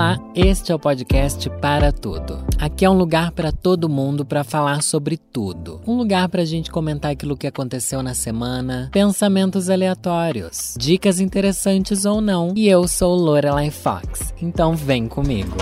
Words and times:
Olá, 0.00 0.18
este 0.34 0.72
é 0.72 0.74
o 0.74 0.78
podcast 0.78 1.50
Para 1.60 1.92
Tudo. 1.92 2.42
Aqui 2.58 2.86
é 2.86 2.90
um 2.90 2.96
lugar 2.96 3.32
para 3.32 3.52
todo 3.52 3.86
mundo 3.86 4.24
para 4.24 4.42
falar 4.42 4.82
sobre 4.82 5.18
tudo. 5.18 5.78
Um 5.86 5.94
lugar 5.94 6.26
para 6.30 6.40
a 6.40 6.44
gente 6.46 6.70
comentar 6.70 7.10
aquilo 7.10 7.36
que 7.36 7.46
aconteceu 7.46 8.02
na 8.02 8.14
semana, 8.14 8.88
pensamentos 8.90 9.68
aleatórios, 9.68 10.74
dicas 10.78 11.20
interessantes 11.20 12.06
ou 12.06 12.22
não. 12.22 12.54
E 12.56 12.66
eu 12.66 12.88
sou 12.88 13.14
Lorelai 13.14 13.70
Fox, 13.70 14.32
então 14.40 14.74
vem 14.74 15.06
comigo. 15.06 15.54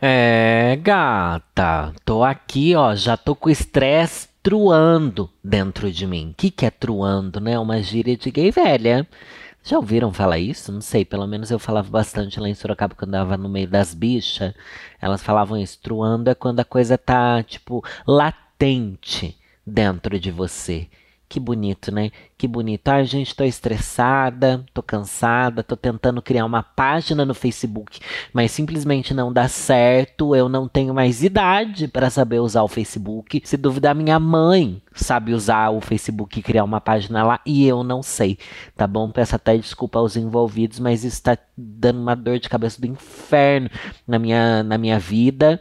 É, 0.00 0.78
gata, 0.80 1.92
tô 2.04 2.22
aqui, 2.22 2.76
ó, 2.76 2.94
já 2.94 3.16
tô 3.16 3.34
com 3.34 3.50
estresse 3.50 4.28
truando 4.40 5.28
dentro 5.42 5.90
de 5.90 6.06
mim. 6.06 6.30
O 6.30 6.34
que, 6.36 6.48
que 6.48 6.64
é 6.64 6.70
truando, 6.70 7.40
né? 7.40 7.58
Uma 7.58 7.82
gíria 7.82 8.16
de 8.16 8.30
gay 8.30 8.52
velha. 8.52 9.04
Já 9.64 9.76
ouviram 9.76 10.12
falar 10.12 10.38
isso? 10.38 10.72
Não 10.72 10.80
sei, 10.80 11.04
pelo 11.04 11.26
menos 11.26 11.50
eu 11.50 11.58
falava 11.58 11.88
bastante 11.88 12.40
lá 12.40 12.48
em 12.48 12.54
Sorocaba 12.54 12.94
quando 12.96 13.10
andava 13.10 13.36
no 13.36 13.48
meio 13.48 13.68
das 13.68 13.94
bichas. 13.94 14.52
Elas 15.00 15.22
falavam 15.22 15.56
isso. 15.56 15.78
Truando 15.80 16.30
é 16.30 16.34
quando 16.34 16.60
a 16.60 16.64
coisa 16.64 16.98
tá, 16.98 17.42
tipo, 17.42 17.84
latente 18.06 19.38
dentro 19.64 20.18
de 20.18 20.30
você. 20.30 20.88
Que 21.32 21.40
bonito, 21.40 21.90
né? 21.90 22.10
Que 22.36 22.46
bonito. 22.46 22.86
Ai, 22.88 23.06
gente, 23.06 23.34
tô 23.34 23.42
estressada, 23.42 24.62
tô 24.74 24.82
cansada, 24.82 25.62
tô 25.62 25.74
tentando 25.74 26.20
criar 26.20 26.44
uma 26.44 26.62
página 26.62 27.24
no 27.24 27.32
Facebook, 27.32 28.00
mas 28.34 28.50
simplesmente 28.50 29.14
não 29.14 29.32
dá 29.32 29.48
certo. 29.48 30.36
Eu 30.36 30.46
não 30.46 30.68
tenho 30.68 30.92
mais 30.92 31.22
idade 31.22 31.88
para 31.88 32.10
saber 32.10 32.40
usar 32.40 32.62
o 32.62 32.68
Facebook. 32.68 33.40
Se 33.46 33.56
duvidar, 33.56 33.94
minha 33.94 34.20
mãe 34.20 34.82
sabe 34.94 35.32
usar 35.32 35.70
o 35.70 35.80
Facebook 35.80 36.38
e 36.38 36.42
criar 36.42 36.64
uma 36.64 36.82
página 36.82 37.24
lá 37.24 37.40
e 37.46 37.66
eu 37.66 37.82
não 37.82 38.02
sei, 38.02 38.36
tá 38.76 38.86
bom? 38.86 39.10
Peço 39.10 39.34
até 39.34 39.56
desculpa 39.56 40.00
aos 40.00 40.16
envolvidos, 40.16 40.78
mas 40.78 41.02
isso 41.02 41.22
tá 41.22 41.38
dando 41.56 41.98
uma 41.98 42.14
dor 42.14 42.38
de 42.38 42.50
cabeça 42.50 42.78
do 42.78 42.86
inferno 42.86 43.70
na 44.06 44.18
minha, 44.18 44.62
na 44.62 44.76
minha 44.76 44.98
vida. 44.98 45.58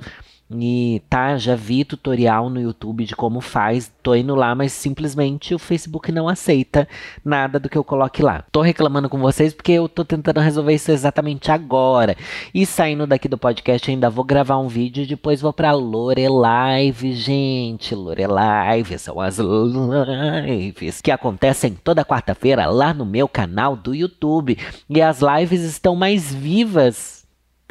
E 0.60 1.02
tá, 1.10 1.38
já 1.38 1.56
vi 1.56 1.86
tutorial 1.86 2.50
no 2.50 2.60
YouTube 2.60 3.06
de 3.06 3.16
como 3.16 3.40
faz, 3.42 3.92
tô 4.04 4.16
indo 4.16 4.36
lá, 4.36 4.54
mas 4.54 4.74
simplesmente 4.74 5.54
o 5.54 5.60
Facebook 5.60 6.12
não 6.12 6.28
aceita 6.28 6.88
nada 7.24 7.60
do 7.60 7.70
que 7.70 7.78
eu 7.78 7.84
coloque 7.84 8.22
lá. 8.22 8.44
Tô 8.52 8.62
reclamando 8.62 9.10
com 9.10 9.20
vocês 9.20 9.54
porque 9.54 9.72
eu 9.72 9.88
tô 9.88 10.04
tentando 10.04 10.40
resolver 10.40 10.74
isso 10.74 10.92
exatamente 10.92 11.52
agora. 11.52 12.18
E 12.54 12.66
saindo 12.66 13.08
daqui 13.08 13.28
do 13.28 13.38
podcast, 13.38 13.90
ainda 13.90 14.10
vou 14.10 14.26
gravar 14.26 14.58
um 14.58 14.68
vídeo 14.68 15.04
e 15.04 15.08
depois 15.08 15.42
vou 15.42 15.54
pra 15.54 15.72
Lorelive, 15.72 17.14
gente. 17.14 17.96
Lorelive 17.96 18.98
são 18.98 19.20
as 19.20 19.38
lives 19.38 21.02
que 21.02 21.12
acontecem 21.12 21.78
toda 21.84 22.06
quarta-feira 22.06 22.66
lá 22.66 22.94
no 22.94 23.06
meu 23.06 23.28
canal 23.28 23.76
do 23.76 23.96
YouTube. 23.96 24.58
E 24.90 25.02
as 25.02 25.20
lives 25.22 25.62
estão 25.62 25.96
mais 25.96 26.34
vivas 26.34 27.21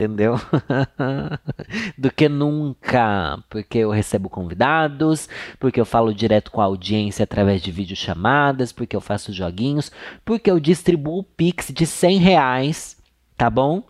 entendeu? 0.00 0.40
do 1.98 2.10
que 2.10 2.28
nunca, 2.28 3.38
porque 3.50 3.78
eu 3.78 3.90
recebo 3.90 4.30
convidados, 4.30 5.28
porque 5.58 5.78
eu 5.78 5.84
falo 5.84 6.14
direto 6.14 6.50
com 6.50 6.60
a 6.60 6.64
audiência 6.64 7.24
através 7.24 7.60
de 7.60 7.70
videochamadas, 7.70 8.72
porque 8.72 8.96
eu 8.96 9.00
faço 9.00 9.32
joguinhos, 9.32 9.92
porque 10.24 10.50
eu 10.50 10.58
distribuo 10.58 11.22
Pix 11.22 11.70
de 11.72 11.86
100 11.86 12.18
reais, 12.18 12.96
tá 13.36 13.50
bom? 13.50 13.84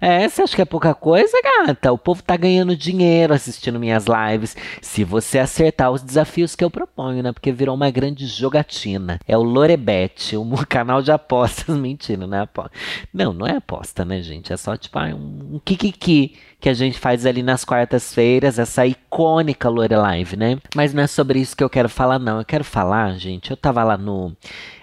É, 0.00 0.28
você 0.28 0.42
acha 0.42 0.54
que 0.54 0.62
é 0.62 0.64
pouca 0.64 0.94
coisa, 0.94 1.32
gata? 1.42 1.92
O 1.92 1.98
povo 1.98 2.22
tá 2.22 2.36
ganhando 2.36 2.76
dinheiro 2.76 3.32
assistindo 3.32 3.80
minhas 3.80 4.04
lives. 4.06 4.56
Se 4.80 5.04
você 5.04 5.38
acertar 5.38 5.90
os 5.90 6.02
desafios 6.02 6.54
que 6.54 6.64
eu 6.64 6.70
proponho, 6.70 7.22
né? 7.22 7.32
Porque 7.32 7.52
virou 7.52 7.74
uma 7.74 7.90
grande 7.90 8.26
jogatina. 8.26 9.18
É 9.26 9.36
o 9.36 9.42
Lorebet, 9.42 10.36
um 10.36 10.54
canal 10.68 11.02
de 11.02 11.10
apostas. 11.10 11.74
Mentira, 11.76 12.26
não 12.26 12.36
é 12.36 12.40
aposta. 12.42 12.72
Não, 13.12 13.32
não 13.32 13.46
é 13.46 13.56
aposta, 13.56 14.04
né, 14.04 14.20
gente? 14.20 14.52
É 14.52 14.56
só 14.56 14.76
tipo 14.76 14.98
um, 14.98 15.60
kikiki 15.64 16.36
que 16.58 16.68
a 16.68 16.74
gente 16.74 16.98
faz 16.98 17.26
ali 17.26 17.42
nas 17.42 17.64
quartas-feiras, 17.64 18.58
essa 18.58 18.86
icônica 18.86 19.68
Lorelive, 19.68 20.36
né? 20.36 20.58
Mas 20.74 20.94
não 20.94 21.02
é 21.02 21.06
sobre 21.06 21.38
isso 21.38 21.56
que 21.56 21.62
eu 21.62 21.70
quero 21.70 21.88
falar, 21.88 22.18
não. 22.18 22.38
Eu 22.38 22.44
quero 22.44 22.64
falar, 22.64 23.12
gente. 23.18 23.50
Eu 23.50 23.56
tava 23.56 23.84
lá 23.84 23.96
no 23.96 24.34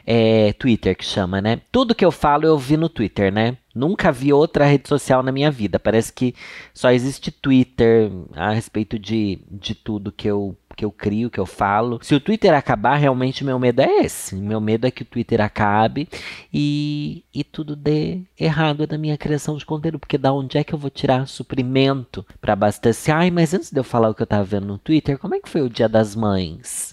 é, 0.06 0.54
Twitter 0.54 0.96
que 0.96 1.06
chama, 1.06 1.42
né? 1.42 1.62
Tudo 1.72 1.96
que 1.96 2.06
eu 2.06 2.12
falo 2.12 2.46
eu 2.46 2.58
vi 2.58 2.78
no 2.78 2.90
Twitter, 2.90 3.32
né? 3.34 3.58
Nunca 3.74 4.12
vi 4.12 4.32
outra 4.32 4.66
rede 4.66 4.88
social 4.88 5.24
na 5.24 5.32
minha 5.32 5.50
vida. 5.50 5.80
Parece 5.80 6.14
que 6.14 6.36
só 6.74 6.92
existe 6.92 7.32
Twitter 7.32 8.12
a 8.36 8.52
respeito 8.52 9.00
de, 9.00 9.40
de 9.50 9.74
tudo 9.74 10.12
que 10.12 10.28
eu, 10.28 10.56
que 10.76 10.86
eu 10.86 10.92
crio, 10.92 11.30
que 11.30 11.40
eu 11.40 11.46
falo. 11.46 12.00
Se 12.04 12.14
o 12.14 12.20
Twitter 12.20 12.54
acabar, 12.54 12.98
realmente 12.98 13.44
meu 13.44 13.58
medo 13.58 13.82
é 13.82 14.02
esse. 14.04 14.36
Meu 14.36 14.62
medo 14.62 14.86
é 14.86 14.92
que 14.92 15.02
o 15.02 15.06
Twitter 15.06 15.42
acabe 15.42 16.08
e, 16.54 17.24
e 17.34 17.44
tudo 17.44 17.76
dê 17.76 18.22
errado 18.40 18.88
na 18.90 18.98
minha 18.98 19.18
criação 19.18 19.58
de 19.58 19.66
conteúdo. 19.66 19.98
Porque 19.98 20.18
da 20.20 20.32
onde 20.32 20.58
é 20.58 20.64
que 20.64 20.74
eu 20.74 20.80
vou 20.80 20.92
tirar 20.92 21.28
suprimento 21.28 22.26
para 22.40 22.54
abastecer? 22.54 23.16
Ai, 23.16 23.32
mas 23.32 23.54
antes 23.56 23.72
de 23.72 23.80
eu 23.80 23.84
falar 23.84 24.10
o 24.10 24.16
que 24.16 24.22
eu 24.22 24.28
tava 24.28 24.44
vendo 24.44 24.68
no 24.68 24.78
Twitter, 24.78 25.18
como 25.18 25.34
é 25.34 25.40
que 25.40 25.50
foi 25.50 25.62
o 25.62 25.70
dia 25.70 25.90
das 25.90 26.16
mães? 26.16 26.93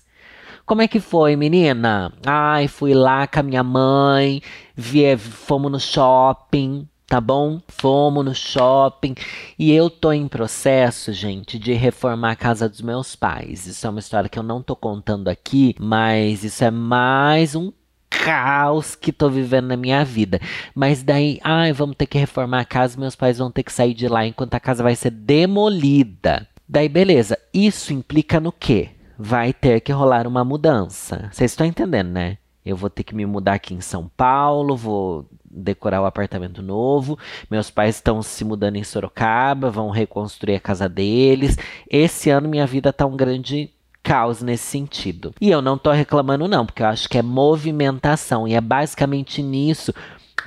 Como 0.70 0.82
é 0.82 0.86
que 0.86 1.00
foi, 1.00 1.34
menina? 1.34 2.12
Ai, 2.24 2.68
fui 2.68 2.94
lá 2.94 3.26
com 3.26 3.40
a 3.40 3.42
minha 3.42 3.60
mãe, 3.60 4.40
vi, 4.76 5.16
fomos 5.16 5.72
no 5.72 5.80
shopping, 5.80 6.86
tá 7.08 7.20
bom? 7.20 7.60
Fomos 7.66 8.24
no 8.24 8.32
shopping 8.32 9.16
e 9.58 9.72
eu 9.72 9.90
tô 9.90 10.12
em 10.12 10.28
processo, 10.28 11.12
gente, 11.12 11.58
de 11.58 11.72
reformar 11.72 12.30
a 12.30 12.36
casa 12.36 12.68
dos 12.68 12.82
meus 12.82 13.16
pais. 13.16 13.66
Isso 13.66 13.84
é 13.84 13.90
uma 13.90 13.98
história 13.98 14.30
que 14.30 14.38
eu 14.38 14.44
não 14.44 14.62
tô 14.62 14.76
contando 14.76 15.26
aqui, 15.26 15.74
mas 15.76 16.44
isso 16.44 16.62
é 16.62 16.70
mais 16.70 17.56
um 17.56 17.72
caos 18.08 18.94
que 18.94 19.10
tô 19.10 19.28
vivendo 19.28 19.66
na 19.66 19.76
minha 19.76 20.04
vida. 20.04 20.40
Mas 20.72 21.02
daí, 21.02 21.40
ai, 21.42 21.72
vamos 21.72 21.96
ter 21.96 22.06
que 22.06 22.16
reformar 22.16 22.60
a 22.60 22.64
casa, 22.64 22.96
meus 22.96 23.16
pais 23.16 23.38
vão 23.38 23.50
ter 23.50 23.64
que 23.64 23.72
sair 23.72 23.92
de 23.92 24.06
lá 24.06 24.24
enquanto 24.24 24.54
a 24.54 24.60
casa 24.60 24.84
vai 24.84 24.94
ser 24.94 25.10
demolida. 25.10 26.46
Daí, 26.68 26.88
beleza. 26.88 27.36
Isso 27.52 27.92
implica 27.92 28.38
no 28.38 28.52
quê? 28.52 28.99
Vai 29.22 29.52
ter 29.52 29.80
que 29.80 29.92
rolar 29.92 30.26
uma 30.26 30.42
mudança. 30.42 31.28
Vocês 31.30 31.50
estão 31.50 31.66
entendendo, 31.66 32.08
né? 32.08 32.38
Eu 32.64 32.74
vou 32.74 32.88
ter 32.88 33.04
que 33.04 33.14
me 33.14 33.26
mudar 33.26 33.54
aqui 33.54 33.74
em 33.74 33.80
São 33.80 34.10
Paulo, 34.16 34.76
vou 34.76 35.26
decorar 35.44 36.00
o 36.00 36.06
apartamento 36.06 36.62
novo. 36.62 37.18
Meus 37.50 37.70
pais 37.70 37.96
estão 37.96 38.22
se 38.22 38.44
mudando 38.44 38.76
em 38.76 38.84
Sorocaba, 38.84 39.70
vão 39.70 39.90
reconstruir 39.90 40.56
a 40.56 40.60
casa 40.60 40.88
deles. 40.88 41.56
Esse 41.88 42.30
ano 42.30 42.48
minha 42.48 42.66
vida 42.66 42.92
tá 42.92 43.04
um 43.04 43.16
grande 43.16 43.70
caos 44.02 44.40
nesse 44.40 44.64
sentido. 44.64 45.34
E 45.38 45.50
eu 45.50 45.60
não 45.60 45.76
tô 45.76 45.90
reclamando 45.90 46.48
não, 46.48 46.64
porque 46.64 46.82
eu 46.82 46.86
acho 46.86 47.08
que 47.08 47.18
é 47.18 47.22
movimentação 47.22 48.48
e 48.48 48.54
é 48.54 48.60
basicamente 48.60 49.42
nisso 49.42 49.92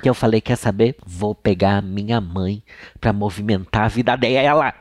que 0.02 0.08
eu 0.08 0.14
falei, 0.14 0.40
quer 0.40 0.56
saber? 0.56 0.96
Vou 1.06 1.34
pegar 1.34 1.78
a 1.78 1.82
minha 1.82 2.20
mãe 2.20 2.62
para 3.00 3.12
movimentar 3.12 3.84
a 3.84 3.88
vida 3.88 4.16
dela. 4.16 4.74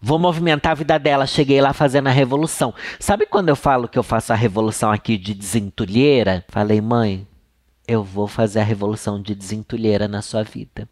Vou 0.00 0.18
movimentar 0.18 0.72
a 0.72 0.74
vida 0.76 0.98
dela. 0.98 1.26
Cheguei 1.26 1.60
lá 1.60 1.72
fazendo 1.72 2.06
a 2.06 2.12
revolução. 2.12 2.72
Sabe 3.00 3.26
quando 3.26 3.48
eu 3.48 3.56
falo 3.56 3.88
que 3.88 3.98
eu 3.98 4.02
faço 4.02 4.32
a 4.32 4.36
revolução 4.36 4.90
aqui 4.90 5.16
de 5.16 5.34
desentulheira? 5.34 6.44
Falei, 6.48 6.80
mãe, 6.80 7.26
eu 7.86 8.04
vou 8.04 8.28
fazer 8.28 8.60
a 8.60 8.64
revolução 8.64 9.20
de 9.20 9.34
desentulheira 9.34 10.06
na 10.06 10.22
sua 10.22 10.44
vida. 10.44 10.88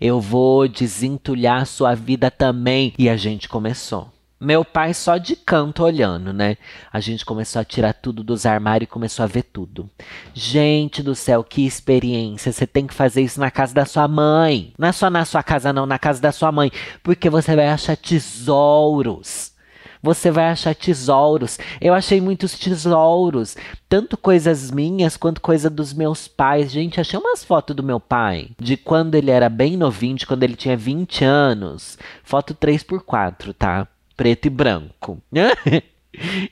Eu 0.00 0.20
vou 0.20 0.68
desentulhar 0.68 1.66
sua 1.66 1.94
vida 1.94 2.30
também. 2.30 2.92
E 2.98 3.08
a 3.08 3.16
gente 3.16 3.48
começou. 3.48 4.12
Meu 4.40 4.64
pai 4.64 4.94
só 4.94 5.16
de 5.16 5.34
canto 5.34 5.82
olhando, 5.82 6.32
né? 6.32 6.56
A 6.92 7.00
gente 7.00 7.24
começou 7.24 7.60
a 7.60 7.64
tirar 7.64 7.92
tudo 7.92 8.22
dos 8.22 8.46
armários 8.46 8.88
e 8.88 8.92
começou 8.92 9.24
a 9.24 9.26
ver 9.26 9.42
tudo. 9.42 9.90
Gente 10.32 11.02
do 11.02 11.12
céu, 11.12 11.42
que 11.42 11.66
experiência! 11.66 12.52
Você 12.52 12.64
tem 12.64 12.86
que 12.86 12.94
fazer 12.94 13.22
isso 13.22 13.40
na 13.40 13.50
casa 13.50 13.74
da 13.74 13.84
sua 13.84 14.06
mãe. 14.06 14.72
Não 14.78 14.86
é 14.86 14.92
só 14.92 15.10
na 15.10 15.24
sua 15.24 15.42
casa, 15.42 15.72
não, 15.72 15.86
na 15.86 15.98
casa 15.98 16.20
da 16.22 16.30
sua 16.30 16.52
mãe. 16.52 16.70
Porque 17.02 17.28
você 17.28 17.56
vai 17.56 17.66
achar 17.66 17.96
tesouros. 17.96 19.52
Você 20.00 20.30
vai 20.30 20.50
achar 20.50 20.72
tesouros. 20.72 21.58
Eu 21.80 21.92
achei 21.92 22.20
muitos 22.20 22.56
tesouros. 22.56 23.56
Tanto 23.88 24.16
coisas 24.16 24.70
minhas 24.70 25.16
quanto 25.16 25.40
coisa 25.40 25.68
dos 25.68 25.92
meus 25.92 26.28
pais. 26.28 26.70
Gente, 26.70 27.00
achei 27.00 27.18
umas 27.18 27.42
fotos 27.42 27.74
do 27.74 27.82
meu 27.82 27.98
pai. 27.98 28.50
De 28.56 28.76
quando 28.76 29.16
ele 29.16 29.32
era 29.32 29.48
bem 29.48 29.76
novinho, 29.76 30.14
de 30.14 30.26
quando 30.26 30.44
ele 30.44 30.54
tinha 30.54 30.76
20 30.76 31.24
anos. 31.24 31.98
Foto 32.22 32.54
3x4, 32.54 33.52
tá? 33.52 33.88
Preto 34.18 34.46
e 34.46 34.50
branco. 34.50 35.22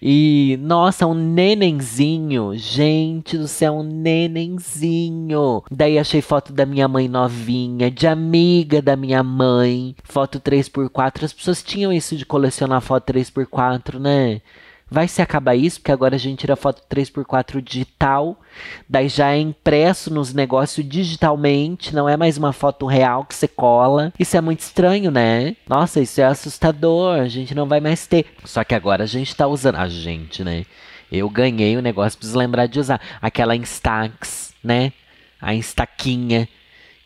E, 0.01 0.57
nossa, 0.61 1.07
um 1.07 1.15
nenenzinho. 1.15 2.53
Gente 2.55 3.37
do 3.37 3.49
céu, 3.49 3.75
um 3.75 3.83
nenenzinho. 3.83 5.65
Daí 5.71 5.99
achei 5.99 6.21
foto 6.21 6.53
da 6.53 6.65
minha 6.65 6.87
mãe 6.87 7.09
novinha, 7.09 7.91
de 7.91 8.07
amiga 8.07 8.81
da 8.81 8.95
minha 8.95 9.25
mãe. 9.25 9.97
Foto 10.05 10.39
3x4. 10.39 11.25
As 11.25 11.33
pessoas 11.33 11.65
tinham 11.65 11.93
isso 11.93 12.17
de 12.17 12.25
colecionar 12.25 12.81
foto 12.81 13.13
3x4, 13.13 13.99
né? 13.99 14.41
Vai 14.89 15.09
se 15.09 15.21
acabar 15.21 15.57
isso, 15.57 15.81
porque 15.81 15.91
agora 15.91 16.15
a 16.15 16.19
gente 16.19 16.39
tira 16.39 16.55
foto 16.55 16.81
3x4 16.89 17.61
digital, 17.61 18.41
daí 18.89 19.09
já 19.09 19.33
é 19.33 19.39
impresso 19.39 20.15
nos 20.15 20.33
negócios 20.33 20.89
digitalmente, 20.89 21.93
não 21.93 22.09
é 22.09 22.17
mais 22.17 22.39
uma 22.39 22.53
foto 22.53 22.87
real 22.87 23.25
que 23.25 23.35
você 23.35 23.49
cola. 23.49 24.13
Isso 24.17 24.37
é 24.37 24.41
muito 24.41 24.61
estranho, 24.61 25.11
né? 25.11 25.57
Nossa, 25.69 26.01
isso 26.01 26.21
é 26.21 26.25
assustador, 26.25 27.19
a 27.19 27.27
gente 27.27 27.53
não 27.53 27.67
vai 27.67 27.81
mais 27.81 28.07
ter. 28.07 28.27
Só 28.45 28.63
que 28.63 28.77
agora 28.77 29.03
a 29.03 29.09
gente 29.09 29.35
tá 29.35 29.49
usando. 29.49 29.75
A 29.75 29.89
gente, 29.89 30.45
né? 30.45 30.65
Eu 31.11 31.29
ganhei 31.29 31.77
o 31.77 31.83
negócio, 31.83 32.17
preciso 32.17 32.39
lembrar 32.39 32.67
de 32.67 32.79
usar. 32.79 33.01
Aquela 33.21 33.57
Instax, 33.57 34.55
né? 34.63 34.93
A 35.41 35.53
Instaquinha, 35.53 36.49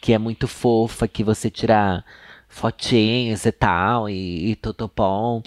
que 0.02 0.12
é 0.12 0.18
muito 0.18 0.46
fofa, 0.46 1.08
que 1.08 1.24
você 1.24 1.50
tira 1.50 2.04
fotinhos 2.50 3.46
e 3.46 3.52
tal, 3.52 4.08
e, 4.08 4.50
e 4.50 4.56
tutupom. 4.56 5.42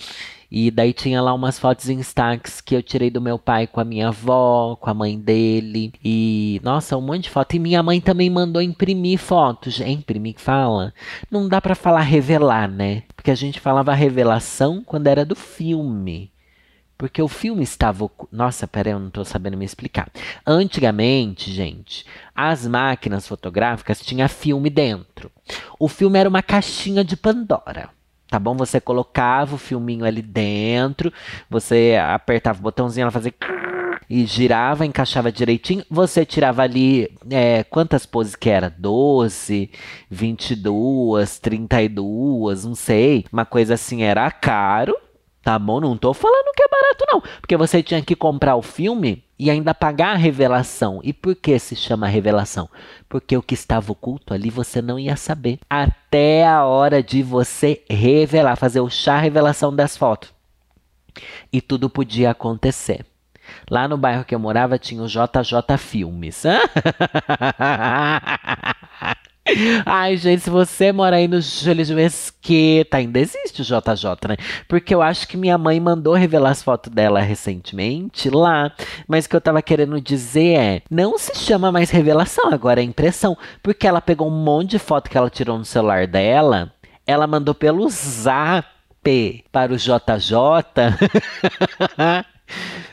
E 0.55 0.69
daí 0.69 0.93
tinha 0.93 1.19
lá 1.19 1.33
umas 1.33 1.57
fotos 1.57 1.89
em 1.89 1.97
destaques 1.97 2.61
que 2.61 2.75
eu 2.75 2.83
tirei 2.83 3.09
do 3.09 3.19
meu 3.19 3.39
pai 3.39 3.65
com 3.65 3.79
a 3.79 3.83
minha 3.83 4.09
avó, 4.09 4.75
com 4.75 4.87
a 4.87 4.93
mãe 4.93 5.19
dele. 5.19 5.91
E, 6.05 6.61
nossa, 6.63 6.95
um 6.95 7.01
monte 7.01 7.23
de 7.23 7.31
foto. 7.31 7.55
E 7.55 7.59
minha 7.59 7.81
mãe 7.81 7.99
também 7.99 8.29
mandou 8.29 8.61
imprimir 8.61 9.17
fotos. 9.17 9.81
É 9.81 9.89
imprimir 9.89 10.35
que 10.35 10.41
fala? 10.41 10.93
Não 11.31 11.49
dá 11.49 11.59
para 11.59 11.73
falar 11.73 12.01
revelar, 12.01 12.69
né? 12.69 13.01
Porque 13.15 13.31
a 13.31 13.35
gente 13.35 13.59
falava 13.59 13.95
revelação 13.95 14.83
quando 14.85 15.07
era 15.07 15.25
do 15.25 15.35
filme. 15.35 16.31
Porque 16.99 17.19
o 17.19 17.27
filme 17.27 17.63
estava. 17.63 18.07
Nossa, 18.31 18.67
peraí, 18.67 18.93
eu 18.93 18.99
não 18.99 19.07
estou 19.07 19.25
sabendo 19.25 19.57
me 19.57 19.65
explicar. 19.65 20.11
Antigamente, 20.45 21.51
gente, 21.51 22.05
as 22.35 22.67
máquinas 22.67 23.27
fotográficas 23.27 24.01
tinham 24.01 24.29
filme 24.29 24.69
dentro. 24.69 25.31
O 25.79 25.87
filme 25.87 26.19
era 26.19 26.29
uma 26.29 26.43
caixinha 26.43 27.03
de 27.03 27.17
Pandora 27.17 27.89
tá 28.33 28.39
bom? 28.39 28.55
Você 28.55 28.81
colocava 28.81 29.53
o 29.53 29.59
filminho 29.59 30.03
ali 30.03 30.23
dentro, 30.23 31.13
você 31.47 31.95
apertava 32.03 32.57
o 32.57 32.63
botãozinho, 32.63 33.03
ela 33.03 33.11
fazia 33.11 33.31
e 34.09 34.25
girava, 34.25 34.87
encaixava 34.87 35.31
direitinho. 35.31 35.85
Você 35.87 36.25
tirava 36.25 36.63
ali 36.63 37.15
é, 37.29 37.63
quantas 37.63 38.07
poses 38.07 38.35
que 38.35 38.49
era? 38.49 38.73
12, 38.75 39.69
22, 40.09 41.37
32, 41.37 42.65
não 42.65 42.73
sei. 42.73 43.23
Uma 43.31 43.45
coisa 43.45 43.75
assim 43.75 44.01
era 44.01 44.29
caro, 44.31 44.95
tá 45.43 45.59
bom? 45.59 45.79
Não 45.81 45.97
tô 45.97 46.13
falando 46.13 46.53
que 46.55 46.63
é 46.63 46.67
barato, 46.67 47.05
não. 47.07 47.21
Porque 47.41 47.57
você 47.57 47.83
tinha 47.83 48.01
que 48.01 48.15
comprar 48.15 48.55
o 48.55 48.61
filme 48.61 49.23
e 49.37 49.51
ainda 49.51 49.75
pagar 49.75 50.13
a 50.13 50.17
revelação. 50.17 51.01
E 51.03 51.11
por 51.11 51.35
que 51.35 51.59
se 51.59 51.75
chama 51.75 52.07
revelação? 52.07 52.69
Porque 53.09 53.35
o 53.35 53.41
que 53.41 53.53
estava 53.53 53.91
oculto 53.91 54.33
ali 54.33 54.49
você 54.49 54.81
não 54.81 54.97
ia 54.97 55.17
saber. 55.17 55.59
Até 55.69 56.47
a 56.47 56.63
hora 56.65 57.03
de 57.03 57.21
você 57.21 57.83
revelar, 57.89 58.55
fazer 58.55 58.79
o 58.79 58.89
chá 58.89 59.17
revelação 59.19 59.75
das 59.75 59.97
fotos. 59.97 60.33
E 61.51 61.61
tudo 61.61 61.89
podia 61.89 62.31
acontecer. 62.31 63.05
Lá 63.69 63.87
no 63.87 63.97
bairro 63.97 64.23
que 64.23 64.33
eu 64.33 64.39
morava 64.39 64.79
tinha 64.79 65.03
o 65.03 65.07
JJ 65.07 65.77
Filmes. 65.77 66.43
Ai, 69.85 70.15
gente, 70.15 70.41
se 70.41 70.49
você 70.49 70.93
mora 70.93 71.17
aí 71.17 71.27
no 71.27 71.41
Júlio 71.41 71.83
de 71.83 71.93
Mesquita, 71.93 72.97
ainda 72.97 73.19
existe 73.19 73.61
o 73.61 73.65
JJ, 73.65 74.29
né? 74.29 74.37
Porque 74.69 74.95
eu 74.95 75.01
acho 75.01 75.27
que 75.27 75.35
minha 75.35 75.57
mãe 75.57 75.79
mandou 75.81 76.13
revelar 76.13 76.51
as 76.51 76.63
fotos 76.63 76.91
dela 76.91 77.19
recentemente 77.19 78.29
lá. 78.29 78.71
Mas 79.05 79.25
o 79.25 79.29
que 79.29 79.35
eu 79.35 79.41
tava 79.41 79.61
querendo 79.61 79.99
dizer 79.99 80.57
é: 80.57 80.81
não 80.89 81.17
se 81.17 81.35
chama 81.35 81.71
mais 81.73 81.89
revelação, 81.89 82.53
agora 82.53 82.79
é 82.79 82.83
impressão. 82.83 83.37
Porque 83.61 83.85
ela 83.85 83.99
pegou 83.99 84.29
um 84.29 84.43
monte 84.43 84.71
de 84.71 84.79
foto 84.79 85.09
que 85.09 85.17
ela 85.17 85.29
tirou 85.29 85.57
no 85.57 85.65
celular 85.65 86.07
dela, 86.07 86.71
ela 87.05 87.27
mandou 87.27 87.53
pelo 87.53 87.87
zap 87.89 88.65
para 89.51 89.73
o 89.73 89.77
JJ. 89.77 89.93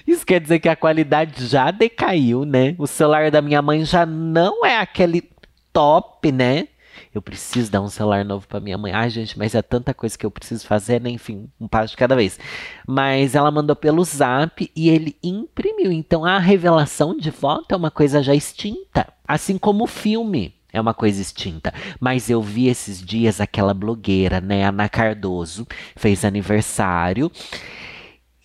Isso 0.06 0.26
quer 0.26 0.40
dizer 0.40 0.58
que 0.58 0.68
a 0.68 0.74
qualidade 0.74 1.46
já 1.46 1.70
decaiu, 1.70 2.44
né? 2.44 2.74
O 2.78 2.86
celular 2.86 3.30
da 3.30 3.40
minha 3.40 3.62
mãe 3.62 3.84
já 3.84 4.04
não 4.04 4.66
é 4.66 4.78
aquele 4.78 5.22
top, 5.72 6.30
né? 6.32 6.68
Eu 7.14 7.22
preciso 7.22 7.70
dar 7.70 7.80
um 7.80 7.88
celular 7.88 8.24
novo 8.24 8.46
para 8.46 8.60
minha 8.60 8.78
mãe. 8.78 8.92
Ai, 8.92 9.10
gente, 9.10 9.38
mas 9.38 9.54
é 9.54 9.62
tanta 9.62 9.92
coisa 9.92 10.16
que 10.16 10.24
eu 10.24 10.30
preciso 10.30 10.66
fazer, 10.66 11.00
né? 11.00 11.10
Enfim, 11.10 11.48
um 11.60 11.66
passo 11.66 11.92
de 11.92 11.96
cada 11.96 12.14
vez. 12.14 12.38
Mas 12.86 13.34
ela 13.34 13.50
mandou 13.50 13.74
pelo 13.74 14.04
zap 14.04 14.70
e 14.74 14.88
ele 14.88 15.16
imprimiu. 15.22 15.90
Então 15.90 16.24
a 16.24 16.38
revelação 16.38 17.16
de 17.16 17.30
foto 17.30 17.72
é 17.72 17.76
uma 17.76 17.90
coisa 17.90 18.22
já 18.22 18.34
extinta. 18.34 19.12
Assim 19.26 19.58
como 19.58 19.84
o 19.84 19.88
filme 19.88 20.54
é 20.72 20.80
uma 20.80 20.94
coisa 20.94 21.20
extinta. 21.20 21.72
Mas 21.98 22.30
eu 22.30 22.40
vi 22.40 22.68
esses 22.68 23.04
dias 23.04 23.40
aquela 23.40 23.74
blogueira, 23.74 24.40
né? 24.40 24.64
Ana 24.64 24.88
Cardoso, 24.88 25.66
fez 25.96 26.24
aniversário. 26.24 27.30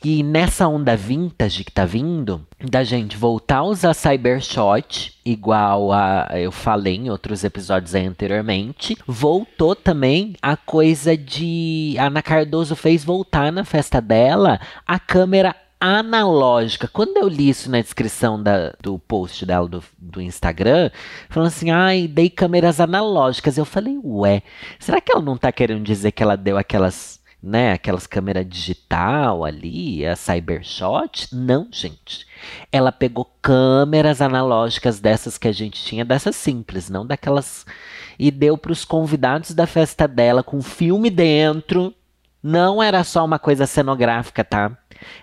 E 0.07 0.21
nessa 0.21 0.67
onda 0.67 0.95
vintage 0.95 1.63
que 1.63 1.71
tá 1.71 1.83
vindo, 1.83 2.45
da 2.69 2.83
gente 2.83 3.17
voltar 3.17 3.57
a 3.57 3.63
usar 3.63 3.95
Cybershot, 3.95 5.19
igual 5.25 5.91
a 5.91 6.27
eu 6.35 6.51
falei 6.51 6.93
em 6.93 7.09
outros 7.09 7.43
episódios 7.43 7.95
anteriormente, 7.95 8.95
voltou 9.07 9.75
também 9.75 10.35
a 10.39 10.55
coisa 10.55 11.17
de. 11.17 11.95
A 11.97 12.05
Ana 12.05 12.21
Cardoso 12.21 12.75
fez 12.75 13.03
voltar 13.03 13.51
na 13.51 13.63
festa 13.65 13.99
dela 13.99 14.59
a 14.85 14.99
câmera 14.99 15.55
analógica. 15.81 16.87
Quando 16.87 17.17
eu 17.17 17.27
li 17.27 17.49
isso 17.49 17.71
na 17.71 17.81
descrição 17.81 18.43
da, 18.43 18.75
do 18.79 18.99
post 18.99 19.43
dela 19.43 19.67
do, 19.67 19.83
do 19.97 20.21
Instagram, 20.21 20.91
falando 21.29 21.47
assim, 21.47 21.71
ai, 21.71 22.07
dei 22.07 22.29
câmeras 22.29 22.79
analógicas. 22.79 23.57
Eu 23.57 23.65
falei, 23.65 23.99
ué, 24.03 24.43
será 24.77 25.01
que 25.01 25.11
ela 25.11 25.21
não 25.23 25.35
tá 25.35 25.51
querendo 25.51 25.83
dizer 25.83 26.11
que 26.11 26.21
ela 26.21 26.37
deu 26.37 26.59
aquelas 26.59 27.24
né, 27.45 27.73
aquelas 27.73 28.07
câmeras 28.07 28.47
digital 28.49 29.45
ali, 29.45 30.03
a 30.03 30.15
Cybershot. 30.15 31.27
Não, 31.31 31.67
gente. 31.71 32.25
Ela 32.71 32.91
pegou 32.91 33.31
câmeras 33.39 34.19
analógicas 34.19 34.99
dessas 34.99 35.37
que 35.37 35.47
a 35.47 35.51
gente 35.51 35.83
tinha, 35.83 36.03
dessas 36.03 36.35
simples, 36.35 36.89
não 36.89 37.05
daquelas. 37.05 37.63
E 38.17 38.31
deu 38.31 38.57
para 38.57 38.71
os 38.71 38.83
convidados 38.83 39.51
da 39.51 39.67
festa 39.67 40.07
dela 40.07 40.41
com 40.41 40.59
filme 40.59 41.11
dentro. 41.11 41.93
Não 42.41 42.81
era 42.81 43.03
só 43.03 43.23
uma 43.23 43.37
coisa 43.37 43.67
cenográfica, 43.67 44.43
tá? 44.43 44.75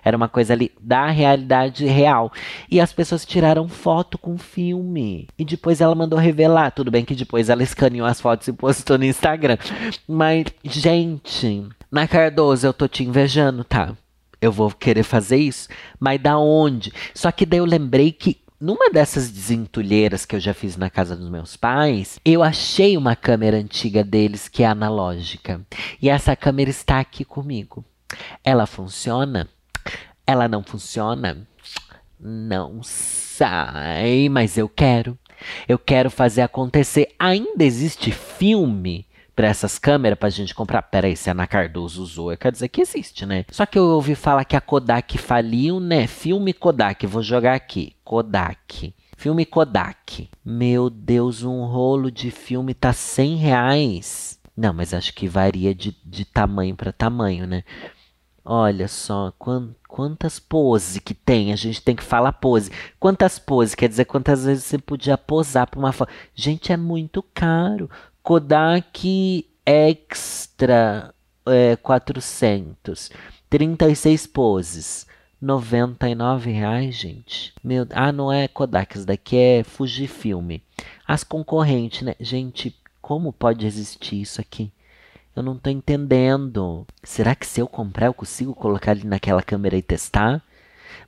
Era 0.04 0.16
uma 0.16 0.28
coisa 0.28 0.52
ali 0.52 0.70
da 0.80 1.06
realidade 1.06 1.86
real. 1.86 2.32
E 2.70 2.80
as 2.80 2.92
pessoas 2.92 3.26
tiraram 3.26 3.68
foto 3.68 4.16
com 4.16 4.38
filme. 4.38 5.26
E 5.36 5.44
depois 5.44 5.80
ela 5.80 5.94
mandou 5.94 6.18
revelar. 6.18 6.70
Tudo 6.70 6.90
bem 6.90 7.04
que 7.04 7.16
depois 7.16 7.48
ela 7.48 7.62
escaneou 7.64 8.06
as 8.06 8.20
fotos 8.20 8.46
e 8.46 8.52
postou 8.52 8.96
no 8.96 9.04
Instagram. 9.04 9.56
Mas, 10.06 10.46
gente, 10.64 11.68
na 11.92 12.08
Cardoso, 12.08 12.66
eu 12.66 12.72
tô 12.72 12.88
te 12.88 13.04
invejando, 13.04 13.62
tá? 13.62 13.94
Eu 14.40 14.50
vou 14.50 14.70
querer 14.70 15.02
fazer 15.02 15.36
isso, 15.36 15.68
mas 16.00 16.20
da 16.20 16.38
onde? 16.38 16.90
Só 17.14 17.30
que 17.30 17.44
daí 17.44 17.58
eu 17.58 17.66
lembrei 17.66 18.10
que 18.10 18.40
numa 18.58 18.90
dessas 18.90 19.30
desentulheiras 19.30 20.24
que 20.24 20.34
eu 20.34 20.40
já 20.40 20.54
fiz 20.54 20.76
na 20.76 20.88
casa 20.88 21.14
dos 21.14 21.28
meus 21.28 21.54
pais, 21.54 22.18
eu 22.24 22.42
achei 22.42 22.96
uma 22.96 23.14
câmera 23.14 23.58
antiga 23.58 24.02
deles 24.02 24.48
que 24.48 24.62
é 24.62 24.66
analógica. 24.66 25.60
E 26.00 26.08
essa 26.08 26.34
câmera 26.34 26.70
está 26.70 26.98
aqui 26.98 27.26
comigo. 27.26 27.84
Ela 28.42 28.66
funciona? 28.66 29.46
Ela 30.26 30.48
não 30.48 30.62
funciona? 30.62 31.46
Não 32.18 32.82
sai, 32.82 34.28
mas 34.30 34.56
eu 34.56 34.68
quero. 34.68 35.18
Eu 35.68 35.78
quero 35.78 36.10
fazer 36.10 36.40
acontecer. 36.40 37.08
Ainda 37.18 37.64
existe 37.64 38.10
filme 38.10 39.06
essas 39.48 39.78
câmeras 39.78 40.18
pra 40.18 40.30
gente 40.30 40.54
comprar. 40.54 40.82
Pera 40.82 41.06
aí, 41.06 41.16
se 41.16 41.28
a 41.28 41.32
Ana 41.32 41.46
Cardoso 41.46 42.02
usou, 42.02 42.36
quer 42.36 42.52
dizer 42.52 42.68
que 42.68 42.80
existe, 42.80 43.26
né? 43.26 43.44
Só 43.50 43.66
que 43.66 43.78
eu 43.78 43.84
ouvi 43.84 44.14
falar 44.14 44.44
que 44.44 44.56
a 44.56 44.60
Kodak 44.60 45.18
faliu, 45.18 45.80
né? 45.80 46.06
Filme 46.06 46.52
Kodak, 46.52 47.06
vou 47.06 47.22
jogar 47.22 47.54
aqui. 47.54 47.94
Kodak. 48.04 48.94
Filme 49.16 49.46
Kodak. 49.46 50.28
Meu 50.44 50.90
Deus, 50.90 51.42
um 51.42 51.64
rolo 51.64 52.10
de 52.10 52.30
filme 52.30 52.74
tá 52.74 52.92
100 52.92 53.36
reais. 53.36 54.40
Não, 54.56 54.72
mas 54.72 54.92
acho 54.92 55.14
que 55.14 55.28
varia 55.28 55.74
de, 55.74 55.96
de 56.04 56.24
tamanho 56.24 56.76
para 56.76 56.92
tamanho, 56.92 57.46
né? 57.46 57.64
Olha 58.44 58.88
só, 58.88 59.32
quantas 59.86 60.40
poses 60.40 60.98
que 60.98 61.14
tem. 61.14 61.52
A 61.52 61.56
gente 61.56 61.80
tem 61.80 61.94
que 61.94 62.02
falar 62.02 62.32
pose. 62.32 62.72
Quantas 62.98 63.38
poses? 63.38 63.74
Quer 63.74 63.88
dizer, 63.88 64.04
quantas 64.04 64.44
vezes 64.44 64.64
você 64.64 64.78
podia 64.78 65.16
posar 65.16 65.68
para 65.68 65.78
uma 65.78 65.92
foto. 65.92 66.10
Gente, 66.34 66.72
é 66.72 66.76
muito 66.76 67.22
caro. 67.34 67.88
Kodak 68.22 69.46
Extra 69.64 71.14
é, 71.46 71.76
400. 71.76 73.10
36 73.50 74.26
poses. 74.26 75.06
99 75.40 76.52
reais, 76.52 76.94
gente. 76.94 77.52
Meu, 77.64 77.84
ah, 77.90 78.12
não 78.12 78.32
é 78.32 78.46
Kodak, 78.46 78.96
isso 78.96 79.06
daqui 79.06 79.36
é 79.36 79.64
Fujifilm. 79.64 80.58
As 81.06 81.24
concorrentes, 81.24 82.02
né? 82.02 82.14
Gente, 82.20 82.76
como 83.00 83.32
pode 83.32 83.66
existir 83.66 84.20
isso 84.20 84.40
aqui? 84.40 84.72
Eu 85.34 85.42
não 85.42 85.58
tô 85.58 85.68
entendendo. 85.68 86.86
Será 87.02 87.34
que 87.34 87.46
se 87.46 87.60
eu 87.60 87.66
comprar 87.66 88.06
eu 88.06 88.14
consigo 88.14 88.54
colocar 88.54 88.92
ali 88.92 89.04
naquela 89.04 89.42
câmera 89.42 89.76
e 89.76 89.82
testar? 89.82 90.40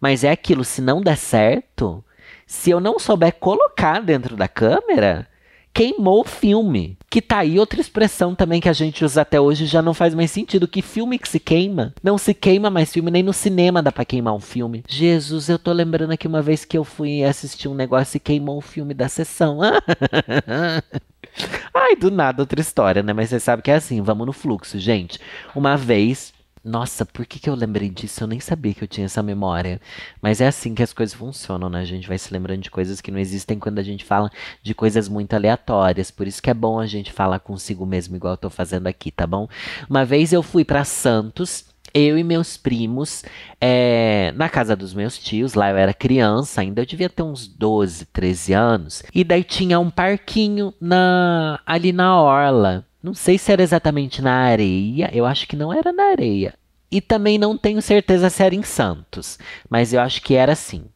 Mas 0.00 0.25
é 0.25 0.30
aquilo, 0.30 0.64
se 0.64 0.83
não 0.83 1.00
der 1.00 1.16
certo, 1.16 2.04
se 2.47 2.71
eu 2.71 2.80
não 2.80 2.99
souber 2.99 3.35
colocar 3.35 4.00
dentro 4.00 4.37
da 4.37 4.49
câmera, 4.49 5.28
queimou 5.74 6.20
o 6.20 6.24
filme. 6.24 6.96
Que 7.10 7.20
tá 7.20 7.38
aí 7.38 7.58
outra 7.58 7.80
expressão 7.80 8.34
também 8.34 8.60
que 8.60 8.68
a 8.68 8.72
gente 8.72 9.04
usa 9.04 9.22
até 9.22 9.40
hoje 9.40 9.66
já 9.66 9.82
não 9.82 9.92
faz 9.92 10.14
mais 10.14 10.30
sentido. 10.30 10.68
Que 10.68 10.80
filme 10.80 11.18
que 11.18 11.28
se 11.28 11.40
queima? 11.40 11.92
Não 12.02 12.16
se 12.16 12.32
queima 12.32 12.70
mais 12.70 12.92
filme, 12.92 13.10
nem 13.10 13.22
no 13.22 13.32
cinema 13.32 13.82
dá 13.82 13.90
pra 13.90 14.04
queimar 14.04 14.34
um 14.34 14.40
filme. 14.40 14.84
Jesus, 14.88 15.48
eu 15.48 15.58
tô 15.58 15.72
lembrando 15.72 16.12
aqui 16.12 16.28
uma 16.28 16.40
vez 16.40 16.64
que 16.64 16.78
eu 16.78 16.84
fui 16.84 17.24
assistir 17.24 17.66
um 17.68 17.74
negócio 17.74 18.16
e 18.16 18.20
queimou 18.20 18.56
o 18.58 18.62
filme 18.62 18.94
da 18.94 19.08
sessão. 19.08 19.58
Ai, 21.74 21.96
do 21.96 22.10
nada 22.10 22.42
outra 22.42 22.60
história, 22.60 23.02
né? 23.02 23.12
Mas 23.12 23.30
você 23.30 23.40
sabe 23.40 23.62
que 23.62 23.70
é 23.70 23.74
assim, 23.74 24.00
vamos 24.00 24.26
no 24.26 24.32
fluxo, 24.32 24.78
gente. 24.78 25.18
Uma 25.54 25.76
vez 25.76 26.32
Nossa, 26.64 27.04
por 27.04 27.26
que, 27.26 27.38
que 27.38 27.50
eu 27.50 27.54
lembrei 27.54 27.90
disso? 27.90 28.25
Eu 28.25 28.26
nem 28.26 28.40
sabia 28.40 28.73
que 28.73 28.83
eu 28.83 28.88
tinha 28.88 29.04
essa 29.04 29.23
memória. 29.23 29.78
Mas 30.23 30.40
é 30.40 30.47
assim 30.47 30.75
que 30.75 30.83
as 30.83 30.94
coisas 30.94 31.14
funcionam, 31.14 31.68
né? 31.68 31.80
A 31.80 31.85
gente 31.85 32.09
vai 32.09 32.16
se 32.16 32.33
lembrando 32.33 32.62
de 32.62 32.71
coisas 32.71 33.02
que 33.02 33.11
não 33.11 33.18
existem 33.18 33.59
quando 33.59 33.78
a 33.78 33.83
gente 33.83 34.02
fala 34.02 34.30
de 34.62 34.75
coisas 34.75 35.06
muito 35.06 35.35
aleatórias. 35.35 36.11
Por 36.11 36.26
isso 36.26 36.42
que 36.42 36.49
é 36.49 36.54
bom 36.54 36.80
a 36.80 36.87
gente 36.87 37.12
falar 37.12 37.38
consigo 37.40 37.85
mesmo, 37.85 38.16
igual 38.16 38.33
eu 38.33 38.38
tô 38.38 38.49
fazendo 38.49 38.87
aqui, 38.87 39.11
tá 39.11 39.26
bom? 39.26 39.47
Uma 39.90 40.06
vez 40.06 40.33
eu 40.33 40.42
fui 40.42 40.64
para 40.64 40.85
Santos 40.85 41.66
eu 41.92 42.18
e 42.18 42.25
meus 42.25 42.56
primos 42.56 43.23
é, 43.61 44.33
na 44.35 44.49
casa 44.49 44.75
dos 44.75 44.92
meus 44.92 45.16
tios. 45.16 45.54
Lá 45.54 45.71
eu 45.71 45.76
era 45.76 45.94
criança, 45.94 46.61
ainda 46.61 46.83
eu 46.83 46.87
devia 46.87 47.09
ter 47.09 47.23
uns 47.23 47.47
12, 47.47 48.06
13 48.06 48.52
anos. 48.52 49.02
E 49.14 49.23
daí 49.23 49.44
tinha 49.44 49.78
um 49.78 49.90
parquinho 49.90 50.75
na, 50.80 51.61
ali 51.64 51.92
na 51.92 52.21
orla. 52.21 52.85
Não 53.04 53.12
sei 53.12 53.37
se 53.37 53.52
era 53.52 53.62
exatamente 53.62 54.23
na 54.23 54.32
areia, 54.32 55.11
eu 55.12 55.26
acho 55.26 55.46
que 55.46 55.56
não 55.56 55.70
era 55.70 55.92
na 55.92 56.04
areia. 56.04 56.54
E 56.90 57.02
também 57.02 57.37
não 57.37 57.54
tenho 57.54 57.82
certeza 57.82 58.30
se 58.30 58.42
era 58.42 58.54
em 58.54 58.62
Santos, 58.62 59.38
mas 59.68 59.92
eu 59.92 60.00
acho 60.00 60.23
que 60.23 60.32
era 60.32 60.54
sim. 60.54 60.87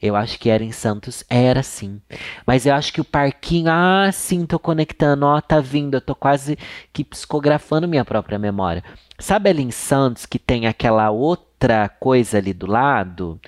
Eu 0.00 0.14
acho 0.14 0.38
que 0.38 0.48
era 0.48 0.62
em 0.62 0.70
Santos, 0.70 1.24
era 1.28 1.64
sim. 1.64 2.00
Mas 2.46 2.64
eu 2.64 2.72
acho 2.72 2.92
que 2.92 3.00
o 3.00 3.04
parquinho, 3.04 3.72
ah, 3.72 4.08
sim, 4.12 4.46
tô 4.46 4.56
conectando, 4.56 5.26
ó, 5.26 5.40
tá 5.40 5.58
vindo, 5.58 5.94
eu 5.94 6.00
tô 6.00 6.14
quase 6.14 6.56
que 6.92 7.02
psicografando 7.02 7.88
minha 7.88 8.04
própria 8.04 8.38
memória. 8.38 8.84
Sabe 9.18 9.50
ali 9.50 9.64
em 9.64 9.72
Santos 9.72 10.26
que 10.26 10.38
tem 10.38 10.68
aquela 10.68 11.10
outra 11.10 11.88
coisa 11.88 12.38
ali 12.38 12.52
do 12.52 12.66
lado? 12.66 13.40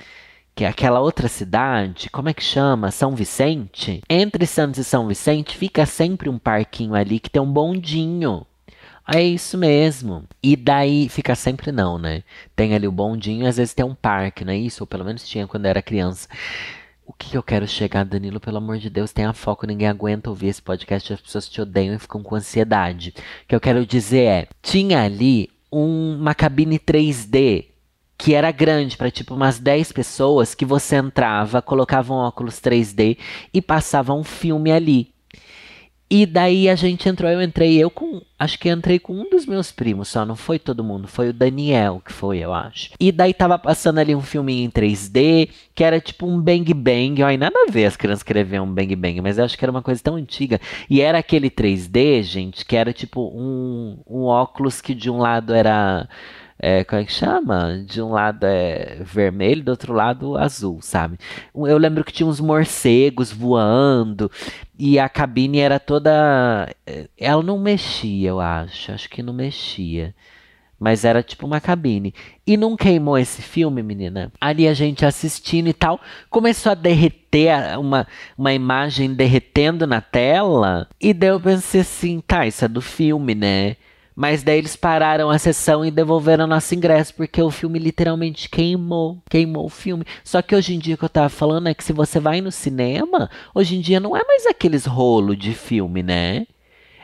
Que 0.55 0.65
é 0.65 0.69
aquela 0.69 1.01
outra 1.01 1.29
cidade, 1.29 2.11
como 2.11 2.29
é 2.29 2.35
que 2.35 2.43
chama? 2.43 2.91
São 2.91 3.15
Vicente? 3.15 4.03
Entre 4.09 4.47
Santos 4.47 4.81
e 4.81 4.85
São 4.85 5.09
Vicente 5.09 5.57
fica 5.57 5.87
sempre 5.87 6.29
um 6.29 6.39
parquinho 6.39 6.95
ali 6.95 7.19
que 7.19 7.31
tem 7.31 7.41
um 7.41 7.51
bondinho. 7.51 8.47
É 9.11 9.23
isso 9.23 9.57
mesmo. 9.59 10.25
E 10.43 10.55
daí 10.55 11.09
fica 11.09 11.35
sempre 11.35 11.73
não, 11.73 11.99
né? 11.99 12.23
Tem 12.55 12.75
ali 12.75 12.87
o 12.87 12.93
bondinho, 12.93 13.47
às 13.47 13.57
vezes 13.57 13.75
tem 13.75 13.85
um 13.85 13.95
parque, 13.95 14.45
não 14.45 14.53
é 14.53 14.57
isso? 14.57 14.83
Ou 14.83 14.87
pelo 14.87 15.05
menos 15.05 15.27
tinha 15.27 15.47
quando 15.47 15.65
eu 15.65 15.71
era 15.71 15.83
criança. 15.83 16.29
O 17.05 17.13
que 17.13 17.37
eu 17.37 17.43
quero 17.43 17.67
chegar, 17.67 18.05
Danilo? 18.05 18.39
Pelo 18.39 18.59
amor 18.59 18.79
de 18.79 18.89
Deus, 18.89 19.13
tenha 19.13 19.33
foco, 19.33 19.67
ninguém 19.67 19.89
aguenta 19.89 20.31
ouvir 20.31 20.49
esse 20.49 20.63
podcast, 20.63 21.13
as 21.13 21.21
pessoas 21.21 21.49
te 21.49 21.61
odeiam 21.61 21.95
e 21.95 21.99
ficam 21.99 22.23
com 22.23 22.37
ansiedade. 22.37 23.13
O 23.45 23.49
que 23.49 23.55
eu 23.55 23.61
quero 23.61 23.85
dizer 23.85 24.25
é, 24.25 24.49
tinha 24.63 25.03
ali 25.03 25.51
um, 25.71 26.17
uma 26.21 26.35
cabine 26.35 26.79
3D 26.79 27.72
que 28.17 28.35
era 28.35 28.51
grande 28.51 28.97
para 28.97 29.11
tipo 29.11 29.35
umas 29.35 29.59
10 29.59 29.93
pessoas 29.93 30.55
que 30.55 30.65
você 30.65 30.97
entrava, 30.97 31.61
colocava 31.61 32.13
um 32.13 32.17
óculos 32.17 32.61
3D 32.61 33.19
e 33.53 33.61
passava 33.61 34.15
um 34.15 34.25
filme 34.25 34.71
ali. 34.71 35.13
E 36.15 36.27
daí 36.27 36.69
a 36.69 36.75
gente 36.75 37.09
entrou, 37.09 37.31
eu 37.31 37.41
entrei, 37.41 37.79
eu 37.79 37.89
com. 37.89 38.21
Acho 38.39 38.59
que 38.59 38.69
entrei 38.69 38.99
com 38.99 39.15
um 39.15 39.31
dos 39.31 39.47
meus 39.47 39.73
primos 39.73 40.09
só, 40.09 40.27
não 40.27 40.37
foi 40.37 40.59
todo 40.59 40.85
mundo, 40.85 41.09
foi 41.09 41.31
o 41.31 41.33
Daniel 41.33 42.03
que 42.05 42.13
foi, 42.13 42.37
eu 42.41 42.53
acho. 42.53 42.91
E 43.01 43.11
daí 43.11 43.33
tava 43.33 43.59
passando 43.59 43.97
ali 43.97 44.15
um 44.15 44.21
filminho 44.21 44.67
em 44.67 44.71
3D, 44.71 45.49
que 45.75 45.83
era 45.83 45.99
tipo 45.99 46.27
um 46.27 46.39
Bang 46.39 46.75
Bang. 46.75 47.23
Ai, 47.23 47.39
nada 47.39 47.57
a 47.67 47.71
ver 47.73 47.87
as 47.87 47.97
crianças 47.97 48.19
escrever 48.19 48.61
um 48.61 48.67
Bang 48.67 48.95
Bang, 48.95 49.23
mas 49.23 49.39
eu 49.39 49.45
acho 49.47 49.57
que 49.57 49.65
era 49.65 49.73
uma 49.73 49.81
coisa 49.81 50.03
tão 50.03 50.17
antiga. 50.17 50.61
E 50.91 51.01
era 51.01 51.17
aquele 51.17 51.49
3D, 51.49 52.23
gente, 52.23 52.67
que 52.67 52.77
era 52.77 52.93
tipo 52.93 53.33
um, 53.35 53.97
um 54.07 54.25
óculos 54.25 54.83
que 54.83 54.95
de 54.95 55.09
um 55.09 55.17
lado 55.17 55.55
era 55.55 56.07
é, 56.65 56.85
como 56.85 57.03
é 57.03 57.05
que 57.05 57.13
chama? 57.13 57.83
De 57.85 58.01
um 58.01 58.13
lado 58.13 58.45
é 58.45 58.99
vermelho, 59.03 59.65
do 59.65 59.71
outro 59.71 59.93
lado 59.93 60.39
azul, 60.39 60.81
sabe? 60.81 61.19
Eu 61.53 61.77
lembro 61.77 62.05
que 62.05 62.13
tinha 62.13 62.27
uns 62.27 62.39
morcegos 62.39 63.33
voando 63.33 64.31
e 64.79 64.97
a 64.97 65.09
cabine 65.09 65.59
era 65.59 65.81
toda. 65.81 66.73
É, 66.87 67.09
ela 67.19 67.43
não 67.43 67.59
mexia, 67.59 68.29
eu 68.29 68.41
acho. 68.41 68.93
Acho 68.93 69.11
que 69.11 69.25
não 69.25 69.33
mexia. 69.33 70.15
Mas 70.79 71.05
era 71.05 71.21
tipo 71.21 71.47
uma 71.47 71.61
cabine. 71.61 72.15
E 72.47 72.57
não 72.57 72.77
queimou 72.77 73.19
esse 73.19 73.43
filme, 73.43 73.83
menina? 73.83 74.33
Ali 74.41 74.69
a 74.69 74.75
gente 74.75 75.05
assistindo 75.05 75.69
e 75.69 75.73
tal. 75.73 76.01
Começou 76.31 76.71
a 76.73 76.77
derreter 76.77 77.77
uma, 77.79 78.07
uma 78.39 78.53
imagem 78.53 79.15
derretendo 79.15 79.85
na 79.85 80.01
tela. 80.01 80.89
E 81.01 81.13
daí 81.13 81.31
eu 81.31 81.41
pensei 81.41 81.81
assim, 81.81 82.21
tá, 82.21 82.47
isso 82.47 82.65
é 82.65 82.69
do 82.69 82.81
filme, 82.81 83.35
né? 83.35 83.77
Mas 84.15 84.43
daí 84.43 84.59
eles 84.59 84.77
pararam 84.77 85.31
a 85.31 85.39
sessão 85.39 85.85
e 85.85 85.91
devolveram 85.91 86.47
nosso 86.47 86.75
ingresso, 86.75 87.15
porque 87.15 87.41
o 87.41 87.51
filme 87.51 87.79
literalmente 87.79 88.49
queimou. 88.49 89.23
Queimou 89.29 89.67
o 89.67 89.71
filme. 89.71 90.05
Só 90.23 90.43
que 90.43 90.55
hoje 90.55 90.75
em 90.75 90.79
dia 90.79 90.95
o 90.95 90.99
que 90.99 91.05
eu 91.05 91.09
tava 91.09 91.29
falando 91.29 91.69
é 91.69 91.75
que 91.75 91.85
se 91.85 91.93
você 91.93 92.21
vai 92.21 92.41
no 92.41 92.53
cinema, 92.53 93.31
hoje 93.55 93.77
em 93.77 93.81
dia 93.81 94.01
não 94.01 94.17
é 94.17 94.23
mais 94.25 94.47
aqueles 94.47 94.85
rolo 94.85 95.35
de 95.35 95.55
filme, 95.55 96.03
né? 96.03 96.47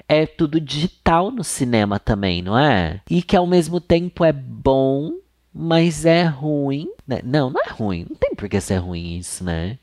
É 0.08 0.26
tudo 0.26 0.60
digital 0.60 1.30
no 1.30 1.44
cinema 1.44 1.98
também, 1.98 2.42
não 2.42 2.58
é? 2.58 3.00
E 3.10 3.22
que 3.22 3.36
ao 3.36 3.46
mesmo 3.46 3.80
tempo 3.80 4.24
é 4.24 4.32
bom, 4.32 5.12
mas 5.52 6.04
é 6.04 6.24
ruim. 6.24 6.88
Né? 7.06 7.20
Não, 7.24 7.50
não 7.50 7.60
é 7.60 7.70
ruim. 7.70 8.06
Não 8.08 8.16
tem 8.16 8.34
por 8.34 8.48
que 8.48 8.60
ser 8.60 8.78
ruim 8.78 9.18
isso, 9.18 9.44
né? 9.44 9.78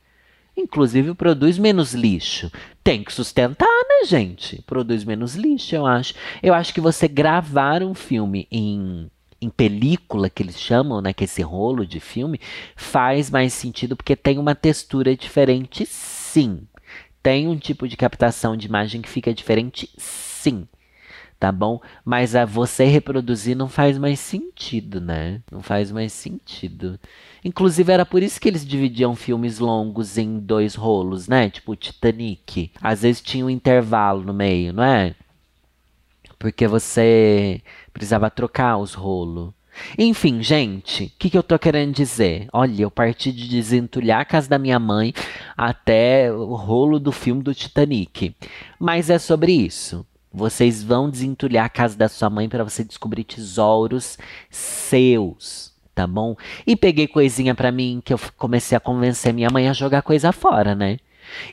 Inclusive 0.57 1.13
produz 1.13 1.57
menos 1.57 1.93
lixo. 1.93 2.51
Tem 2.83 3.03
que 3.03 3.11
sustentar, 3.11 3.67
né, 3.67 4.07
gente? 4.07 4.61
Produz 4.61 5.03
menos 5.03 5.35
lixo, 5.35 5.75
eu 5.75 5.85
acho. 5.85 6.13
Eu 6.41 6.53
acho 6.53 6.73
que 6.73 6.79
você 6.79 7.07
gravar 7.07 7.83
um 7.83 7.93
filme 7.93 8.47
em, 8.49 9.09
em 9.41 9.49
película, 9.49 10.29
que 10.29 10.41
eles 10.41 10.59
chamam, 10.59 11.01
né, 11.01 11.13
que 11.13 11.23
é 11.23 11.25
esse 11.25 11.41
rolo 11.41 11.85
de 11.85 11.99
filme, 11.99 12.39
faz 12.75 13.29
mais 13.29 13.53
sentido 13.53 13.95
porque 13.95 14.15
tem 14.15 14.37
uma 14.37 14.55
textura 14.55 15.15
diferente, 15.15 15.85
sim. 15.85 16.61
Tem 17.21 17.47
um 17.47 17.57
tipo 17.57 17.87
de 17.87 17.97
captação 17.97 18.55
de 18.55 18.67
imagem 18.67 19.01
que 19.01 19.09
fica 19.09 19.33
diferente, 19.33 19.89
sim 19.97 20.67
tá 21.39 21.51
bom? 21.51 21.79
Mas 22.03 22.35
a 22.35 22.45
você 22.45 22.85
reproduzir 22.85 23.55
não 23.55 23.67
faz 23.67 23.97
mais 23.97 24.19
sentido, 24.19 25.01
né? 25.01 25.41
Não 25.51 25.61
faz 25.61 25.91
mais 25.91 26.13
sentido. 26.13 26.99
Inclusive, 27.43 27.91
era 27.91 28.05
por 28.05 28.23
isso 28.23 28.39
que 28.39 28.47
eles 28.47 28.65
dividiam 28.65 29.15
filmes 29.15 29.59
longos 29.59 30.17
em 30.17 30.39
dois 30.39 30.75
rolos, 30.75 31.27
né? 31.27 31.49
Tipo 31.49 31.75
Titanic. 31.75 32.71
Às 32.81 33.01
vezes 33.03 33.21
tinha 33.21 33.45
um 33.45 33.49
intervalo 33.49 34.23
no 34.23 34.33
meio, 34.33 34.73
não 34.73 34.83
é? 34.83 35.15
Porque 36.39 36.67
você 36.67 37.61
precisava 37.93 38.29
trocar 38.29 38.77
os 38.77 38.93
rolos. 38.93 39.53
Enfim, 39.97 40.41
gente, 40.41 41.05
o 41.05 41.11
que, 41.19 41.29
que 41.29 41.37
eu 41.37 41.43
tô 41.43 41.59
querendo 41.59 41.93
dizer? 41.93 42.47
Olha, 42.53 42.83
eu 42.83 42.91
parti 42.91 43.31
de 43.31 43.47
desentulhar 43.47 44.21
a 44.21 44.25
casa 44.25 44.49
da 44.49 44.57
minha 44.57 44.79
mãe 44.79 45.13
até 45.55 46.31
o 46.31 46.55
rolo 46.55 46.99
do 46.99 47.11
filme 47.11 47.43
do 47.43 47.53
Titanic. 47.53 48.35
Mas 48.79 49.09
é 49.09 49.19
sobre 49.19 49.51
isso. 49.51 50.05
Vocês 50.35 50.83
vão 50.83 51.09
desentulhar 51.09 51.65
a 51.65 51.69
casa 51.69 51.97
da 51.97 52.09
sua 52.09 52.29
mãe 52.29 52.49
para 52.49 52.63
você 52.63 52.83
descobrir 52.83 53.23
tesouros 53.23 54.17
seus 54.49 55.73
tá 55.95 56.05
bom? 56.05 56.35
E 56.67 56.75
peguei 56.75 57.07
coisinha 57.07 57.55
para 57.55 57.71
mim 57.71 58.01
que 58.03 58.13
eu 58.13 58.19
comecei 58.35 58.75
a 58.75 58.81
convencer 58.81 59.33
minha 59.33 59.49
mãe 59.49 59.69
a 59.69 59.73
jogar 59.73 60.01
coisa 60.01 60.33
fora, 60.33 60.75
né? 60.75 60.97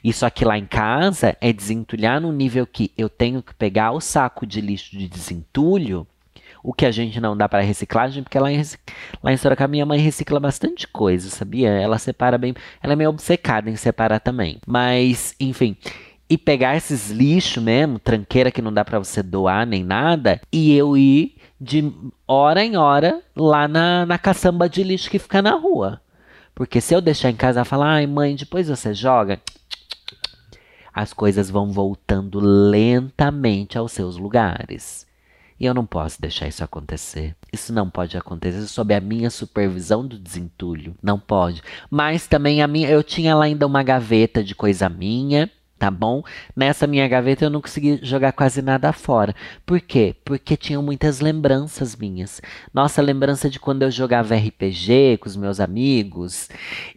Isso 0.02 0.26
aqui 0.26 0.44
lá 0.44 0.58
em 0.58 0.66
casa 0.66 1.36
é 1.40 1.52
desentulhar 1.52 2.20
no 2.20 2.32
nível 2.32 2.66
que 2.66 2.90
eu 2.98 3.08
tenho 3.08 3.40
que 3.40 3.54
pegar 3.54 3.92
o 3.92 4.00
saco 4.00 4.44
de 4.44 4.60
lixo 4.60 4.98
de 4.98 5.08
desentulho, 5.08 6.04
o 6.62 6.72
que 6.72 6.84
a 6.84 6.90
gente 6.90 7.20
não 7.20 7.36
dá 7.36 7.48
para 7.48 7.62
reciclagem, 7.62 8.22
porque 8.22 8.38
lá 8.38 8.52
em, 8.52 8.62
lá 9.22 9.32
em 9.32 9.36
Sorocaba 9.36 9.70
minha 9.70 9.86
mãe 9.86 9.98
recicla 9.98 10.38
bastante 10.38 10.86
coisa, 10.86 11.30
sabia? 11.30 11.70
Ela 11.70 11.98
separa 11.98 12.36
bem, 12.36 12.54
ela 12.82 12.92
é 12.92 12.96
meio 12.96 13.10
obcecada 13.10 13.70
em 13.70 13.76
separar 13.76 14.20
também. 14.20 14.58
Mas, 14.66 15.34
enfim, 15.40 15.76
e 16.32 16.38
pegar 16.38 16.74
esses 16.74 17.10
lixos 17.10 17.62
mesmo, 17.62 17.98
tranqueira 17.98 18.50
que 18.50 18.62
não 18.62 18.72
dá 18.72 18.82
para 18.82 18.98
você 18.98 19.22
doar 19.22 19.66
nem 19.66 19.84
nada, 19.84 20.40
e 20.50 20.74
eu 20.74 20.96
ir 20.96 21.36
de 21.60 21.92
hora 22.26 22.64
em 22.64 22.74
hora 22.74 23.22
lá 23.36 23.68
na, 23.68 24.06
na 24.06 24.16
caçamba 24.16 24.66
de 24.66 24.82
lixo 24.82 25.10
que 25.10 25.18
fica 25.18 25.42
na 25.42 25.54
rua. 25.54 26.00
Porque 26.54 26.80
se 26.80 26.94
eu 26.94 27.02
deixar 27.02 27.28
em 27.28 27.36
casa 27.36 27.60
e 27.60 27.64
falar, 27.66 27.96
ai 27.96 28.06
mãe, 28.06 28.34
depois 28.34 28.70
você 28.70 28.94
joga, 28.94 29.42
as 30.90 31.12
coisas 31.12 31.50
vão 31.50 31.70
voltando 31.70 32.40
lentamente 32.40 33.76
aos 33.76 33.92
seus 33.92 34.16
lugares. 34.16 35.06
E 35.60 35.66
eu 35.66 35.74
não 35.74 35.84
posso 35.84 36.18
deixar 36.18 36.48
isso 36.48 36.64
acontecer. 36.64 37.36
Isso 37.52 37.74
não 37.74 37.90
pode 37.90 38.16
acontecer 38.16 38.66
sob 38.68 38.94
a 38.94 39.00
minha 39.02 39.28
supervisão 39.28 40.06
do 40.06 40.18
desentulho. 40.18 40.94
Não 41.02 41.20
pode. 41.20 41.62
Mas 41.90 42.26
também 42.26 42.62
a 42.62 42.66
minha, 42.66 42.88
eu 42.88 43.02
tinha 43.02 43.34
lá 43.34 43.44
ainda 43.44 43.66
uma 43.66 43.82
gaveta 43.82 44.42
de 44.42 44.54
coisa 44.54 44.88
minha 44.88 45.50
tá 45.82 45.90
bom? 45.90 46.22
Nessa 46.54 46.86
minha 46.86 47.08
gaveta 47.08 47.44
eu 47.44 47.50
não 47.50 47.60
consegui 47.60 47.98
jogar 48.04 48.30
quase 48.30 48.62
nada 48.62 48.92
fora. 48.92 49.34
Por 49.66 49.80
quê? 49.80 50.14
Porque 50.24 50.56
tinham 50.56 50.80
muitas 50.80 51.18
lembranças 51.18 51.96
minhas. 51.96 52.40
Nossa, 52.72 53.02
lembrança 53.02 53.50
de 53.50 53.58
quando 53.58 53.82
eu 53.82 53.90
jogava 53.90 54.36
RPG 54.36 55.18
com 55.20 55.28
os 55.28 55.34
meus 55.34 55.58
amigos. 55.58 56.48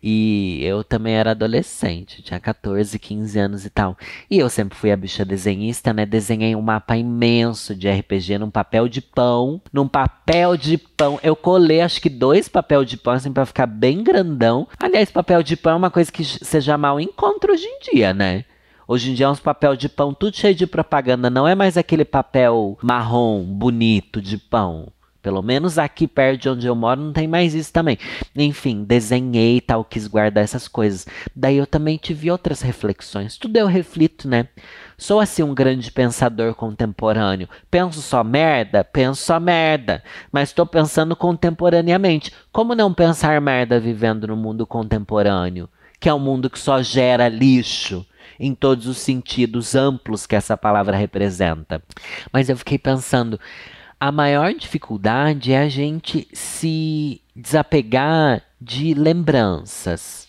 E 0.04 0.60
eu 0.63 0.84
também 0.84 1.15
era 1.15 1.32
adolescente, 1.32 2.22
tinha 2.22 2.39
14, 2.39 3.00
15 3.00 3.39
anos 3.39 3.65
e 3.65 3.72
tal. 3.72 3.98
E 4.30 4.38
eu 4.38 4.51
sempre 4.51 4.77
fui 4.77 4.92
a 4.92 4.96
bicha 4.96 5.25
desenhista, 5.25 5.92
né? 5.92 6.06
Desenhei 6.06 6.56
um 6.56 6.62
mapa 6.62 6.96
imenso 6.96 7.74
de 7.74 7.89
RPG 7.89 8.38
num 8.38 8.51
papel 8.51 8.88
de 8.88 9.01
pão. 9.01 9.60
Num 9.74 9.88
papel 9.88 10.56
de 10.56 10.77
pão. 10.77 11.20
Eu 11.24 11.36
colei 11.36 11.82
acho 11.82 12.00
que 12.00 12.10
dois 12.10 12.48
papel 12.48 12.86
de 12.86 12.98
pão 12.98 13.13
assim 13.13 13.34
pra 13.34 13.48
ficar 13.48 13.65
bem 13.65 14.04
grandão. 14.04 14.68
Aliás, 14.80 15.10
papel 15.10 15.42
de 15.42 15.58
pão 15.58 15.74
é 15.74 15.75
uma 15.75 15.89
coisa 15.89 16.12
que 16.12 16.24
já 16.24 16.77
mal 16.77 17.00
encontra 17.00 17.51
hoje 17.51 17.65
em 17.65 17.80
dia, 17.92 18.13
né? 18.13 18.46
Hoje 18.88 19.10
em 19.10 19.13
dia 19.15 19.25
é 19.25 19.30
uns 19.30 19.39
papel 19.39 19.75
de 19.75 19.89
pão 19.89 20.13
tudo 20.13 20.38
cheio 20.38 20.54
de 20.54 20.68
propaganda, 20.68 21.27
não 21.27 21.48
é 21.48 21.56
mais 21.56 21.75
aquele 21.75 22.06
papel 22.06 22.77
marrom 22.84 23.44
bonito 23.44 24.22
de 24.22 24.38
pão. 24.38 24.89
Pelo 25.24 25.42
menos 25.42 25.80
aqui 25.80 26.08
perto 26.08 26.42
de 26.44 26.50
onde 26.50 26.68
eu 26.68 26.75
moro 26.75 27.01
não 27.01 27.12
tem 27.12 27.27
mais 27.27 27.56
isso 27.56 27.74
também. 27.74 27.98
Enfim, 28.36 28.84
desenhei 28.84 29.58
e 29.58 29.62
tal, 29.62 29.84
quis 29.84 30.06
guardar 30.06 30.44
essas 30.44 30.68
coisas. 30.68 31.08
Daí 31.36 31.58
eu 31.58 31.65
também 31.65 31.98
tive 31.98 32.30
outras 32.30 32.62
reflexões. 32.62 33.36
Tudo 33.36 33.58
eu 33.58 33.65
reflito, 33.65 34.27
né? 34.27 34.50
Sou 35.00 35.20
assim 35.20 35.42
um 35.42 35.56
grande 35.56 35.92
pensador 35.92 36.54
contemporâneo. 36.54 37.50
Penso 37.72 38.04
só 38.04 38.24
merda? 38.24 38.84
Penso 38.84 39.24
só 39.24 39.39
merda. 39.39 40.04
Mas 40.32 40.50
estou 40.50 40.68
pensando 40.68 41.15
contemporaneamente. 41.15 42.32
Como 42.51 42.75
não 42.75 42.94
pensar 42.94 43.42
merda 43.42 43.80
vivendo 43.80 44.27
no 44.27 44.38
mundo 44.38 44.68
contemporâneo? 44.68 45.68
Que 46.00 46.08
é 46.08 46.13
um 46.13 46.20
mundo 46.20 46.51
que 46.51 46.60
só 46.60 46.84
gera 46.84 47.27
lixo 47.27 48.06
em 48.39 48.53
todos 48.53 48.88
os 48.88 48.98
sentidos 48.98 49.75
amplos 49.75 50.25
que 50.25 50.36
essa 50.36 50.58
palavra 50.58 50.98
representa. 50.98 51.82
Mas 52.32 52.50
eu 52.50 52.58
fiquei 52.58 52.77
pensando, 52.77 53.39
a 54.00 54.12
maior 54.12 54.53
dificuldade 54.53 55.51
é 55.51 55.60
a 55.60 55.70
gente 55.70 56.27
se 56.34 57.22
desapegar 57.36 58.41
de 58.60 58.94
lembranças, 58.94 60.27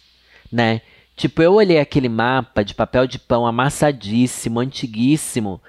né? 0.51 0.81
Tipo, 1.17 1.43
eu 1.43 1.55
olhei 1.55 1.81
aquele 1.81 2.09
mapa 2.09 2.63
de 2.63 2.75
papel 2.75 3.07
de 3.07 3.19
pão 3.19 3.47
amassadíssimo, 3.47 4.61
antiguíssimo. 4.61 5.63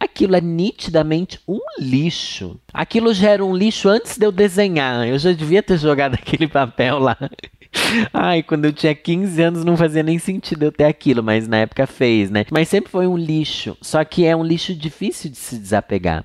Aquilo 0.00 0.34
é 0.34 0.40
nitidamente 0.40 1.38
um 1.46 1.60
lixo. 1.78 2.58
Aquilo 2.72 3.12
já 3.12 3.30
era 3.30 3.44
um 3.44 3.54
lixo 3.54 3.88
antes 3.88 4.16
de 4.16 4.24
eu 4.24 4.32
desenhar. 4.32 5.06
Eu 5.06 5.18
já 5.18 5.32
devia 5.32 5.62
ter 5.62 5.78
jogado 5.78 6.14
aquele 6.20 6.48
papel 6.48 6.98
lá. 6.98 7.18
Ai, 8.12 8.42
quando 8.42 8.66
eu 8.66 8.72
tinha 8.72 8.94
15 8.94 9.42
anos 9.42 9.64
não 9.64 9.76
fazia 9.76 10.02
nem 10.02 10.18
sentido 10.18 10.64
eu 10.64 10.72
ter 10.72 10.84
aquilo, 10.84 11.22
mas 11.22 11.48
na 11.48 11.58
época 11.58 11.86
fez, 11.86 12.30
né? 12.30 12.44
Mas 12.50 12.68
sempre 12.68 12.90
foi 12.90 13.06
um 13.06 13.16
lixo. 13.16 13.76
Só 13.80 14.04
que 14.04 14.24
é 14.24 14.34
um 14.34 14.44
lixo 14.44 14.74
difícil 14.74 15.30
de 15.30 15.36
se 15.36 15.58
desapegar. 15.58 16.24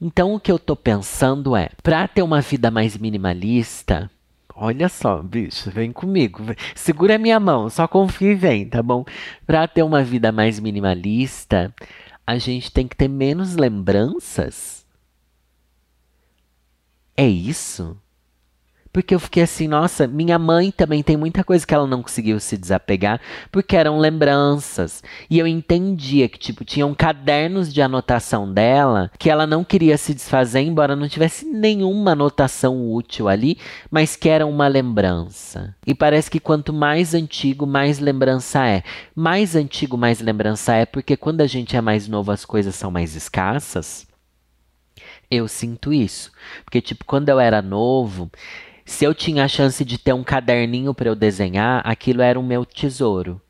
Então 0.00 0.34
o 0.34 0.40
que 0.40 0.50
eu 0.50 0.58
tô 0.58 0.74
pensando 0.74 1.54
é, 1.56 1.70
para 1.82 2.08
ter 2.08 2.22
uma 2.22 2.40
vida 2.40 2.70
mais 2.70 2.96
minimalista, 2.96 4.10
olha 4.54 4.88
só, 4.88 5.22
bicho, 5.22 5.70
vem 5.70 5.92
comigo, 5.92 6.42
segura 6.74 7.14
a 7.14 7.18
minha 7.18 7.38
mão, 7.38 7.70
só 7.70 7.86
confia 7.86 8.32
e 8.32 8.34
vem, 8.34 8.68
tá 8.68 8.82
bom? 8.82 9.04
Para 9.46 9.68
ter 9.68 9.82
uma 9.82 10.02
vida 10.02 10.32
mais 10.32 10.58
minimalista, 10.58 11.72
a 12.26 12.36
gente 12.36 12.72
tem 12.72 12.88
que 12.88 12.96
ter 12.96 13.08
menos 13.08 13.54
lembranças. 13.54 14.84
É 17.16 17.26
isso? 17.28 17.96
Porque 18.92 19.14
eu 19.14 19.20
fiquei 19.20 19.42
assim, 19.42 19.66
nossa, 19.66 20.06
minha 20.06 20.38
mãe 20.38 20.70
também 20.70 21.02
tem 21.02 21.16
muita 21.16 21.42
coisa 21.42 21.66
que 21.66 21.74
ela 21.74 21.86
não 21.86 22.02
conseguiu 22.02 22.38
se 22.38 22.58
desapegar, 22.58 23.20
porque 23.50 23.74
eram 23.74 23.98
lembranças. 23.98 25.02
E 25.30 25.38
eu 25.38 25.46
entendia 25.46 26.28
que, 26.28 26.38
tipo, 26.38 26.62
tinham 26.62 26.94
cadernos 26.94 27.72
de 27.72 27.80
anotação 27.80 28.52
dela 28.52 29.10
que 29.18 29.30
ela 29.30 29.46
não 29.46 29.64
queria 29.64 29.96
se 29.96 30.12
desfazer, 30.12 30.60
embora 30.60 30.94
não 30.94 31.08
tivesse 31.08 31.46
nenhuma 31.46 32.12
anotação 32.12 32.92
útil 32.92 33.28
ali, 33.28 33.56
mas 33.90 34.14
que 34.14 34.28
era 34.28 34.44
uma 34.44 34.68
lembrança. 34.68 35.74
E 35.86 35.94
parece 35.94 36.30
que 36.30 36.38
quanto 36.38 36.72
mais 36.72 37.14
antigo, 37.14 37.66
mais 37.66 37.98
lembrança 37.98 38.66
é. 38.66 38.82
Mais 39.14 39.56
antigo, 39.56 39.96
mais 39.96 40.20
lembrança 40.20 40.74
é, 40.74 40.84
porque 40.84 41.16
quando 41.16 41.40
a 41.40 41.46
gente 41.46 41.76
é 41.76 41.80
mais 41.80 42.06
novo, 42.08 42.30
as 42.30 42.44
coisas 42.44 42.74
são 42.74 42.90
mais 42.90 43.16
escassas. 43.16 44.06
Eu 45.30 45.48
sinto 45.48 45.94
isso. 45.94 46.30
Porque, 46.62 46.82
tipo, 46.82 47.06
quando 47.06 47.30
eu 47.30 47.40
era 47.40 47.62
novo, 47.62 48.30
se 48.84 49.04
eu 49.04 49.14
tinha 49.14 49.44
a 49.44 49.48
chance 49.48 49.84
de 49.84 49.98
ter 49.98 50.12
um 50.12 50.24
caderninho 50.24 50.94
para 50.94 51.08
eu 51.08 51.14
desenhar, 51.14 51.82
aquilo 51.84 52.22
era 52.22 52.38
o 52.38 52.42
meu 52.42 52.64
tesouro, 52.64 53.40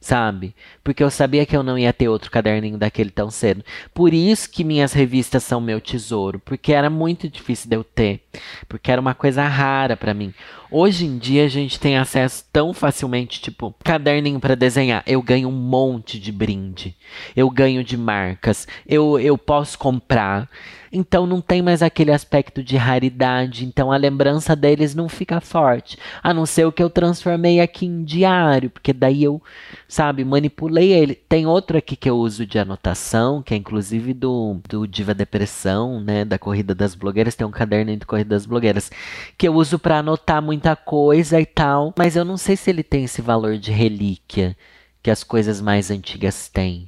sabe? 0.00 0.54
Porque 0.82 1.02
eu 1.02 1.10
sabia 1.10 1.44
que 1.44 1.56
eu 1.56 1.62
não 1.62 1.78
ia 1.78 1.92
ter 1.92 2.08
outro 2.08 2.30
caderninho 2.30 2.78
daquele 2.78 3.10
tão 3.10 3.30
cedo. 3.30 3.64
Por 3.92 4.14
isso 4.14 4.50
que 4.50 4.64
minhas 4.64 4.92
revistas 4.92 5.44
são 5.44 5.60
meu 5.60 5.80
tesouro, 5.80 6.40
porque 6.40 6.72
era 6.72 6.88
muito 6.88 7.28
difícil 7.28 7.68
de 7.68 7.76
eu 7.76 7.84
ter, 7.84 8.22
porque 8.68 8.90
era 8.90 9.00
uma 9.00 9.14
coisa 9.14 9.46
rara 9.46 9.96
para 9.96 10.14
mim. 10.14 10.32
Hoje 10.72 11.04
em 11.04 11.18
dia 11.18 11.44
a 11.44 11.48
gente 11.48 11.80
tem 11.80 11.98
acesso 11.98 12.44
tão 12.52 12.72
facilmente, 12.72 13.40
tipo, 13.40 13.74
caderninho 13.82 14.38
para 14.38 14.54
desenhar. 14.54 15.02
Eu 15.04 15.20
ganho 15.20 15.48
um 15.48 15.52
monte 15.52 16.18
de 16.20 16.30
brinde. 16.30 16.96
Eu 17.34 17.50
ganho 17.50 17.82
de 17.82 17.96
marcas. 17.96 18.68
Eu, 18.86 19.18
eu 19.18 19.36
posso 19.36 19.76
comprar. 19.76 20.48
Então 20.92 21.24
não 21.24 21.40
tem 21.40 21.62
mais 21.62 21.82
aquele 21.82 22.10
aspecto 22.10 22.64
de 22.64 22.76
raridade, 22.76 23.64
então 23.64 23.92
a 23.92 23.96
lembrança 23.96 24.56
deles 24.56 24.92
não 24.92 25.08
fica 25.08 25.40
forte. 25.40 25.96
A 26.20 26.34
não 26.34 26.44
ser 26.44 26.64
o 26.66 26.72
que 26.72 26.82
eu 26.82 26.90
transformei 26.90 27.60
aqui 27.60 27.86
em 27.86 28.02
diário, 28.02 28.70
porque 28.70 28.92
daí 28.92 29.22
eu, 29.22 29.40
sabe, 29.86 30.24
manipulei 30.24 30.92
ele. 30.92 31.14
Tem 31.14 31.46
outro 31.46 31.78
aqui 31.78 31.94
que 31.94 32.10
eu 32.10 32.16
uso 32.16 32.44
de 32.44 32.58
anotação, 32.58 33.40
que 33.40 33.54
é 33.54 33.56
inclusive 33.56 34.12
do, 34.12 34.58
do 34.68 34.86
Diva 34.86 35.14
Depressão, 35.14 36.00
né, 36.00 36.24
da 36.24 36.38
Corrida 36.38 36.74
das 36.74 36.96
Blogueiras, 36.96 37.36
tem 37.36 37.46
um 37.46 37.52
caderno 37.52 37.96
de 37.96 38.04
Corrida 38.04 38.30
das 38.30 38.44
Blogueiras, 38.44 38.90
que 39.38 39.46
eu 39.46 39.54
uso 39.54 39.78
para 39.78 39.98
anotar 39.98 40.42
muita 40.60 40.76
coisa 40.76 41.40
e 41.40 41.46
tal, 41.46 41.94
mas 41.96 42.16
eu 42.16 42.24
não 42.24 42.36
sei 42.36 42.54
se 42.54 42.68
ele 42.68 42.82
tem 42.82 43.04
esse 43.04 43.22
valor 43.22 43.56
de 43.56 43.72
relíquia 43.72 44.54
que 45.02 45.10
as 45.10 45.24
coisas 45.24 45.58
mais 45.58 45.90
antigas 45.90 46.50
têm. 46.50 46.86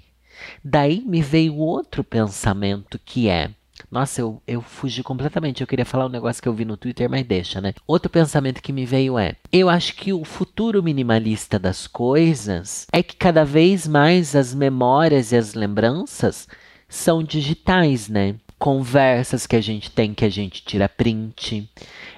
Daí 0.63 1.01
me 1.01 1.23
veio 1.23 1.57
outro 1.57 2.05
pensamento 2.05 3.01
que 3.03 3.31
é 3.31 3.51
nossa, 3.91 4.21
eu, 4.21 4.41
eu 4.47 4.63
fugi 4.63 5.03
completamente. 5.03 5.61
Eu 5.61 5.67
queria 5.67 5.85
falar 5.85 6.07
um 6.07 6.11
negócio 6.11 6.43
que 6.43 6.49
eu 6.49 6.55
vi 6.55 6.65
no 6.65 6.79
Twitter, 6.79 7.11
mas 7.11 7.27
deixa, 7.27 7.61
né? 7.61 7.75
Outro 7.87 8.09
pensamento 8.09 8.63
que 8.63 8.73
me 8.73 8.87
veio 8.87 9.19
é: 9.19 9.35
eu 9.51 9.69
acho 9.69 9.95
que 9.97 10.13
o 10.13 10.25
futuro 10.25 10.83
minimalista 10.83 11.59
das 11.59 11.87
coisas 11.87 12.87
é 12.93 13.03
que 13.03 13.17
cada 13.17 13.45
vez 13.45 13.87
mais 13.87 14.37
as 14.37 14.55
memórias 14.55 15.33
e 15.33 15.37
as 15.37 15.53
lembranças 15.53 16.49
são 16.89 17.23
digitais, 17.23 18.09
né? 18.09 18.37
Conversas 18.59 19.47
que 19.47 19.57
a 19.57 19.61
gente 19.61 19.91
tem 19.91 20.15
que 20.15 20.25
a 20.25 20.31
gente 20.31 20.65
tira 20.65 20.89
print, 20.89 21.69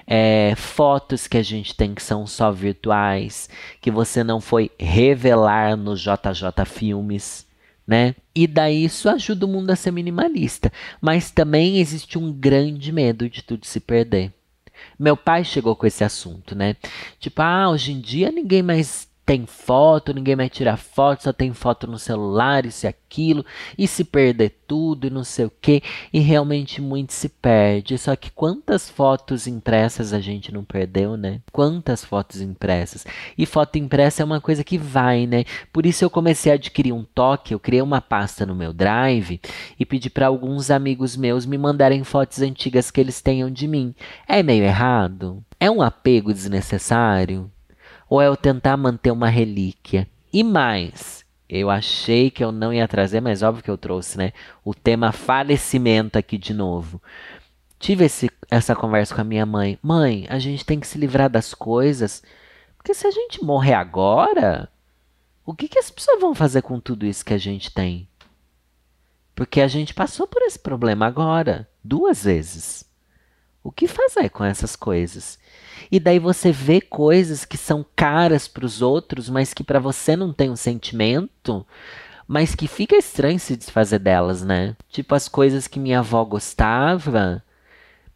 é, 0.07 0.53
fotos 0.55 1.27
que 1.27 1.37
a 1.37 1.43
gente 1.43 1.75
tem 1.75 1.93
que 1.95 2.03
são 2.03 2.27
só 2.27 2.51
virtuais, 2.51 3.49
que 3.81 3.89
você 3.89 4.23
não 4.23 4.39
foi 4.39 4.71
revelar 4.79 5.75
no 5.75 5.95
JJ 5.95 6.65
Filmes 6.65 7.45
né? 7.87 8.15
E 8.33 8.47
daí 8.47 8.85
isso 8.85 9.07
ajuda 9.09 9.45
o 9.45 9.49
mundo 9.49 9.69
a 9.69 9.75
ser 9.75 9.91
minimalista. 9.91 10.71
Mas 10.99 11.31
também 11.31 11.79
existe 11.79 12.17
um 12.17 12.31
grande 12.31 12.91
medo 12.91 13.29
de 13.29 13.43
tudo 13.43 13.65
se 13.65 13.79
perder. 13.79 14.33
Meu 14.99 15.15
pai 15.15 15.43
chegou 15.43 15.75
com 15.75 15.85
esse 15.85 16.03
assunto, 16.03 16.55
né? 16.55 16.75
Tipo, 17.19 17.41
ah, 17.41 17.69
hoje 17.69 17.91
em 17.91 17.99
dia 17.99 18.31
ninguém 18.31 18.61
mais 18.61 19.07
tem 19.25 19.45
foto, 19.47 20.13
ninguém 20.13 20.35
mais 20.35 20.51
tira 20.51 20.77
foto, 20.77 21.23
só 21.23 21.33
tem 21.33 21.51
foto 21.51 21.87
no 21.87 21.97
celular, 21.97 22.63
isso 22.65 22.85
e 22.85 22.87
aquilo, 22.87 23.43
e 23.75 23.87
se 23.87 24.03
perder 24.03 24.55
tudo 24.67 25.07
e 25.07 25.09
não 25.09 25.23
sei 25.23 25.45
o 25.45 25.51
que, 25.61 25.81
e 26.13 26.19
realmente 26.19 26.79
muito 26.79 27.11
se 27.11 27.27
perde. 27.27 27.97
Só 27.97 28.15
que 28.15 28.29
quantas 28.29 28.87
fotos 28.87 29.47
impressas 29.47 30.13
a 30.13 30.19
gente 30.19 30.53
não 30.53 30.63
perdeu, 30.63 31.17
né? 31.17 31.41
Quantas 31.51 32.05
fotos 32.05 32.39
impressas? 32.39 33.05
E 33.35 33.47
foto 33.47 33.77
impressa 33.77 34.21
é 34.21 34.25
uma 34.25 34.39
coisa 34.39 34.63
que 34.63 34.77
vai, 34.77 35.25
né? 35.25 35.43
Por 35.73 35.87
isso 35.87 36.05
eu 36.05 36.09
comecei 36.09 36.51
a 36.51 36.55
adquirir 36.55 36.93
um 36.93 37.03
toque, 37.03 37.53
eu 37.53 37.59
criei 37.59 37.81
uma 37.81 38.01
pasta 38.01 38.45
no 38.45 38.53
meu 38.53 38.71
Drive 38.71 39.41
e 39.79 39.85
pedi 39.85 40.09
para 40.09 40.27
alguns 40.27 40.69
amigos 40.69 41.15
meus 41.15 41.47
me 41.47 41.57
mandarem 41.57 42.03
fotos 42.03 42.41
antigas 42.41 42.91
que 42.91 43.01
eles 43.01 43.21
tenham 43.21 43.49
de 43.49 43.67
mim. 43.67 43.95
É 44.27 44.43
meio 44.43 44.63
errado? 44.63 45.43
É 45.59 45.71
um 45.71 45.81
apego 45.81 46.31
desnecessário? 46.31 47.49
Ou 48.09 48.21
é 48.21 48.27
eu 48.27 48.37
tentar 48.37 48.77
manter 48.77 49.11
uma 49.11 49.29
relíquia? 49.29 50.07
E 50.31 50.43
mais, 50.43 51.25
eu 51.47 51.69
achei 51.69 52.29
que 52.29 52.43
eu 52.43 52.51
não 52.51 52.73
ia 52.73 52.87
trazer, 52.87 53.21
mas 53.21 53.43
óbvio 53.43 53.63
que 53.63 53.69
eu 53.69 53.77
trouxe, 53.77 54.17
né? 54.17 54.33
O 54.63 54.73
tema 54.73 55.11
falecimento 55.11 56.17
aqui 56.17 56.37
de 56.37 56.53
novo. 56.53 57.01
Tive 57.79 58.05
esse, 58.05 58.29
essa 58.49 58.75
conversa 58.75 59.13
com 59.13 59.21
a 59.21 59.25
minha 59.25 59.45
mãe. 59.45 59.77
Mãe, 59.81 60.25
a 60.29 60.39
gente 60.39 60.65
tem 60.65 60.79
que 60.79 60.87
se 60.87 60.97
livrar 60.97 61.29
das 61.29 61.53
coisas, 61.53 62.23
porque 62.77 62.93
se 62.93 63.05
a 63.05 63.11
gente 63.11 63.43
morrer 63.43 63.73
agora, 63.73 64.69
o 65.45 65.53
que, 65.53 65.67
que 65.67 65.79
as 65.79 65.89
pessoas 65.89 66.19
vão 66.19 66.33
fazer 66.33 66.61
com 66.61 66.79
tudo 66.79 67.05
isso 67.05 67.23
que 67.23 67.33
a 67.33 67.37
gente 67.37 67.71
tem? 67.71 68.07
Porque 69.35 69.61
a 69.61 69.67
gente 69.67 69.93
passou 69.93 70.27
por 70.27 70.41
esse 70.41 70.57
problema 70.57 71.05
agora, 71.05 71.69
duas 71.83 72.23
vezes. 72.23 72.89
O 73.65 73.71
que 73.71 73.87
fazer 73.87 74.29
com 74.29 74.43
essas 74.43 74.75
coisas? 74.75 75.39
E 75.91 75.99
daí 75.99 76.19
você 76.19 76.51
vê 76.51 76.79
coisas 76.79 77.45
que 77.45 77.57
são 77.57 77.83
caras 77.95 78.47
para 78.47 78.63
os 78.63 78.79
outros, 78.79 79.27
mas 79.27 79.55
que 79.55 79.63
para 79.63 79.79
você 79.79 80.15
não 80.15 80.31
tem 80.31 80.51
um 80.51 80.55
sentimento, 80.55 81.65
mas 82.27 82.53
que 82.53 82.67
fica 82.67 82.95
estranho 82.95 83.39
se 83.39 83.57
desfazer 83.57 83.97
delas, 83.97 84.43
né? 84.43 84.75
Tipo 84.87 85.15
as 85.15 85.27
coisas 85.27 85.67
que 85.67 85.79
minha 85.79 85.97
avó 85.97 86.23
gostava, 86.23 87.43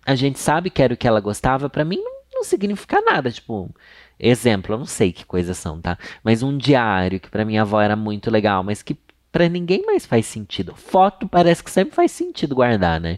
a 0.05 0.13
gente 0.13 0.37
sabe 0.37 0.69
que 0.69 0.83
era 0.83 0.93
o 0.93 0.97
que 0.97 1.07
ela 1.07 1.19
gostava, 1.19 1.67
para 1.67 1.83
mim 1.83 1.97
não, 1.97 2.21
não 2.31 2.43
significa 2.43 3.01
nada, 3.01 3.31
tipo, 3.31 3.73
exemplo, 4.19 4.75
eu 4.75 4.77
não 4.77 4.85
sei 4.85 5.11
que 5.11 5.25
coisas 5.25 5.57
são, 5.57 5.81
tá? 5.81 5.97
Mas 6.23 6.43
um 6.43 6.55
diário 6.55 7.19
que 7.19 7.29
para 7.29 7.43
minha 7.43 7.63
avó 7.63 7.81
era 7.81 7.95
muito 7.95 8.29
legal, 8.29 8.63
mas 8.63 8.83
que 8.83 8.95
para 9.31 9.49
ninguém 9.49 9.83
mais 9.83 10.05
faz 10.05 10.27
sentido. 10.27 10.75
Foto 10.75 11.27
parece 11.27 11.63
que 11.63 11.71
sempre 11.71 11.95
faz 11.95 12.11
sentido 12.11 12.53
guardar, 12.53 13.01
né? 13.01 13.17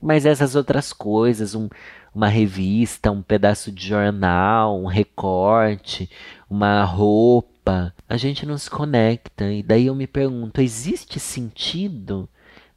Mas 0.00 0.24
essas 0.24 0.54
outras 0.54 0.92
coisas, 0.92 1.54
um, 1.54 1.68
uma 2.14 2.28
revista, 2.28 3.10
um 3.10 3.22
pedaço 3.22 3.70
de 3.70 3.86
jornal, 3.86 4.80
um 4.80 4.86
recorte, 4.86 6.10
uma 6.48 6.82
roupa, 6.84 7.94
a 8.08 8.16
gente 8.16 8.46
não 8.46 8.56
se 8.56 8.70
conecta. 8.70 9.52
E 9.52 9.62
daí 9.62 9.86
eu 9.86 9.94
me 9.94 10.06
pergunto: 10.06 10.60
existe 10.60 11.20
sentido 11.20 12.28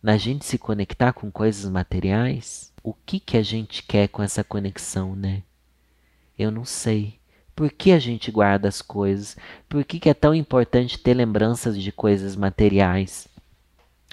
na 0.01 0.17
gente 0.17 0.45
se 0.45 0.57
conectar 0.57 1.13
com 1.13 1.31
coisas 1.31 1.69
materiais? 1.71 2.73
O 2.83 2.93
que 2.93 3.19
que 3.19 3.37
a 3.37 3.43
gente 3.43 3.83
quer 3.83 4.09
com 4.09 4.21
essa 4.21 4.43
conexão, 4.43 5.15
né? 5.15 5.43
Eu 6.37 6.51
não 6.51 6.65
sei. 6.65 7.19
Por 7.55 7.71
que 7.71 7.91
a 7.91 7.99
gente 7.99 8.31
guarda 8.31 8.67
as 8.67 8.81
coisas? 8.81 9.37
Por 9.69 9.83
que, 9.85 9.99
que 9.99 10.09
é 10.09 10.13
tão 10.13 10.33
importante 10.33 10.97
ter 10.97 11.13
lembranças 11.13 11.79
de 11.79 11.91
coisas 11.91 12.35
materiais? 12.35 13.27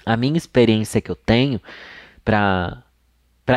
A 0.05 0.15
minha 0.15 0.37
experiência 0.37 1.01
que 1.01 1.09
eu 1.09 1.15
tenho 1.15 1.59
para 2.23 2.83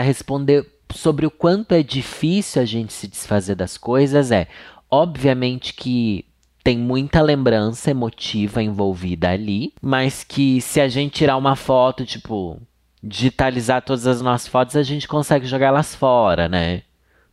responder 0.01 0.67
sobre 0.95 1.27
o 1.27 1.31
quanto 1.31 1.73
é 1.73 1.83
difícil 1.83 2.63
a 2.63 2.65
gente 2.65 2.93
se 2.93 3.09
desfazer 3.09 3.55
das 3.55 3.77
coisas 3.77 4.31
é, 4.31 4.49
obviamente 4.91 5.75
que 5.75 6.25
tem 6.65 6.79
muita 6.79 7.21
lembrança 7.21 7.91
emotiva 7.91 8.63
envolvida 8.63 9.31
ali, 9.31 9.75
mas 9.83 10.25
que 10.25 10.63
se 10.63 10.81
a 10.81 10.89
gente 10.89 11.13
tirar 11.13 11.37
uma 11.37 11.55
foto, 11.55 12.07
tipo, 12.07 12.59
digitalizar 13.03 13.83
todas 13.83 14.07
as 14.07 14.23
nossas 14.23 14.49
fotos, 14.49 14.75
a 14.75 14.83
gente 14.83 15.07
consegue 15.07 15.47
jogar 15.47 15.67
elas 15.67 15.95
fora, 15.95 16.49
né? 16.49 16.83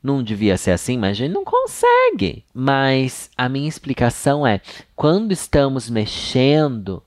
Não 0.03 0.21
devia 0.21 0.57
ser 0.57 0.71
assim, 0.71 0.97
mas 0.97 1.11
a 1.11 1.13
gente 1.13 1.31
não 1.31 1.45
consegue. 1.45 2.43
Mas 2.53 3.29
a 3.37 3.47
minha 3.47 3.69
explicação 3.69 4.45
é: 4.45 4.59
quando 4.95 5.31
estamos 5.31 5.89
mexendo 5.89 7.01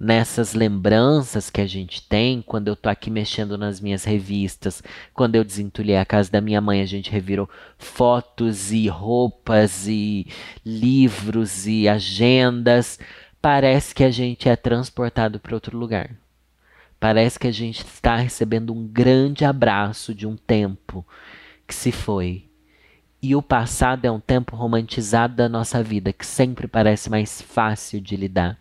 nessas 0.00 0.54
lembranças 0.54 1.50
que 1.50 1.60
a 1.60 1.66
gente 1.66 2.00
tem, 2.08 2.40
quando 2.40 2.68
eu 2.68 2.74
tô 2.74 2.88
aqui 2.88 3.10
mexendo 3.10 3.58
nas 3.58 3.80
minhas 3.80 4.02
revistas, 4.02 4.82
quando 5.12 5.36
eu 5.36 5.44
desentulhei 5.44 5.98
a 5.98 6.06
casa 6.06 6.32
da 6.32 6.40
minha 6.40 6.60
mãe, 6.60 6.80
a 6.80 6.86
gente 6.86 7.10
revirou 7.10 7.48
fotos 7.76 8.72
e 8.72 8.88
roupas 8.88 9.86
e 9.86 10.26
livros 10.64 11.66
e 11.66 11.86
agendas, 11.86 12.98
parece 13.42 13.94
que 13.94 14.02
a 14.02 14.10
gente 14.10 14.48
é 14.48 14.56
transportado 14.56 15.38
para 15.38 15.54
outro 15.54 15.76
lugar. 15.76 16.10
Parece 16.98 17.38
que 17.38 17.46
a 17.46 17.52
gente 17.52 17.84
está 17.84 18.16
recebendo 18.16 18.72
um 18.72 18.86
grande 18.86 19.44
abraço 19.44 20.14
de 20.14 20.26
um 20.26 20.36
tempo 20.36 21.06
que 21.66 21.74
se 21.74 21.92
foi. 21.92 22.49
E 23.22 23.36
o 23.36 23.42
passado 23.42 24.06
é 24.06 24.10
um 24.10 24.18
tempo 24.18 24.56
romantizado 24.56 25.34
da 25.34 25.48
nossa 25.48 25.82
vida, 25.82 26.12
que 26.12 26.24
sempre 26.24 26.66
parece 26.66 27.10
mais 27.10 27.42
fácil 27.42 28.00
de 28.00 28.16
lidar, 28.16 28.58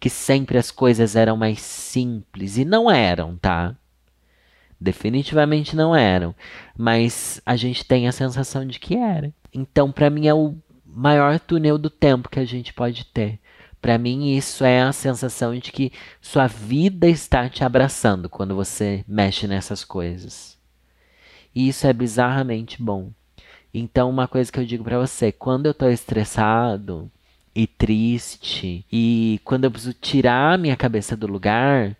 que 0.00 0.10
sempre 0.10 0.58
as 0.58 0.72
coisas 0.72 1.14
eram 1.14 1.36
mais 1.36 1.60
simples 1.60 2.56
e 2.56 2.64
não 2.64 2.90
eram, 2.90 3.36
tá? 3.36 3.76
Definitivamente 4.80 5.76
não 5.76 5.94
eram, 5.94 6.34
mas 6.76 7.40
a 7.46 7.54
gente 7.54 7.84
tem 7.84 8.08
a 8.08 8.12
sensação 8.12 8.66
de 8.66 8.80
que 8.80 8.96
era. 8.96 9.32
Então, 9.54 9.92
para 9.92 10.10
mim 10.10 10.26
é 10.26 10.34
o 10.34 10.56
maior 10.84 11.38
túnel 11.38 11.78
do 11.78 11.88
tempo 11.88 12.28
que 12.28 12.40
a 12.40 12.44
gente 12.44 12.74
pode 12.74 13.04
ter. 13.04 13.38
Para 13.80 13.98
mim, 13.98 14.36
isso 14.36 14.64
é 14.64 14.82
a 14.82 14.92
sensação 14.92 15.56
de 15.56 15.70
que 15.70 15.92
sua 16.20 16.48
vida 16.48 17.08
está 17.08 17.48
te 17.48 17.62
abraçando 17.62 18.28
quando 18.28 18.54
você 18.54 19.04
mexe 19.06 19.46
nessas 19.46 19.84
coisas. 19.84 20.58
E 21.54 21.68
isso 21.68 21.86
é 21.86 21.92
bizarramente 21.92 22.82
bom. 22.82 23.12
Então, 23.74 24.10
uma 24.10 24.28
coisa 24.28 24.52
que 24.52 24.60
eu 24.60 24.66
digo 24.66 24.84
para 24.84 24.98
você, 24.98 25.32
quando 25.32 25.66
eu 25.66 25.74
tô 25.74 25.88
estressado 25.88 27.10
e 27.54 27.66
triste, 27.66 28.84
e 28.92 29.40
quando 29.44 29.64
eu 29.64 29.70
preciso 29.70 29.94
tirar 29.94 30.58
minha 30.58 30.76
cabeça 30.76 31.16
do 31.16 31.26
lugar, 31.26 31.96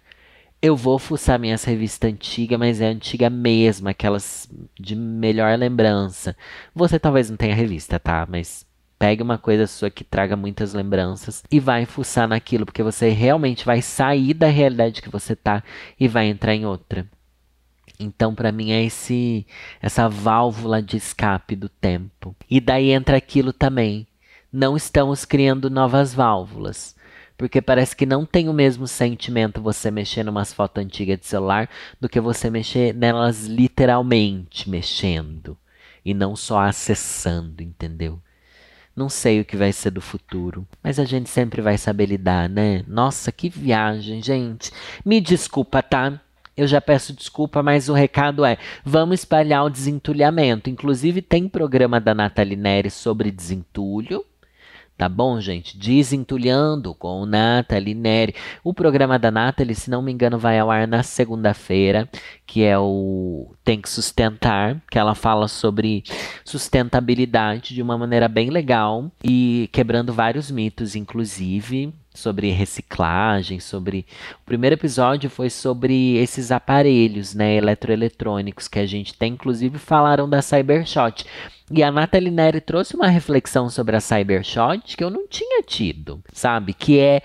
eu 0.61 0.77
vou 0.77 0.99
fuçar 0.99 1.39
minhas 1.39 1.65
revistas 1.65 2.13
antigas, 2.13 2.59
mas 2.59 2.81
é 2.81 2.87
antiga 2.87 3.29
mesmo, 3.31 3.89
aquelas 3.89 4.49
de 4.79 4.95
melhor 4.95 5.59
lembrança. 5.59 6.37
Você 6.75 6.99
talvez 6.99 7.31
não 7.31 7.37
tenha 7.37 7.55
revista, 7.55 7.99
tá? 7.99 8.27
Mas 8.31 8.67
pegue 8.99 9.23
uma 9.23 9.39
coisa 9.39 9.67
sua 9.67 9.91
que 9.91 10.05
traga 10.05 10.37
muitas 10.37 10.75
lembranças 10.75 11.43
e 11.51 11.59
vai 11.59 11.85
fuçar 11.87 12.29
naquilo, 12.29 12.65
porque 12.65 12.83
você 12.83 13.09
realmente 13.09 13.65
vai 13.65 13.83
sair 13.83 14.35
da 14.35 14.47
realidade 14.47 15.03
que 15.03 15.11
você 15.11 15.35
tá 15.35 15.65
e 15.99 16.07
vai 16.07 16.27
entrar 16.27 16.55
em 16.55 16.65
outra. 16.65 17.09
Então, 18.03 18.35
para 18.35 18.53
mim, 18.53 18.73
é 18.73 18.85
esse, 18.85 19.47
essa 19.81 20.09
válvula 20.09 20.83
de 20.83 20.97
escape 20.97 21.57
do 21.57 21.69
tempo. 21.69 22.37
E 22.51 22.61
daí 22.61 22.91
entra 22.91 23.17
aquilo 23.17 23.53
também. 23.53 24.07
Não 24.53 24.77
estamos 24.77 25.25
criando 25.25 25.71
novas 25.71 26.13
válvulas. 26.13 26.95
Porque 27.37 27.61
parece 27.61 27.97
que 27.97 28.07
não 28.07 28.25
tem 28.27 28.49
o 28.49 28.53
mesmo 28.53 28.87
sentimento 28.87 29.61
você 29.63 29.91
mexer 29.91 30.23
numas 30.23 30.53
fotos 30.53 30.85
antigas 30.85 31.19
de 31.19 31.27
celular 31.27 31.69
do 32.01 32.09
que 32.09 32.21
você 32.21 32.51
mexer 32.51 32.95
nelas 32.95 33.47
literalmente 33.47 34.69
mexendo. 34.69 35.57
E 36.05 36.13
não 36.15 36.37
só 36.37 36.61
acessando, 36.61 37.63
entendeu? 37.63 38.21
Não 38.95 39.09
sei 39.09 39.41
o 39.41 39.45
que 39.45 39.57
vai 39.57 39.73
ser 39.73 39.91
do 39.91 40.03
futuro, 40.03 40.69
mas 40.83 40.99
a 40.99 41.05
gente 41.05 41.31
sempre 41.31 41.63
vai 41.63 41.79
saber 41.79 42.07
lidar, 42.07 42.49
né? 42.49 42.85
Nossa, 42.87 43.33
que 43.33 43.49
viagem, 43.49 44.23
gente. 44.23 44.71
Me 45.05 45.19
desculpa, 45.19 45.83
tá? 45.83 46.21
Eu 46.57 46.67
já 46.67 46.81
peço 46.81 47.15
desculpa, 47.15 47.63
mas 47.63 47.89
o 47.89 47.95
recado 47.95 48.45
é: 48.45 48.59
vamos 48.85 49.21
espalhar 49.21 49.65
o 49.65 49.71
desentulhamento. 49.71 50.69
Inclusive, 50.69 51.23
tem 51.23 51.49
programa 51.49 51.99
da 52.01 52.15
Nathalie 52.15 52.57
Neri 52.57 52.91
sobre 52.91 53.31
desentulho. 53.31 54.25
Tá 54.97 55.09
bom, 55.09 55.41
gente? 55.41 55.77
Desentulhando 55.77 56.95
com 56.95 57.25
Nathalie 57.25 57.95
Neri. 57.95 58.35
O 58.63 58.75
programa 58.75 59.19
da 59.19 59.31
Nathalie, 59.31 59.75
se 59.75 59.91
não 59.91 60.03
me 60.03 60.13
engano, 60.13 60.39
vai 60.39 60.59
ao 60.59 60.71
ar 60.71 60.87
na 60.87 61.03
segunda-feira, 61.03 62.09
que 62.47 62.63
é 62.63 62.79
o 62.79 63.53
Tem 63.65 63.81
que 63.81 63.89
Sustentar, 63.89 64.81
que 64.91 64.99
ela 64.99 65.15
fala 65.15 65.49
sobre 65.49 66.05
sustentabilidade 66.45 67.75
de 67.75 67.83
uma 67.83 67.97
maneira 67.99 68.29
bem 68.29 68.51
legal 68.51 69.11
e 69.25 69.69
quebrando 69.73 70.13
vários 70.13 70.51
mitos, 70.51 70.95
inclusive 70.95 71.93
sobre 72.15 72.51
reciclagem, 72.51 73.59
sobre 73.61 74.07
o 74.43 74.45
primeiro 74.45 74.75
episódio 74.75 75.31
foi 75.31 75.49
sobre 75.49 76.17
esses 76.17 76.51
aparelhos, 76.51 77.35
né, 77.35 77.57
eletroeletrônicos 77.57 78.69
que 78.69 78.79
a 78.79 78.87
gente 78.87 79.15
tem, 79.15 79.33
inclusive 79.33 79.79
falaram 79.79 80.29
da 80.29 80.43
Cybershot. 80.43 81.25
E 81.71 81.83
a 81.83 81.91
Nathalie 81.91 82.31
Neri 82.31 82.61
trouxe 82.61 82.95
uma 82.95 83.09
reflexão 83.09 83.71
sobre 83.71 83.97
a 83.97 84.01
Cybershot 84.01 84.97
que 84.97 85.03
eu 85.03 85.11
não 85.11 85.27
tinha 85.27 85.63
tido, 85.63 86.23
sabe? 86.33 86.75
Que 86.75 86.99
é 86.99 87.23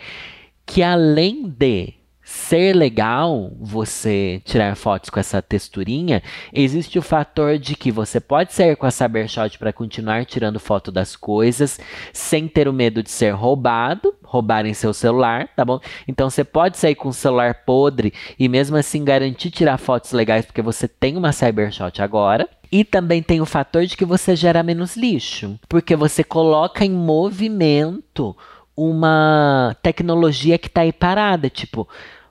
que 0.65 0.81
além 0.81 1.47
de 1.47 1.96
ser 2.29 2.75
legal 2.75 3.53
você 3.57 4.41
tirar 4.43 4.75
fotos 4.75 5.09
com 5.09 5.17
essa 5.17 5.41
texturinha, 5.41 6.21
existe 6.51 6.99
o 6.99 7.01
fator 7.01 7.57
de 7.57 7.73
que 7.73 7.89
você 7.89 8.19
pode 8.19 8.53
sair 8.53 8.75
com 8.75 8.85
a 8.85 8.91
Cybershot 8.91 9.57
para 9.57 9.71
continuar 9.71 10.25
tirando 10.25 10.59
foto 10.59 10.91
das 10.91 11.15
coisas 11.15 11.79
sem 12.11 12.45
ter 12.45 12.67
o 12.67 12.73
medo 12.73 13.01
de 13.01 13.09
ser 13.09 13.31
roubado, 13.31 14.13
roubarem 14.21 14.73
seu 14.73 14.93
celular, 14.93 15.47
tá 15.55 15.63
bom? 15.63 15.79
Então 16.05 16.29
você 16.29 16.43
pode 16.43 16.77
sair 16.77 16.95
com 16.95 17.07
o 17.07 17.13
celular 17.13 17.63
podre 17.65 18.13
e 18.37 18.49
mesmo 18.49 18.75
assim 18.75 19.05
garantir 19.05 19.49
tirar 19.49 19.77
fotos 19.77 20.11
legais 20.11 20.45
porque 20.45 20.61
você 20.61 20.85
tem 20.85 21.15
uma 21.15 21.31
Cybershot 21.31 22.01
agora. 22.01 22.49
E 22.69 22.83
também 22.83 23.23
tem 23.23 23.39
o 23.39 23.45
fator 23.45 23.85
de 23.85 23.95
que 23.95 24.03
você 24.03 24.35
gera 24.35 24.61
menos 24.61 24.97
lixo, 24.97 25.57
porque 25.69 25.95
você 25.95 26.25
coloca 26.25 26.83
em 26.83 26.91
movimento 26.91 28.35
uma 28.75 29.75
tecnologia 29.81 30.57
que 30.57 30.67
está 30.67 30.81
aí 30.81 30.91
parada, 30.91 31.49
tipo, 31.49 31.87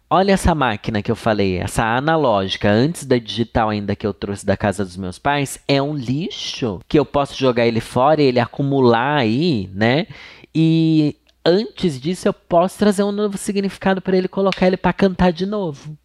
Olha 0.09 0.33
essa 0.33 0.55
máquina 0.55 1.03
que 1.03 1.11
eu 1.11 1.17
falei, 1.17 1.59
essa 1.59 1.85
analógica, 1.85 2.71
antes 2.71 3.05
da 3.05 3.19
digital 3.19 3.71
ainda 3.71 3.97
que 3.97 4.07
eu 4.07 4.15
trouxe 4.15 4.47
da 4.47 4.57
casa 4.57 4.85
dos 4.85 4.97
meus 4.97 5.19
pais, 5.19 5.59
é 5.67 5.83
um 5.83 5.97
lixo 5.97 6.79
que 6.87 6.97
eu 6.97 7.05
posso 7.05 7.37
jogar 7.37 7.67
ele 7.67 7.81
fora 7.81 8.23
e 8.23 8.27
ele 8.27 8.39
acumular 8.39 9.17
aí, 9.17 9.69
né? 9.75 10.07
E 10.55 11.17
antes 11.45 12.01
disso 12.01 12.29
eu 12.29 12.33
posso 12.33 12.79
trazer 12.79 13.03
um 13.03 13.11
novo 13.11 13.37
significado 13.37 14.01
para 14.01 14.17
ele 14.17 14.29
colocar 14.29 14.69
ele 14.69 14.77
para 14.77 14.93
cantar 14.93 15.33
de 15.33 15.45
novo. 15.45 15.99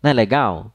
Não 0.00 0.10
é 0.10 0.12
legal? 0.12 0.72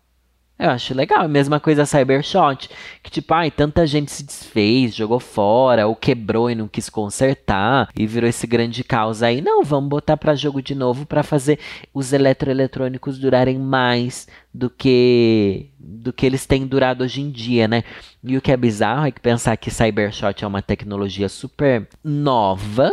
Eu 0.58 0.70
acho 0.70 0.94
legal. 0.94 1.24
A 1.24 1.28
mesma 1.28 1.60
coisa 1.60 1.82
a 1.82 1.86
Cybershot. 1.86 2.70
Que 3.02 3.10
tipo, 3.10 3.34
ai, 3.34 3.50
tanta 3.50 3.86
gente 3.88 4.12
se 4.12 4.24
desfez, 4.24 4.96
jogou 4.96 5.20
fora, 5.20 5.88
ou 5.88 5.96
quebrou 5.96 6.50
e 6.50 6.56
não 6.56 6.68
quis 6.68 6.90
consertar. 6.90 7.90
E 7.96 8.06
virou 8.06 8.30
esse 8.30 8.46
grande 8.46 8.84
caos 8.84 9.24
aí. 9.24 9.42
Não, 9.42 9.64
vamos 9.64 9.90
botar 9.90 10.16
para 10.16 10.36
jogo 10.36 10.62
de 10.62 10.76
novo 10.76 11.06
para 11.06 11.24
fazer 11.24 11.60
os 11.94 12.14
eletroeletrônicos 12.14 13.18
durarem 13.18 13.58
mais 13.58 14.28
do 14.54 14.70
que 14.70 15.70
do 15.80 16.14
que 16.14 16.26
eles 16.26 16.46
têm 16.46 16.66
durado 16.66 17.04
hoje 17.04 17.22
em 17.22 17.30
dia, 17.30 17.68
né? 17.68 17.84
E 18.24 18.38
o 18.38 18.42
que 18.42 18.52
é 18.52 18.58
bizarro 18.58 19.06
é 19.06 19.12
que 19.12 19.20
pensar 19.20 19.58
que 19.58 19.70
Cybershot 19.70 20.44
é 20.44 20.48
uma 20.48 20.62
tecnologia 20.62 21.28
super 21.28 21.88
nova, 22.02 22.90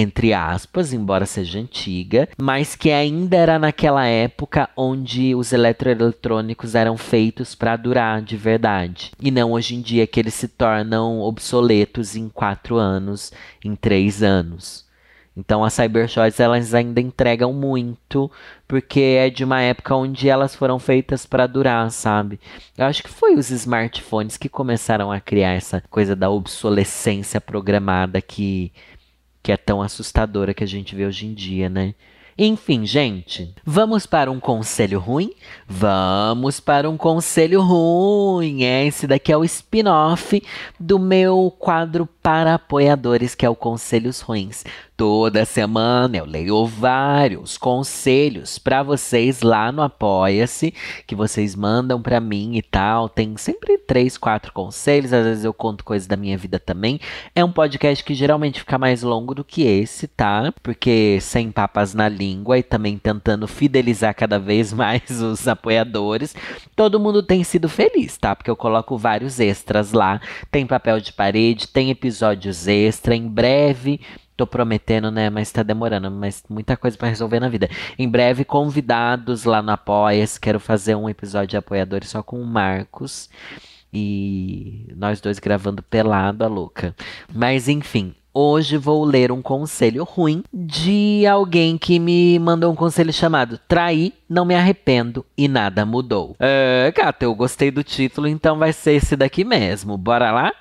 entre 0.00 0.32
aspas, 0.32 0.92
embora 0.92 1.26
seja 1.26 1.58
antiga, 1.58 2.28
mas 2.40 2.76
que 2.76 2.92
ainda 2.92 3.36
era 3.36 3.58
naquela 3.58 4.06
época 4.06 4.70
onde 4.76 5.34
os 5.34 5.52
eletroeletrônicos 5.52 6.76
eram 6.76 6.96
feitos 6.96 7.56
para 7.56 7.74
durar 7.74 8.22
de 8.22 8.36
verdade. 8.36 9.10
E 9.20 9.28
não 9.28 9.50
hoje 9.50 9.74
em 9.74 9.80
dia 9.80 10.06
que 10.06 10.20
eles 10.20 10.34
se 10.34 10.46
tornam 10.46 11.20
obsoletos 11.20 12.14
em 12.14 12.28
quatro 12.28 12.76
anos, 12.76 13.32
em 13.64 13.74
três 13.74 14.22
anos. 14.22 14.86
Então 15.36 15.64
as 15.64 15.74
Cybershots 15.74 16.38
elas 16.38 16.74
ainda 16.74 17.00
entregam 17.00 17.52
muito, 17.52 18.30
porque 18.68 19.00
é 19.00 19.30
de 19.30 19.42
uma 19.42 19.60
época 19.60 19.96
onde 19.96 20.28
elas 20.28 20.54
foram 20.54 20.78
feitas 20.78 21.26
para 21.26 21.46
durar, 21.46 21.90
sabe? 21.90 22.38
Eu 22.76 22.86
acho 22.86 23.02
que 23.02 23.08
foi 23.08 23.34
os 23.34 23.50
smartphones 23.50 24.36
que 24.36 24.48
começaram 24.48 25.10
a 25.10 25.20
criar 25.20 25.54
essa 25.54 25.82
coisa 25.90 26.14
da 26.14 26.30
obsolescência 26.30 27.40
programada 27.40 28.20
que 28.20 28.72
que 29.48 29.52
é 29.52 29.56
tão 29.56 29.80
assustadora 29.80 30.52
que 30.52 30.62
a 30.62 30.66
gente 30.66 30.94
vê 30.94 31.06
hoje 31.06 31.24
em 31.24 31.32
dia, 31.32 31.70
né? 31.70 31.94
Enfim, 32.36 32.84
gente, 32.84 33.54
vamos 33.64 34.04
para 34.04 34.30
um 34.30 34.38
conselho 34.38 35.00
ruim? 35.00 35.32
Vamos 35.66 36.60
para 36.60 36.90
um 36.90 36.98
conselho 36.98 37.62
ruim. 37.62 38.64
Esse 38.64 39.06
daqui 39.06 39.32
é 39.32 39.36
o 39.38 39.44
spin-off 39.44 40.42
do 40.78 40.98
meu 40.98 41.50
quadro 41.58 42.06
para 42.22 42.56
apoiadores, 42.56 43.34
que 43.34 43.46
é 43.46 43.48
o 43.48 43.56
Conselhos 43.56 44.20
Ruins. 44.20 44.64
Toda 44.98 45.44
semana 45.44 46.16
eu 46.16 46.24
leio 46.24 46.66
vários 46.66 47.56
conselhos 47.56 48.58
para 48.58 48.82
vocês 48.82 49.42
lá 49.42 49.70
no 49.70 49.80
Apoia-se, 49.80 50.74
que 51.06 51.14
vocês 51.14 51.54
mandam 51.54 52.02
para 52.02 52.18
mim 52.18 52.56
e 52.56 52.62
tal. 52.62 53.08
Tem 53.08 53.36
sempre 53.36 53.78
três, 53.78 54.18
quatro 54.18 54.52
conselhos, 54.52 55.12
às 55.12 55.24
vezes 55.24 55.44
eu 55.44 55.54
conto 55.54 55.84
coisas 55.84 56.08
da 56.08 56.16
minha 56.16 56.36
vida 56.36 56.58
também. 56.58 56.98
É 57.32 57.44
um 57.44 57.52
podcast 57.52 58.02
que 58.02 58.12
geralmente 58.12 58.58
fica 58.58 58.76
mais 58.76 59.04
longo 59.04 59.36
do 59.36 59.44
que 59.44 59.62
esse, 59.62 60.08
tá? 60.08 60.52
Porque 60.64 61.20
sem 61.20 61.52
papas 61.52 61.94
na 61.94 62.08
língua 62.08 62.58
e 62.58 62.62
também 62.64 62.98
tentando 62.98 63.46
fidelizar 63.46 64.16
cada 64.16 64.36
vez 64.40 64.72
mais 64.72 65.08
os 65.22 65.46
apoiadores. 65.46 66.34
Todo 66.74 66.98
mundo 66.98 67.22
tem 67.22 67.44
sido 67.44 67.68
feliz, 67.68 68.18
tá? 68.18 68.34
Porque 68.34 68.50
eu 68.50 68.56
coloco 68.56 68.98
vários 68.98 69.38
extras 69.38 69.92
lá. 69.92 70.20
Tem 70.50 70.66
papel 70.66 70.98
de 70.98 71.12
parede, 71.12 71.68
tem 71.68 71.88
episódios 71.88 72.66
extra. 72.66 73.14
Em 73.14 73.28
breve 73.28 74.00
Tô 74.38 74.46
prometendo, 74.46 75.10
né? 75.10 75.28
Mas 75.28 75.50
tá 75.50 75.64
demorando. 75.64 76.12
Mas 76.12 76.44
muita 76.48 76.76
coisa 76.76 76.96
para 76.96 77.08
resolver 77.08 77.40
na 77.40 77.48
vida. 77.48 77.68
Em 77.98 78.08
breve, 78.08 78.44
convidados 78.44 79.42
lá 79.42 79.60
no 79.60 79.72
Apoia-se. 79.72 80.38
Quero 80.38 80.60
fazer 80.60 80.94
um 80.94 81.10
episódio 81.10 81.48
de 81.48 81.56
apoiadores 81.56 82.08
só 82.08 82.22
com 82.22 82.40
o 82.40 82.46
Marcos. 82.46 83.28
E 83.92 84.94
nós 84.96 85.20
dois 85.20 85.40
gravando 85.40 85.82
pelado, 85.82 86.44
a 86.44 86.46
louca. 86.46 86.94
Mas 87.34 87.68
enfim, 87.68 88.14
Hoje 88.32 88.76
vou 88.76 89.04
ler 89.04 89.32
um 89.32 89.42
conselho 89.42 90.04
ruim 90.04 90.44
de 90.54 91.26
alguém 91.26 91.76
que 91.76 91.98
me 91.98 92.38
mandou 92.38 92.70
um 92.70 92.76
conselho 92.76 93.12
chamado 93.12 93.58
Traí, 93.66 94.12
não 94.28 94.44
me 94.44 94.54
arrependo 94.54 95.26
e 95.36 95.48
nada 95.48 95.84
mudou. 95.84 96.36
É, 96.38 96.92
gata, 96.94 97.24
eu 97.24 97.34
gostei 97.34 97.72
do 97.72 97.82
título, 97.82 98.28
então 98.28 98.56
vai 98.56 98.72
ser 98.72 98.92
esse 98.92 99.16
daqui 99.16 99.42
mesmo. 99.42 99.98
Bora 99.98 100.30
lá? 100.30 100.52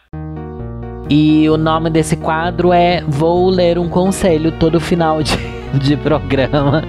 E 1.09 1.49
o 1.49 1.55
nome 1.55 1.89
desse 1.89 2.17
quadro 2.17 2.73
é 2.73 3.01
Vou 3.07 3.49
Ler 3.49 3.79
um 3.79 3.87
Conselho 3.87 4.51
todo 4.59 4.77
final 4.77 5.23
de, 5.23 5.37
de 5.79 5.95
programa. 5.95 6.83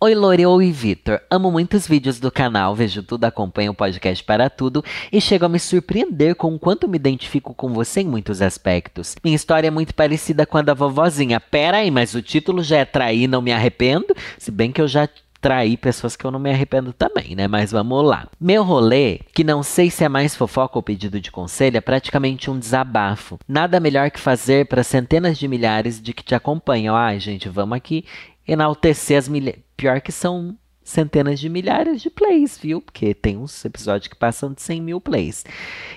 Oi 0.00 0.14
Lore, 0.14 0.46
oi 0.46 0.72
Vitor. 0.72 1.20
Amo 1.30 1.50
muitos 1.50 1.86
vídeos 1.86 2.18
do 2.18 2.30
canal, 2.30 2.74
vejo 2.74 3.02
tudo, 3.02 3.24
acompanho 3.24 3.72
o 3.72 3.74
podcast 3.74 4.24
para 4.24 4.48
tudo 4.48 4.82
e 5.12 5.20
chego 5.20 5.44
a 5.44 5.50
me 5.50 5.58
surpreender 5.58 6.34
com 6.34 6.54
o 6.54 6.58
quanto 6.58 6.88
me 6.88 6.96
identifico 6.96 7.52
com 7.52 7.74
você 7.74 8.00
em 8.00 8.06
muitos 8.06 8.40
aspectos. 8.40 9.14
Minha 9.22 9.36
história 9.36 9.68
é 9.68 9.70
muito 9.70 9.94
parecida 9.94 10.46
com 10.46 10.56
a 10.56 10.62
da 10.62 10.72
vovozinha. 10.72 11.38
Pera 11.38 11.78
aí, 11.78 11.90
mas 11.90 12.14
o 12.14 12.22
título 12.22 12.62
já 12.62 12.78
é 12.78 12.84
Trair, 12.86 13.28
não 13.28 13.42
me 13.42 13.52
arrependo? 13.52 14.14
Se 14.38 14.50
bem 14.50 14.72
que 14.72 14.80
eu 14.80 14.88
já 14.88 15.06
trair 15.46 15.76
pessoas 15.76 16.16
que 16.16 16.24
eu 16.24 16.32
não 16.32 16.40
me 16.40 16.50
arrependo 16.50 16.92
também, 16.92 17.36
né? 17.36 17.46
Mas 17.46 17.70
vamos 17.70 18.04
lá. 18.04 18.26
Meu 18.40 18.64
rolê, 18.64 19.20
que 19.32 19.44
não 19.44 19.62
sei 19.62 19.92
se 19.92 20.02
é 20.02 20.08
mais 20.08 20.34
fofoca 20.34 20.76
ou 20.76 20.82
pedido 20.82 21.20
de 21.20 21.30
conselho, 21.30 21.76
é 21.76 21.80
praticamente 21.80 22.50
um 22.50 22.58
desabafo. 22.58 23.38
Nada 23.46 23.78
melhor 23.78 24.10
que 24.10 24.18
fazer 24.18 24.66
para 24.66 24.82
centenas 24.82 25.38
de 25.38 25.46
milhares 25.46 26.02
de 26.02 26.12
que 26.12 26.24
te 26.24 26.34
acompanham. 26.34 26.96
Ai, 26.96 27.20
gente, 27.20 27.48
vamos 27.48 27.76
aqui 27.76 28.04
enaltecer 28.44 29.16
as 29.16 29.28
milhares. 29.28 29.60
Pior 29.76 30.00
que 30.00 30.10
são 30.10 30.56
centenas 30.86 31.40
de 31.40 31.48
milhares 31.48 32.00
de 32.00 32.08
plays, 32.08 32.56
viu? 32.56 32.80
Porque 32.80 33.12
tem 33.12 33.36
uns 33.36 33.64
episódios 33.64 34.06
que 34.06 34.16
passam 34.16 34.52
de 34.52 34.62
100 34.62 34.80
mil 34.80 35.00
plays. 35.00 35.44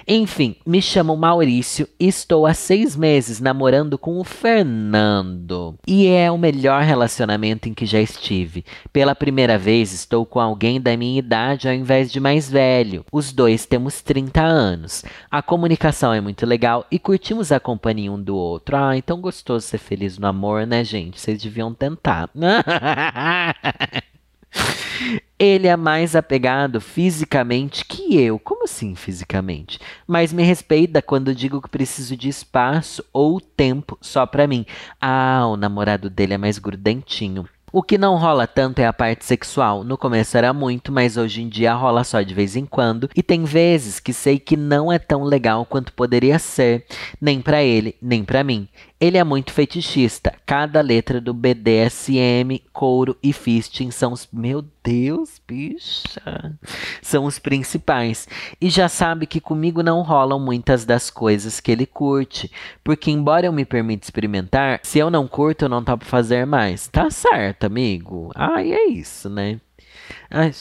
Enfim, 0.08 0.56
me 0.66 0.82
chamo 0.82 1.16
Maurício 1.16 1.88
e 2.00 2.08
estou 2.08 2.48
há 2.48 2.54
seis 2.54 2.96
meses 2.96 3.40
namorando 3.40 3.98
com 3.98 4.20
o 4.20 4.24
Fernando. 4.24 5.76
E 5.86 6.08
é 6.08 6.32
o 6.32 6.38
melhor 6.38 6.82
relacionamento 6.82 7.70
em 7.70 7.74
que 7.74 7.86
já 7.86 8.02
estive. 8.02 8.66
Pela 8.92 9.14
primeira 9.14 9.58
vez 9.58 9.94
estou 9.94 10.26
com 10.26 10.40
alguém 10.40 10.82
da 10.82 10.98
minha 10.98 11.20
idade 11.20 11.68
ao 11.68 11.74
invés 11.74 12.12
de 12.12 12.20
mais 12.20 12.50
velho. 12.50 13.06
Os 13.12 13.32
dois 13.32 13.68
temos 13.68 14.02
30 14.02 14.42
anos. 14.42 15.06
A 15.30 15.44
comunicação 15.44 16.12
é 16.12 16.20
muito 16.20 16.46
legal 16.46 16.86
e 16.90 16.98
curtimos 16.98 17.52
a 17.52 17.60
companhia 17.60 18.12
um 18.12 18.22
do 18.22 18.36
outro. 18.36 18.76
Ah, 18.76 18.98
então 18.98 19.22
gostoso 19.22 19.68
ser 19.68 19.78
feliz 19.78 20.18
no 20.18 20.26
amor, 20.26 20.66
né, 20.66 20.84
gente? 20.84 21.20
Vocês 21.20 21.40
deviam 21.42 21.74
tentar. 21.74 22.30
Ele 25.38 25.68
é 25.68 25.78
mais 25.78 26.16
apegado 26.16 26.82
fisicamente 26.82 27.86
que 27.86 28.20
eu. 28.22 28.38
Como 28.38 28.66
assim 28.66 28.94
fisicamente? 28.94 29.80
Mas 30.06 30.34
me 30.34 30.44
respeita 30.44 31.02
quando 31.02 31.34
digo 31.34 31.62
que 31.62 31.70
preciso 31.70 32.18
de 32.18 32.28
espaço 32.28 33.04
ou 33.14 33.40
tempo 33.40 33.98
só 34.02 34.26
para 34.26 34.48
mim. 34.48 34.66
Ah, 35.00 35.48
o 35.48 35.56
namorado 35.56 36.10
dele 36.10 36.34
é 36.34 36.38
mais 36.38 36.58
grudentinho. 36.58 37.48
O 37.72 37.84
que 37.84 38.00
não 38.00 38.18
rola 38.18 38.48
tanto 38.48 38.80
é 38.80 38.88
a 38.88 38.94
parte 38.94 39.24
sexual. 39.24 39.84
No 39.84 39.96
começo 39.96 40.36
era 40.36 40.52
muito, 40.52 40.92
mas 40.92 41.18
hoje 41.18 41.44
em 41.44 41.48
dia 41.48 41.74
rola 41.74 42.04
só 42.04 42.22
de 42.22 42.34
vez 42.34 42.56
em 42.56 42.66
quando. 42.66 43.08
E 43.16 43.22
tem 43.22 43.44
vezes 43.44 44.00
que 44.00 44.12
sei 44.12 44.40
que 44.40 44.58
não 44.58 44.92
é 44.92 44.98
tão 44.98 45.24
legal 45.24 45.66
quanto 45.66 45.94
poderia 45.94 46.40
ser, 46.40 46.86
nem 47.22 47.42
para 47.42 47.62
ele, 47.62 47.96
nem 48.02 48.26
para 48.26 48.44
mim. 48.44 48.68
Ele 49.02 49.18
é 49.18 49.24
muito 49.24 49.54
fetichista. 49.54 50.36
Cada 50.46 50.82
letra 50.82 51.22
do 51.22 51.34
BDSM, 51.34 52.62
couro 52.74 53.16
e 53.24 53.32
fisting 53.32 53.92
são 53.92 54.12
os. 54.12 54.28
Meu 54.34 54.62
Deus, 54.84 55.40
bicha! 55.48 56.54
São 57.02 57.24
os 57.24 57.40
principais. 57.40 58.28
E 58.60 58.70
já 58.70 58.90
sabe 58.90 59.26
que 59.26 59.40
comigo 59.40 59.82
não 59.82 60.02
rolam 60.02 60.38
muitas 60.38 60.84
das 60.84 61.10
coisas 61.10 61.62
que 61.62 61.72
ele 61.72 61.86
curte. 61.86 62.52
Porque, 62.84 63.10
embora 63.10 63.46
eu 63.46 63.54
me 63.54 63.64
permita 63.64 64.06
experimentar, 64.06 64.82
se 64.84 65.00
eu 65.00 65.10
não 65.10 65.30
curto, 65.30 65.64
eu 65.64 65.70
não 65.70 65.84
topo 65.84 66.04
fazer 66.04 66.46
mais. 66.46 66.90
Tá 66.90 67.10
certo, 67.10 67.64
amigo? 67.64 68.32
Ai, 68.36 68.74
é 68.74 68.88
isso, 68.88 69.30
né? 69.30 69.62
Ai, 70.32 70.54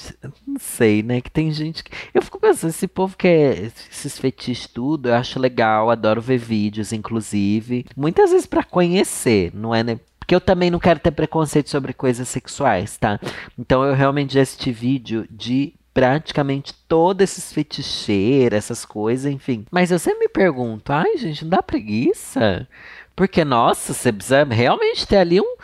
não 0.46 0.58
sei, 0.58 1.02
né? 1.02 1.20
Que 1.20 1.30
tem 1.30 1.50
gente 1.52 1.84
que. 1.84 1.90
Eu 2.14 2.22
fico 2.22 2.40
pensando, 2.40 2.70
esse 2.70 2.88
povo 2.88 3.16
que 3.16 3.28
é 3.28 3.70
esses 3.90 4.18
fetiches 4.18 4.66
tudo, 4.66 5.08
eu 5.08 5.14
acho 5.14 5.38
legal, 5.38 5.90
adoro 5.90 6.22
ver 6.22 6.38
vídeos, 6.38 6.92
inclusive. 6.92 7.84
Muitas 7.96 8.30
vezes 8.30 8.46
para 8.46 8.64
conhecer, 8.64 9.50
não 9.54 9.74
é, 9.74 9.82
né? 9.82 10.00
Porque 10.18 10.34
eu 10.34 10.40
também 10.40 10.70
não 10.70 10.78
quero 10.78 11.00
ter 11.00 11.10
preconceito 11.10 11.70
sobre 11.70 11.92
coisas 11.92 12.28
sexuais, 12.28 12.96
tá? 12.96 13.20
Então 13.58 13.84
eu 13.84 13.94
realmente 13.94 14.34
já 14.34 14.42
assisti 14.42 14.72
vídeo 14.72 15.26
de 15.30 15.74
praticamente 15.92 16.72
todos 16.86 17.24
esses 17.24 17.52
feticheiros, 17.52 18.56
essas 18.56 18.84
coisas, 18.84 19.30
enfim. 19.32 19.66
Mas 19.70 19.90
eu 19.90 19.98
sempre 19.98 20.20
me 20.20 20.28
pergunto, 20.28 20.92
ai, 20.92 21.16
gente, 21.16 21.42
não 21.42 21.50
dá 21.50 21.62
preguiça? 21.62 22.68
Porque, 23.16 23.44
nossa, 23.44 23.92
você 23.92 24.12
precisa 24.12 24.44
realmente 24.44 25.06
ter 25.06 25.16
ali 25.16 25.40
um, 25.40 25.56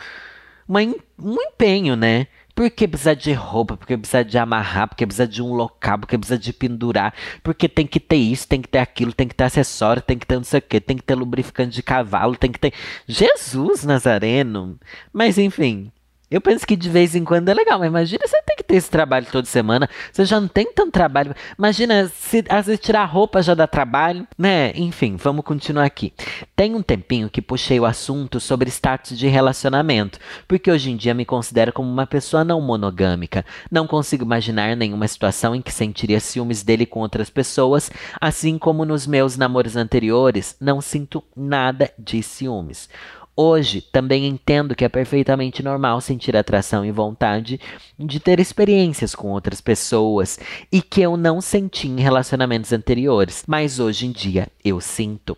uma, 0.67 0.81
um 0.81 1.37
empenho, 1.41 1.95
né? 1.95 2.27
Porque 2.55 2.87
precisa 2.87 3.13
de 3.13 3.33
roupa, 3.33 3.75
porque 3.75 3.97
precisa 3.97 4.23
de 4.23 4.37
amarrar, 4.37 4.87
porque 4.87 5.05
precisa 5.05 5.27
de 5.27 5.41
um 5.41 5.53
local, 5.53 5.99
porque 5.99 6.17
precisa 6.17 6.39
de 6.39 6.53
pendurar, 6.53 7.13
porque 7.43 7.67
tem 7.67 7.85
que 7.85 7.99
ter 7.99 8.15
isso, 8.15 8.47
tem 8.47 8.61
que 8.61 8.69
ter 8.69 8.79
aquilo, 8.79 9.11
tem 9.11 9.27
que 9.27 9.35
ter 9.35 9.43
acessório, 9.43 10.01
tem 10.01 10.17
que 10.17 10.25
ter 10.25 10.35
não 10.37 10.43
sei 10.45 10.59
o 10.59 10.61
que, 10.61 10.79
tem 10.79 10.95
que 10.95 11.03
ter 11.03 11.15
lubrificante 11.15 11.75
de 11.75 11.83
cavalo, 11.83 12.37
tem 12.37 12.51
que 12.51 12.59
ter. 12.59 12.73
Jesus 13.05 13.83
Nazareno! 13.83 14.79
Mas 15.11 15.37
enfim, 15.37 15.91
eu 16.29 16.41
penso 16.41 16.65
que 16.65 16.75
de 16.75 16.89
vez 16.89 17.15
em 17.15 17.23
quando 17.23 17.49
é 17.49 17.53
legal, 17.53 17.79
mas 17.79 17.87
imagina 17.87 18.25
você 18.25 18.41
tem 18.41 18.55
que 18.55 18.63
ter 18.63 18.75
esse 18.75 18.89
trabalho 18.89 19.27
toda 19.31 19.47
semana. 19.47 19.87
Você 20.11 20.25
já 20.25 20.39
não 20.39 20.47
tem 20.47 20.71
tanto 20.73 20.91
trabalho. 20.91 21.35
Imagina 21.57 22.07
se 22.07 22.43
às 22.49 22.65
vezes 22.65 22.81
tirar 22.81 23.01
a 23.01 23.05
roupa 23.05 23.43
já 23.43 23.53
dá 23.53 23.67
trabalho, 23.67 24.27
né? 24.37 24.71
Enfim, 24.75 25.17
vamos 25.17 25.45
continuar 25.45 25.85
aqui. 25.85 26.13
Tem 26.55 26.73
um 26.73 26.81
tempinho 26.81 27.29
que 27.29 27.41
puxei 27.41 27.79
o 27.79 27.85
assunto 27.85 28.39
sobre 28.39 28.69
status 28.69 29.17
de 29.17 29.27
relacionamento, 29.27 30.19
porque 30.47 30.71
hoje 30.71 30.91
em 30.91 30.97
dia 30.97 31.13
me 31.13 31.25
considero 31.25 31.71
como 31.71 31.89
uma 31.89 32.07
pessoa 32.07 32.43
não 32.43 32.59
monogâmica. 32.59 33.45
Não 33.69 33.85
consigo 33.85 34.23
imaginar 34.25 34.75
nenhuma 34.75 35.07
situação 35.07 35.53
em 35.53 35.61
que 35.61 35.71
sentiria 35.71 36.19
ciúmes 36.19 36.63
dele 36.63 36.85
com 36.85 37.01
outras 37.01 37.29
pessoas, 37.29 37.91
assim 38.19 38.57
como 38.57 38.83
nos 38.83 39.05
meus 39.05 39.37
namoros 39.37 39.75
anteriores, 39.75 40.55
não 40.59 40.81
sinto 40.81 41.23
nada 41.35 41.91
de 41.99 42.23
ciúmes. 42.23 42.89
Hoje, 43.37 43.81
também 43.81 44.25
entendo 44.25 44.73
que 44.73 44.85
é 44.85 44.89
perfeitamente 44.89 45.61
normal 45.61 45.99
sentir 45.99 46.37
atração 46.37 46.85
e 46.85 46.91
vontade 46.91 47.59
de 47.99 48.17
ter 48.17 48.39
experiências 48.39 49.13
com 49.13 49.29
outras 49.29 49.59
pessoas 49.59 50.39
e 50.71 50.81
que 50.81 51.01
eu 51.01 51.17
não 51.17 51.41
senti 51.41 51.87
em 51.87 51.99
relacionamentos 51.99 52.71
anteriores, 52.71 53.43
mas 53.45 53.77
hoje 53.77 54.05
em 54.05 54.11
dia 54.11 54.47
eu 54.63 54.79
sinto. 54.79 55.37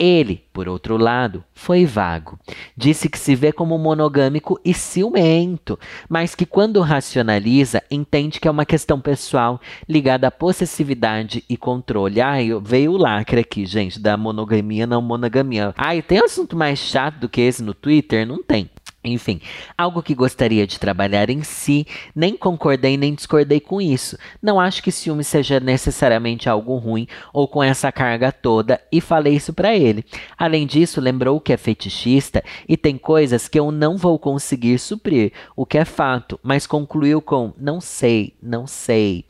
Ele, 0.00 0.42
por 0.50 0.66
outro 0.66 0.96
lado, 0.96 1.44
foi 1.52 1.84
vago. 1.84 2.38
Disse 2.74 3.06
que 3.06 3.18
se 3.18 3.34
vê 3.34 3.52
como 3.52 3.76
monogâmico 3.76 4.58
e 4.64 4.72
ciumento, 4.72 5.78
mas 6.08 6.34
que 6.34 6.46
quando 6.46 6.80
racionaliza, 6.80 7.82
entende 7.90 8.40
que 8.40 8.48
é 8.48 8.50
uma 8.50 8.64
questão 8.64 8.98
pessoal 8.98 9.60
ligada 9.86 10.26
à 10.26 10.30
possessividade 10.30 11.44
e 11.46 11.54
controle. 11.54 12.18
Ai, 12.18 12.48
veio 12.62 12.92
o 12.92 12.96
lacre 12.96 13.40
aqui, 13.40 13.66
gente, 13.66 14.00
da 14.00 14.16
monogamia 14.16 14.86
não 14.86 15.02
monogamia. 15.02 15.74
Ai, 15.76 16.00
tem 16.00 16.18
assunto 16.18 16.56
mais 16.56 16.78
chato 16.78 17.16
do 17.16 17.28
que 17.28 17.42
esse 17.42 17.62
no 17.62 17.74
Twitter? 17.74 18.26
Não 18.26 18.42
tem. 18.42 18.70
Enfim, 19.02 19.40
algo 19.78 20.02
que 20.02 20.14
gostaria 20.14 20.66
de 20.66 20.78
trabalhar 20.78 21.30
em 21.30 21.42
si, 21.42 21.86
nem 22.14 22.36
concordei 22.36 22.98
nem 22.98 23.14
discordei 23.14 23.58
com 23.58 23.80
isso. 23.80 24.18
Não 24.42 24.60
acho 24.60 24.82
que 24.82 24.92
ciúme 24.92 25.24
seja 25.24 25.58
necessariamente 25.58 26.50
algo 26.50 26.76
ruim 26.76 27.08
ou 27.32 27.48
com 27.48 27.62
essa 27.62 27.90
carga 27.90 28.30
toda 28.30 28.78
e 28.92 29.00
falei 29.00 29.34
isso 29.34 29.54
para 29.54 29.74
ele. 29.74 30.04
Além 30.36 30.66
disso, 30.66 31.00
lembrou 31.00 31.40
que 31.40 31.52
é 31.52 31.56
fetichista 31.56 32.44
e 32.68 32.76
tem 32.76 32.98
coisas 32.98 33.48
que 33.48 33.58
eu 33.58 33.72
não 33.72 33.96
vou 33.96 34.18
conseguir 34.18 34.78
suprir, 34.78 35.32
o 35.56 35.64
que 35.64 35.78
é 35.78 35.84
fato, 35.86 36.38
mas 36.42 36.66
concluiu 36.66 37.22
com 37.22 37.54
não 37.56 37.80
sei, 37.80 38.34
não 38.42 38.66
sei. 38.66 39.24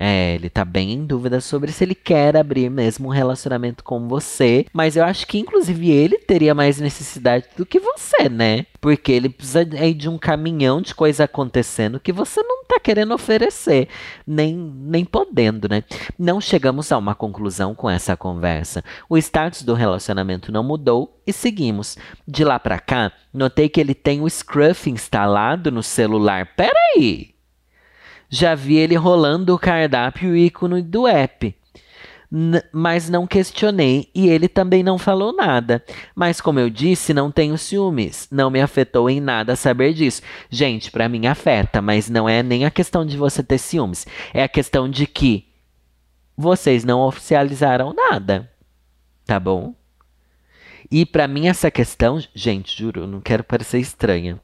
É, 0.00 0.36
ele 0.36 0.48
tá 0.48 0.64
bem 0.64 0.92
em 0.92 1.04
dúvida 1.04 1.40
sobre 1.40 1.72
se 1.72 1.82
ele 1.82 1.94
quer 1.94 2.36
abrir 2.36 2.70
mesmo 2.70 3.08
um 3.08 3.10
relacionamento 3.10 3.82
com 3.82 4.06
você. 4.06 4.64
Mas 4.72 4.96
eu 4.96 5.04
acho 5.04 5.26
que, 5.26 5.38
inclusive, 5.38 5.90
ele 5.90 6.18
teria 6.18 6.54
mais 6.54 6.78
necessidade 6.78 7.46
do 7.56 7.66
que 7.66 7.80
você, 7.80 8.28
né? 8.28 8.66
Porque 8.80 9.10
ele 9.10 9.28
precisa 9.28 9.64
de 9.64 10.08
um 10.08 10.16
caminhão 10.16 10.80
de 10.80 10.94
coisa 10.94 11.24
acontecendo 11.24 11.98
que 11.98 12.12
você 12.12 12.40
não 12.42 12.64
tá 12.64 12.78
querendo 12.78 13.12
oferecer, 13.12 13.88
nem, 14.24 14.54
nem 14.54 15.04
podendo, 15.04 15.68
né? 15.68 15.82
Não 16.16 16.40
chegamos 16.40 16.92
a 16.92 16.98
uma 16.98 17.14
conclusão 17.14 17.74
com 17.74 17.90
essa 17.90 18.16
conversa. 18.16 18.84
O 19.08 19.18
status 19.18 19.62
do 19.62 19.74
relacionamento 19.74 20.52
não 20.52 20.62
mudou 20.62 21.20
e 21.26 21.32
seguimos. 21.32 21.96
De 22.26 22.44
lá 22.44 22.58
para 22.60 22.78
cá, 22.78 23.10
notei 23.34 23.68
que 23.68 23.80
ele 23.80 23.94
tem 23.94 24.20
o 24.20 24.30
Scruff 24.30 24.88
instalado 24.88 25.72
no 25.72 25.82
celular. 25.82 26.54
Peraí! 26.54 27.37
Já 28.28 28.54
vi 28.54 28.76
ele 28.76 28.94
rolando 28.94 29.54
o 29.54 29.58
cardápio 29.58 30.30
e 30.30 30.32
o 30.32 30.36
ícone 30.36 30.82
do 30.82 31.06
app. 31.06 31.54
N 32.30 32.62
mas 32.70 33.08
não 33.08 33.26
questionei 33.26 34.10
e 34.14 34.28
ele 34.28 34.48
também 34.48 34.82
não 34.82 34.98
falou 34.98 35.32
nada. 35.32 35.82
Mas 36.14 36.40
como 36.40 36.60
eu 36.60 36.68
disse, 36.68 37.14
não 37.14 37.30
tenho 37.30 37.56
ciúmes. 37.56 38.28
Não 38.30 38.50
me 38.50 38.60
afetou 38.60 39.08
em 39.08 39.20
nada 39.20 39.56
saber 39.56 39.94
disso. 39.94 40.20
Gente, 40.50 40.90
para 40.90 41.08
mim 41.08 41.26
afeta, 41.26 41.80
mas 41.80 42.10
não 42.10 42.28
é 42.28 42.42
nem 42.42 42.66
a 42.66 42.70
questão 42.70 43.04
de 43.04 43.16
você 43.16 43.42
ter 43.42 43.58
ciúmes. 43.58 44.06
É 44.34 44.42
a 44.42 44.48
questão 44.48 44.90
de 44.90 45.06
que 45.06 45.48
vocês 46.36 46.84
não 46.84 47.00
oficializaram 47.00 47.94
nada. 47.94 48.50
Tá 49.24 49.40
bom? 49.40 49.74
E 50.90 51.04
para 51.04 51.28
mim 51.28 51.48
essa 51.48 51.70
questão, 51.70 52.18
gente, 52.34 52.76
juro, 52.76 53.06
não 53.06 53.20
quero 53.20 53.44
parecer 53.44 53.78
estranha. 53.78 54.40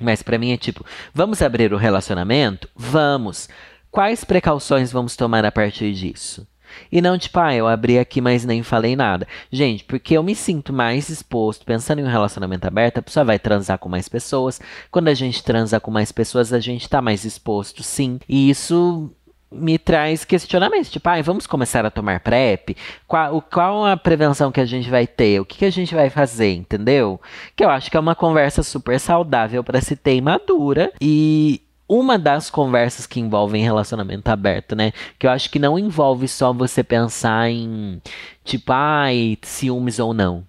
Mas 0.00 0.22
para 0.22 0.38
mim 0.38 0.52
é 0.52 0.56
tipo, 0.56 0.84
vamos 1.14 1.42
abrir 1.42 1.72
o 1.72 1.78
relacionamento? 1.78 2.68
Vamos. 2.74 3.48
Quais 3.90 4.24
precauções 4.24 4.90
vamos 4.90 5.16
tomar 5.16 5.44
a 5.44 5.52
partir 5.52 5.92
disso? 5.92 6.46
E 6.90 7.00
não 7.00 7.18
tipo, 7.18 7.38
ah, 7.38 7.54
eu 7.54 7.68
abri 7.68 7.98
aqui, 7.98 8.20
mas 8.20 8.44
nem 8.44 8.62
falei 8.62 8.96
nada. 8.96 9.26
Gente, 9.50 9.84
porque 9.84 10.16
eu 10.16 10.22
me 10.22 10.34
sinto 10.34 10.72
mais 10.72 11.08
exposto, 11.08 11.64
pensando 11.64 12.00
em 12.00 12.04
um 12.04 12.10
relacionamento 12.10 12.66
aberto, 12.66 12.98
a 12.98 13.02
pessoa 13.02 13.24
vai 13.24 13.38
transar 13.38 13.78
com 13.78 13.88
mais 13.88 14.08
pessoas. 14.08 14.60
Quando 14.90 15.08
a 15.08 15.14
gente 15.14 15.42
transa 15.42 15.80
com 15.80 15.90
mais 15.90 16.12
pessoas, 16.12 16.52
a 16.52 16.60
gente 16.60 16.88
tá 16.88 17.02
mais 17.02 17.24
exposto, 17.24 17.82
sim. 17.82 18.18
E 18.28 18.50
isso 18.50 19.10
me 19.52 19.78
traz 19.78 20.24
questionamentos, 20.24 20.90
tipo, 20.90 21.08
ah, 21.08 21.20
vamos 21.22 21.46
começar 21.46 21.84
a 21.84 21.90
tomar 21.90 22.20
PrEP? 22.20 22.76
Qual, 23.06 23.42
qual 23.42 23.84
a 23.84 23.96
prevenção 23.96 24.50
que 24.50 24.60
a 24.60 24.64
gente 24.64 24.90
vai 24.90 25.06
ter? 25.06 25.40
O 25.40 25.44
que, 25.44 25.58
que 25.58 25.64
a 25.64 25.70
gente 25.70 25.94
vai 25.94 26.10
fazer, 26.10 26.54
entendeu? 26.54 27.20
Que 27.54 27.64
eu 27.64 27.70
acho 27.70 27.90
que 27.90 27.96
é 27.96 28.00
uma 28.00 28.14
conversa 28.14 28.62
super 28.62 28.98
saudável 28.98 29.62
para 29.62 29.80
se 29.80 29.96
ter 29.96 30.20
madura 30.20 30.92
e 31.00 31.62
uma 31.88 32.18
das 32.18 32.48
conversas 32.48 33.06
que 33.06 33.20
envolvem 33.20 33.62
relacionamento 33.62 34.28
aberto, 34.28 34.74
né? 34.74 34.92
Que 35.18 35.26
eu 35.26 35.30
acho 35.30 35.50
que 35.50 35.58
não 35.58 35.78
envolve 35.78 36.26
só 36.26 36.52
você 36.52 36.82
pensar 36.82 37.50
em, 37.50 38.00
tipo, 38.44 38.72
ai, 38.72 39.36
ciúmes 39.42 39.98
ou 39.98 40.14
não. 40.14 40.44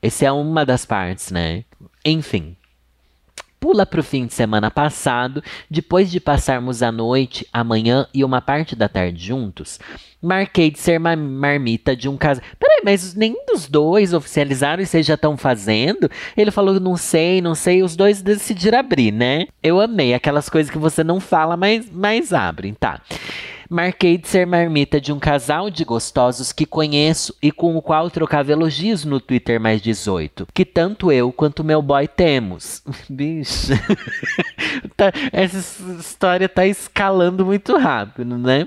Essa 0.00 0.26
é 0.26 0.32
uma 0.32 0.64
das 0.64 0.86
partes, 0.86 1.30
né? 1.30 1.64
Enfim 2.04 2.56
pula 3.60 3.84
para 3.84 4.00
o 4.00 4.02
fim 4.02 4.26
de 4.26 4.32
semana 4.32 4.70
passado, 4.70 5.44
depois 5.70 6.10
de 6.10 6.18
passarmos 6.18 6.82
a 6.82 6.90
noite, 6.90 7.46
a 7.52 7.62
manhã 7.62 8.06
e 8.12 8.24
uma 8.24 8.40
parte 8.40 8.74
da 8.74 8.88
tarde 8.88 9.22
juntos. 9.22 9.78
Marquei 10.22 10.70
de 10.70 10.78
ser 10.78 10.98
uma 10.98 11.14
marmita 11.14 11.94
de 11.94 12.08
um 12.08 12.16
casal. 12.16 12.42
Peraí, 12.58 12.80
mas 12.84 13.14
nenhum 13.14 13.44
dos 13.46 13.68
dois 13.68 14.12
oficializaram 14.12 14.82
e 14.82 14.86
vocês 14.86 15.06
já 15.06 15.14
estão 15.14 15.36
fazendo? 15.36 16.10
Ele 16.36 16.50
falou, 16.50 16.78
não 16.78 16.96
sei, 16.96 17.40
não 17.40 17.54
sei. 17.54 17.82
Os 17.82 17.96
dois 17.96 18.20
decidiram 18.20 18.78
abrir, 18.78 19.12
né? 19.12 19.46
Eu 19.62 19.80
amei 19.80 20.12
aquelas 20.12 20.48
coisas 20.48 20.70
que 20.70 20.78
você 20.78 21.02
não 21.02 21.20
fala, 21.20 21.56
mas, 21.56 21.90
mas 21.90 22.32
abrem, 22.32 22.74
tá? 22.74 23.00
Marquei 23.70 24.18
de 24.18 24.26
ser 24.26 24.48
marmita 24.48 25.00
de 25.00 25.12
um 25.12 25.20
casal 25.20 25.70
de 25.70 25.84
gostosos 25.84 26.52
que 26.52 26.66
conheço 26.66 27.32
e 27.40 27.52
com 27.52 27.76
o 27.76 27.80
qual 27.80 28.10
trocava 28.10 28.50
elogios 28.50 29.04
no 29.04 29.20
Twitter 29.20 29.60
mais 29.60 29.80
18, 29.80 30.48
que 30.52 30.64
tanto 30.64 31.12
eu 31.12 31.30
quanto 31.30 31.62
meu 31.62 31.80
boy 31.80 32.08
temos. 32.08 32.82
Bicho. 33.08 33.68
tá, 34.96 35.12
essa 35.30 35.58
história 35.92 36.48
tá 36.48 36.66
escalando 36.66 37.46
muito 37.46 37.76
rápido, 37.76 38.36
né? 38.36 38.66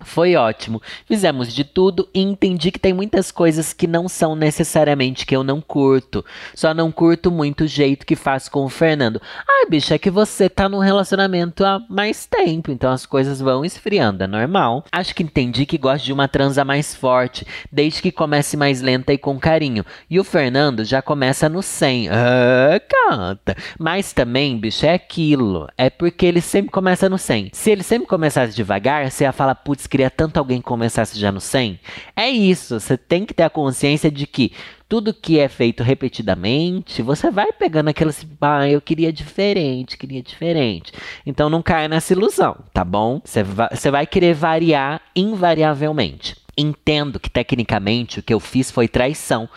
Foi 0.00 0.36
ótimo. 0.36 0.82
Fizemos 1.06 1.52
de 1.52 1.64
tudo 1.64 2.08
e 2.12 2.20
entendi 2.20 2.70
que 2.70 2.78
tem 2.78 2.92
muitas 2.92 3.30
coisas 3.30 3.72
que 3.72 3.86
não 3.86 4.08
são 4.08 4.36
necessariamente 4.36 5.24
que 5.24 5.34
eu 5.34 5.42
não 5.42 5.60
curto. 5.60 6.24
Só 6.54 6.74
não 6.74 6.92
curto 6.92 7.30
muito 7.30 7.64
o 7.64 7.66
jeito 7.66 8.04
que 8.04 8.14
faz 8.14 8.48
com 8.48 8.64
o 8.64 8.68
Fernando. 8.68 9.20
Ah, 9.48 9.66
bicho, 9.68 9.94
é 9.94 9.98
que 9.98 10.10
você 10.10 10.48
tá 10.48 10.68
num 10.68 10.78
relacionamento 10.78 11.64
há 11.64 11.80
mais 11.88 12.26
tempo, 12.26 12.70
então 12.70 12.92
as 12.92 13.06
coisas 13.06 13.40
vão 13.40 13.64
esfriando, 13.64 14.24
é 14.24 14.26
normal. 14.26 14.84
Acho 14.92 15.14
que 15.14 15.22
entendi 15.22 15.64
que 15.64 15.78
gosto 15.78 16.04
de 16.04 16.12
uma 16.12 16.28
transa 16.28 16.64
mais 16.64 16.94
forte, 16.94 17.46
desde 17.72 18.02
que 18.02 18.12
comece 18.12 18.56
mais 18.56 18.82
lenta 18.82 19.12
e 19.12 19.18
com 19.18 19.38
carinho. 19.38 19.84
E 20.10 20.20
o 20.20 20.24
Fernando 20.24 20.84
já 20.84 21.00
começa 21.00 21.48
no 21.48 21.62
100. 21.62 22.08
Ah, 22.10 22.80
canta. 22.88 23.56
Mas 23.78 24.12
também, 24.12 24.58
bicho, 24.58 24.84
é 24.84 24.94
aquilo. 24.94 25.68
É 25.76 25.88
porque 25.88 26.26
ele 26.26 26.40
sempre 26.40 26.70
começa 26.70 27.08
no 27.08 27.18
100. 27.18 27.50
Se 27.52 27.70
ele 27.70 27.82
sempre 27.82 28.06
começasse 28.06 28.54
devagar, 28.54 29.10
você 29.10 29.24
ia 29.24 29.32
falar, 29.32 29.54
putz, 29.54 29.85
queria 29.88 30.10
tanto 30.10 30.38
alguém 30.38 30.58
que 30.58 30.66
começasse 30.66 31.18
já 31.18 31.30
no 31.30 31.40
100. 31.40 31.78
É 32.14 32.28
isso, 32.28 32.78
você 32.80 32.96
tem 32.96 33.24
que 33.24 33.34
ter 33.34 33.42
a 33.42 33.50
consciência 33.50 34.10
de 34.10 34.26
que 34.26 34.52
tudo 34.88 35.12
que 35.12 35.38
é 35.38 35.48
feito 35.48 35.82
repetidamente, 35.82 37.02
você 37.02 37.30
vai 37.30 37.52
pegando 37.52 37.88
aquela 37.88 38.10
assim, 38.10 38.28
ah, 38.40 38.68
eu 38.68 38.80
queria 38.80 39.12
diferente, 39.12 39.96
queria 39.96 40.22
diferente. 40.22 40.92
Então 41.24 41.50
não 41.50 41.62
caia 41.62 41.88
nessa 41.88 42.12
ilusão, 42.12 42.56
tá 42.72 42.84
bom? 42.84 43.20
Você 43.24 43.42
vai, 43.42 43.68
você 43.70 43.90
vai 43.90 44.06
querer 44.06 44.34
variar 44.34 45.00
invariavelmente. 45.14 46.36
Entendo 46.56 47.20
que 47.20 47.28
tecnicamente 47.28 48.20
o 48.20 48.22
que 48.22 48.32
eu 48.32 48.40
fiz 48.40 48.70
foi 48.70 48.88
traição, 48.88 49.48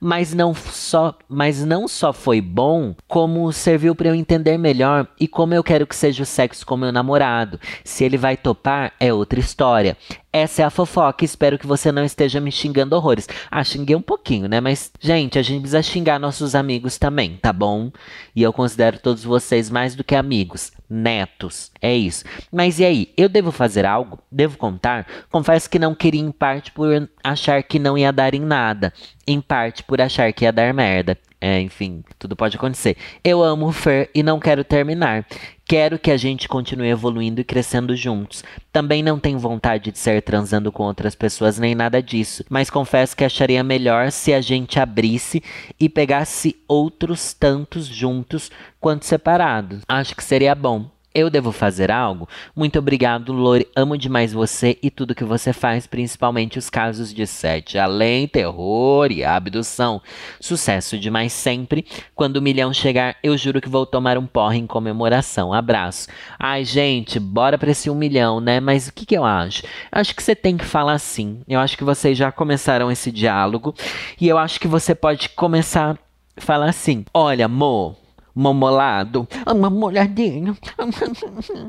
mas 0.00 0.32
não 0.32 0.54
só, 0.54 1.14
mas 1.28 1.64
não 1.64 1.86
só 1.86 2.12
foi 2.12 2.40
bom, 2.40 2.94
como 3.06 3.52
serviu 3.52 3.94
para 3.94 4.08
eu 4.08 4.14
entender 4.14 4.56
melhor 4.56 5.06
e 5.20 5.28
como 5.28 5.52
eu 5.52 5.62
quero 5.62 5.86
que 5.86 5.94
seja 5.94 6.22
o 6.22 6.26
sexo 6.26 6.64
com 6.64 6.76
meu 6.76 6.90
namorado. 6.90 7.60
Se 7.84 8.02
ele 8.02 8.16
vai 8.16 8.36
topar 8.36 8.92
é 8.98 9.12
outra 9.12 9.38
história. 9.38 9.96
Essa 10.32 10.62
é 10.62 10.64
a 10.64 10.70
fofoca. 10.70 11.24
Espero 11.24 11.58
que 11.58 11.66
você 11.66 11.92
não 11.92 12.04
esteja 12.04 12.40
me 12.40 12.50
xingando 12.50 12.96
horrores. 12.96 13.28
Ah, 13.50 13.62
xinguei 13.62 13.96
um 13.96 14.02
pouquinho, 14.02 14.48
né? 14.48 14.60
Mas, 14.60 14.90
gente, 15.00 15.38
a 15.38 15.42
gente 15.42 15.60
precisa 15.60 15.82
xingar 15.82 16.18
nossos 16.18 16.54
amigos 16.54 16.98
também, 16.98 17.36
tá 17.36 17.52
bom? 17.52 17.90
E 18.34 18.42
eu 18.42 18.52
considero 18.52 18.98
todos 18.98 19.24
vocês 19.24 19.68
mais 19.68 19.94
do 19.94 20.04
que 20.04 20.14
amigos. 20.14 20.72
Netos. 20.90 21.70
É 21.80 21.94
isso. 21.94 22.24
Mas 22.50 22.80
e 22.80 22.84
aí? 22.84 23.12
Eu 23.16 23.28
devo 23.28 23.52
fazer 23.52 23.86
algo? 23.86 24.18
Devo 24.30 24.58
contar? 24.58 25.06
Confesso 25.30 25.70
que 25.70 25.78
não 25.78 25.94
queria, 25.94 26.20
em 26.20 26.32
parte, 26.32 26.72
por 26.72 27.08
achar 27.22 27.62
que 27.62 27.78
não 27.78 27.96
ia 27.96 28.12
dar 28.12 28.34
em 28.34 28.40
nada. 28.40 28.92
Em 29.24 29.40
parte, 29.40 29.84
por 29.84 30.00
achar 30.00 30.32
que 30.32 30.44
ia 30.44 30.52
dar 30.52 30.74
merda. 30.74 31.16
É, 31.40 31.58
enfim, 31.60 32.04
tudo 32.18 32.36
pode 32.36 32.56
acontecer. 32.56 32.96
Eu 33.24 33.42
amo 33.42 33.68
o 33.68 33.72
Fer 33.72 34.10
e 34.14 34.22
não 34.22 34.38
quero 34.38 34.62
terminar. 34.62 35.24
Quero 35.70 36.00
que 36.00 36.10
a 36.10 36.16
gente 36.16 36.48
continue 36.48 36.88
evoluindo 36.88 37.40
e 37.40 37.44
crescendo 37.44 37.94
juntos. 37.94 38.42
Também 38.72 39.04
não 39.04 39.20
tenho 39.20 39.38
vontade 39.38 39.92
de 39.92 39.98
ser 40.00 40.20
transando 40.20 40.72
com 40.72 40.82
outras 40.82 41.14
pessoas 41.14 41.60
nem 41.60 41.76
nada 41.76 42.02
disso, 42.02 42.44
mas 42.50 42.68
confesso 42.68 43.16
que 43.16 43.22
acharia 43.22 43.62
melhor 43.62 44.10
se 44.10 44.34
a 44.34 44.40
gente 44.40 44.80
abrisse 44.80 45.40
e 45.78 45.88
pegasse 45.88 46.56
outros 46.66 47.32
tantos 47.32 47.86
juntos 47.86 48.50
quanto 48.80 49.06
separados. 49.06 49.82
Acho 49.88 50.16
que 50.16 50.24
seria 50.24 50.56
bom. 50.56 50.90
Eu 51.12 51.28
devo 51.28 51.50
fazer 51.50 51.90
algo? 51.90 52.28
Muito 52.54 52.78
obrigado, 52.78 53.32
Lore. 53.32 53.66
Amo 53.74 53.98
demais 53.98 54.32
você 54.32 54.78
e 54.80 54.92
tudo 54.92 55.14
que 55.14 55.24
você 55.24 55.52
faz, 55.52 55.84
principalmente 55.84 56.56
os 56.56 56.70
casos 56.70 57.12
de 57.12 57.26
sete 57.26 57.76
além, 57.78 58.28
terror 58.28 59.10
e 59.10 59.24
abdução. 59.24 60.00
Sucesso 60.38 60.96
demais 60.96 61.32
sempre. 61.32 61.84
Quando 62.14 62.36
o 62.36 62.42
milhão 62.42 62.72
chegar, 62.72 63.16
eu 63.24 63.36
juro 63.36 63.60
que 63.60 63.68
vou 63.68 63.84
tomar 63.84 64.16
um 64.16 64.26
porre 64.26 64.58
em 64.58 64.68
comemoração. 64.68 65.52
Abraço. 65.52 66.06
Ai, 66.38 66.64
gente, 66.64 67.18
bora 67.18 67.58
pra 67.58 67.72
esse 67.72 67.90
um 67.90 67.94
milhão, 67.96 68.38
né? 68.38 68.60
Mas 68.60 68.86
o 68.86 68.92
que, 68.92 69.04
que 69.04 69.18
eu 69.18 69.24
acho? 69.24 69.64
Acho 69.90 70.14
que 70.14 70.22
você 70.22 70.36
tem 70.36 70.56
que 70.56 70.64
falar 70.64 70.98
sim. 71.00 71.40
Eu 71.48 71.58
acho 71.58 71.76
que 71.76 71.82
vocês 71.82 72.16
já 72.16 72.30
começaram 72.30 72.88
esse 72.88 73.10
diálogo 73.10 73.74
e 74.20 74.28
eu 74.28 74.38
acho 74.38 74.60
que 74.60 74.68
você 74.68 74.94
pode 74.94 75.28
começar 75.30 75.98
a 76.36 76.40
falar 76.40 76.68
assim: 76.68 77.04
Olha, 77.12 77.46
amor 77.46 77.99
momolado, 78.34 79.28
uma 79.46 79.70
molhadinha. 79.70 80.56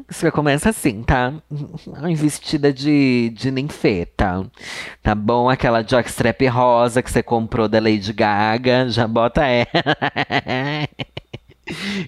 Você 0.10 0.32
começa 0.32 0.70
assim, 0.70 1.04
tá? 1.04 1.34
Vestida 2.16 2.72
de, 2.72 3.32
de 3.36 3.52
ninfeta, 3.52 4.46
tá 5.02 5.16
bom? 5.16 5.50
Aquela 5.50 5.82
jockstrap 5.84 6.42
rosa 6.48 7.02
que 7.02 7.12
você 7.12 7.24
comprou 7.24 7.68
da 7.68 7.80
Lady 7.80 8.14
Gaga, 8.14 8.90
já 8.90 9.08
bota 9.08 9.46
ela. 9.46 9.68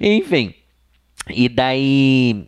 Enfim. 0.01 0.54
E 1.30 1.47
daí. 1.49 2.47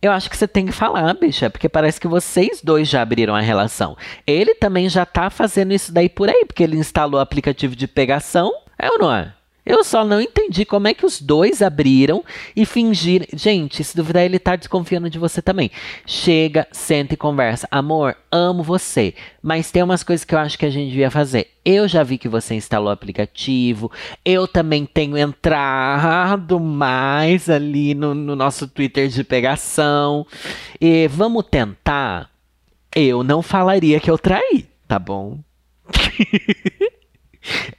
Eu 0.00 0.10
acho 0.10 0.28
que 0.28 0.36
você 0.36 0.48
tem 0.48 0.66
que 0.66 0.72
falar, 0.72 1.14
bicha, 1.14 1.48
porque 1.48 1.68
parece 1.68 2.00
que 2.00 2.08
vocês 2.08 2.60
dois 2.60 2.88
já 2.88 3.02
abriram 3.02 3.36
a 3.36 3.40
relação. 3.40 3.96
Ele 4.26 4.52
também 4.52 4.88
já 4.88 5.06
tá 5.06 5.30
fazendo 5.30 5.72
isso 5.72 5.92
daí 5.92 6.08
por 6.08 6.28
aí, 6.28 6.44
porque 6.44 6.64
ele 6.64 6.76
instalou 6.76 7.20
o 7.20 7.22
aplicativo 7.22 7.76
de 7.76 7.86
pegação. 7.86 8.52
É 8.76 8.90
ou 8.90 8.98
não 8.98 9.14
é? 9.14 9.32
Eu 9.64 9.84
só 9.84 10.04
não 10.04 10.20
entendi 10.20 10.64
como 10.64 10.88
é 10.88 10.94
que 10.94 11.06
os 11.06 11.20
dois 11.20 11.62
abriram 11.62 12.24
e 12.54 12.66
fingiram. 12.66 13.26
Gente, 13.32 13.84
se 13.84 13.96
duvidar, 13.96 14.24
ele 14.24 14.38
tá 14.38 14.56
desconfiando 14.56 15.08
de 15.08 15.20
você 15.20 15.40
também. 15.40 15.70
Chega, 16.04 16.66
senta 16.72 17.14
e 17.14 17.16
conversa. 17.16 17.68
Amor, 17.70 18.16
amo 18.30 18.64
você, 18.64 19.14
mas 19.40 19.70
tem 19.70 19.82
umas 19.82 20.02
coisas 20.02 20.24
que 20.24 20.34
eu 20.34 20.38
acho 20.38 20.58
que 20.58 20.66
a 20.66 20.70
gente 20.70 20.90
devia 20.90 21.12
fazer. 21.12 21.48
Eu 21.64 21.86
já 21.86 22.02
vi 22.02 22.18
que 22.18 22.28
você 22.28 22.56
instalou 22.56 22.88
o 22.88 22.92
aplicativo. 22.92 23.90
Eu 24.24 24.48
também 24.48 24.84
tenho 24.84 25.16
entrado 25.16 26.58
mais 26.58 27.48
ali 27.48 27.94
no, 27.94 28.14
no 28.14 28.34
nosso 28.34 28.66
Twitter 28.66 29.06
de 29.06 29.22
pegação. 29.22 30.26
E 30.80 31.06
vamos 31.06 31.44
tentar. 31.48 32.28
Eu 32.94 33.22
não 33.22 33.40
falaria 33.40 34.00
que 34.00 34.10
eu 34.10 34.18
traí, 34.18 34.66
tá 34.88 34.98
bom? 34.98 35.38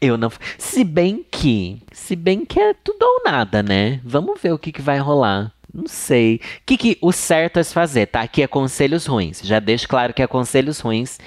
Eu 0.01 0.18
não. 0.18 0.32
Se 0.57 0.84
bem 0.84 1.26
que. 1.30 1.82
Se 1.91 2.16
bem 2.16 2.45
que 2.45 2.59
é 2.59 2.74
tudo 2.74 3.03
ou 3.03 3.24
nada, 3.24 3.64
né? 3.64 3.99
Vamos 4.03 4.41
ver 4.41 4.53
o 4.53 4.59
que, 4.59 4.72
que 4.72 4.82
vai 4.82 4.97
rolar. 4.99 5.53
Não 5.74 5.88
sei. 5.88 6.36
O 6.36 6.39
que, 6.66 6.78
que 6.78 6.97
o 7.01 7.11
certo 7.11 7.59
é 7.59 7.64
se 7.64 7.74
fazer, 7.74 8.05
tá? 8.05 8.22
Aqui 8.22 8.43
é 8.43 8.47
conselhos 8.47 9.05
ruins. 9.07 9.41
Já 9.43 9.59
deixo 9.59 9.88
claro 9.88 10.14
que 10.14 10.22
é 10.22 10.28
conselhos 10.28 10.80
ruins. 10.80 11.18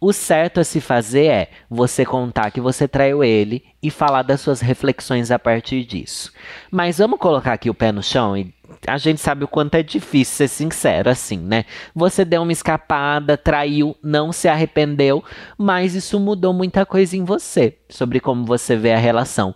O 0.00 0.12
certo 0.12 0.60
a 0.60 0.64
se 0.64 0.80
fazer 0.80 1.26
é 1.26 1.50
você 1.70 2.04
contar 2.04 2.50
que 2.50 2.60
você 2.60 2.86
traiu 2.86 3.22
ele 3.22 3.64
e 3.82 3.90
falar 3.90 4.22
das 4.22 4.40
suas 4.40 4.60
reflexões 4.60 5.30
a 5.30 5.38
partir 5.38 5.84
disso. 5.84 6.32
Mas 6.70 6.98
vamos 6.98 7.18
colocar 7.18 7.52
aqui 7.52 7.70
o 7.70 7.74
pé 7.74 7.92
no 7.92 8.02
chão 8.02 8.36
e 8.36 8.52
a 8.86 8.98
gente 8.98 9.20
sabe 9.20 9.44
o 9.44 9.48
quanto 9.48 9.74
é 9.74 9.82
difícil 9.82 10.36
ser 10.36 10.48
sincero 10.48 11.10
assim, 11.10 11.38
né? 11.38 11.64
Você 11.94 12.24
deu 12.24 12.42
uma 12.42 12.52
escapada, 12.52 13.36
traiu, 13.36 13.96
não 14.02 14.32
se 14.32 14.48
arrependeu, 14.48 15.24
mas 15.56 15.94
isso 15.94 16.18
mudou 16.18 16.52
muita 16.52 16.84
coisa 16.84 17.16
em 17.16 17.24
você 17.24 17.76
sobre 17.88 18.20
como 18.20 18.44
você 18.44 18.76
vê 18.76 18.92
a 18.92 18.98
relação. 18.98 19.54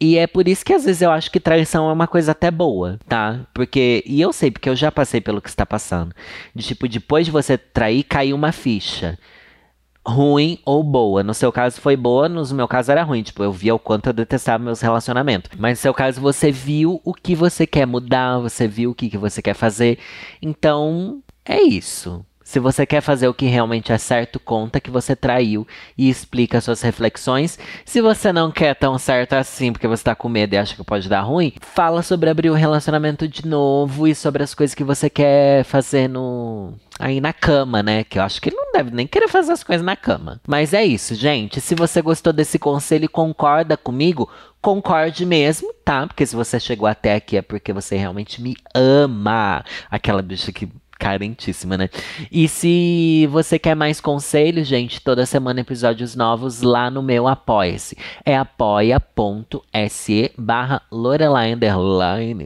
E 0.00 0.16
é 0.16 0.26
por 0.26 0.48
isso 0.48 0.64
que 0.64 0.72
às 0.72 0.84
vezes 0.84 1.02
eu 1.02 1.10
acho 1.10 1.30
que 1.30 1.38
traição 1.38 1.90
é 1.90 1.92
uma 1.92 2.06
coisa 2.06 2.32
até 2.32 2.50
boa, 2.50 2.98
tá? 3.06 3.40
Porque, 3.52 4.02
e 4.06 4.18
eu 4.18 4.32
sei, 4.32 4.50
porque 4.50 4.68
eu 4.68 4.74
já 4.74 4.90
passei 4.90 5.20
pelo 5.20 5.42
que 5.42 5.48
está 5.50 5.66
passando. 5.66 6.14
De 6.54 6.64
tipo, 6.64 6.88
depois 6.88 7.26
de 7.26 7.32
você 7.32 7.58
trair, 7.58 8.02
caiu 8.04 8.34
uma 8.34 8.50
ficha 8.50 9.18
ruim 10.06 10.58
ou 10.64 10.82
boa. 10.82 11.22
No 11.22 11.34
seu 11.34 11.52
caso 11.52 11.80
foi 11.80 11.96
boa, 11.96 12.28
no 12.28 12.46
meu 12.54 12.68
caso 12.68 12.90
era 12.90 13.02
ruim. 13.02 13.22
Tipo, 13.22 13.42
eu 13.42 13.52
via 13.52 13.74
o 13.74 13.78
quanto 13.78 14.08
eu 14.08 14.12
detestava 14.12 14.62
meus 14.62 14.80
relacionamentos. 14.80 15.50
Mas 15.58 15.78
no 15.78 15.82
seu 15.82 15.94
caso 15.94 16.20
você 16.20 16.50
viu 16.50 17.00
o 17.04 17.14
que 17.14 17.34
você 17.34 17.66
quer 17.66 17.86
mudar, 17.86 18.38
você 18.38 18.66
viu 18.66 18.90
o 18.90 18.94
que, 18.94 19.10
que 19.10 19.18
você 19.18 19.42
quer 19.42 19.54
fazer. 19.54 19.98
Então, 20.42 21.22
é 21.44 21.60
isso. 21.60 22.24
Se 22.50 22.58
você 22.58 22.84
quer 22.84 23.00
fazer 23.00 23.28
o 23.28 23.34
que 23.34 23.46
realmente 23.46 23.92
é 23.92 23.98
certo, 23.98 24.40
conta 24.40 24.80
que 24.80 24.90
você 24.90 25.14
traiu 25.14 25.64
e 25.96 26.10
explica 26.10 26.60
suas 26.60 26.82
reflexões. 26.82 27.56
Se 27.84 28.00
você 28.00 28.32
não 28.32 28.50
quer 28.50 28.74
tão 28.74 28.98
certo 28.98 29.34
assim, 29.34 29.70
porque 29.72 29.86
você 29.86 30.02
tá 30.02 30.16
com 30.16 30.28
medo 30.28 30.54
e 30.54 30.56
acha 30.56 30.74
que 30.74 30.82
pode 30.82 31.08
dar 31.08 31.20
ruim, 31.20 31.52
fala 31.60 32.02
sobre 32.02 32.28
abrir 32.28 32.50
o 32.50 32.54
um 32.54 32.56
relacionamento 32.56 33.28
de 33.28 33.46
novo 33.46 34.08
e 34.08 34.16
sobre 34.16 34.42
as 34.42 34.52
coisas 34.52 34.74
que 34.74 34.82
você 34.82 35.08
quer 35.08 35.62
fazer 35.62 36.08
no 36.08 36.74
aí 37.00 37.20
na 37.20 37.32
cama, 37.32 37.82
né? 37.82 38.04
Que 38.04 38.18
eu 38.18 38.22
acho 38.22 38.40
que 38.40 38.50
ele 38.50 38.56
não 38.56 38.72
deve 38.72 38.90
nem 38.90 39.06
querer 39.06 39.28
fazer 39.28 39.52
as 39.52 39.64
coisas 39.64 39.84
na 39.84 39.96
cama. 39.96 40.40
Mas 40.46 40.72
é 40.72 40.84
isso, 40.84 41.14
gente. 41.14 41.60
Se 41.60 41.74
você 41.74 42.02
gostou 42.02 42.32
desse 42.32 42.58
conselho 42.58 43.06
e 43.06 43.08
concorda 43.08 43.76
comigo, 43.76 44.30
concorde 44.60 45.24
mesmo, 45.24 45.72
tá? 45.84 46.06
Porque 46.06 46.26
se 46.26 46.36
você 46.36 46.60
chegou 46.60 46.86
até 46.86 47.14
aqui 47.14 47.36
é 47.36 47.42
porque 47.42 47.72
você 47.72 47.96
realmente 47.96 48.42
me 48.42 48.54
ama. 48.74 49.64
Aquela 49.90 50.22
bicha 50.22 50.52
que 50.52 50.68
carentíssima, 51.00 51.78
né? 51.78 51.88
E 52.30 52.46
se 52.46 53.26
você 53.32 53.58
quer 53.58 53.74
mais 53.74 54.00
conselhos, 54.02 54.68
gente, 54.68 55.00
toda 55.00 55.24
semana 55.24 55.60
episódios 55.60 56.14
novos 56.14 56.60
lá 56.60 56.90
no 56.90 57.02
meu 57.02 57.26
Apoia-se. 57.26 57.96
É 58.24 58.36
apoia.se 58.36 60.30
barra 60.36 60.82
Lorelai 60.92 61.56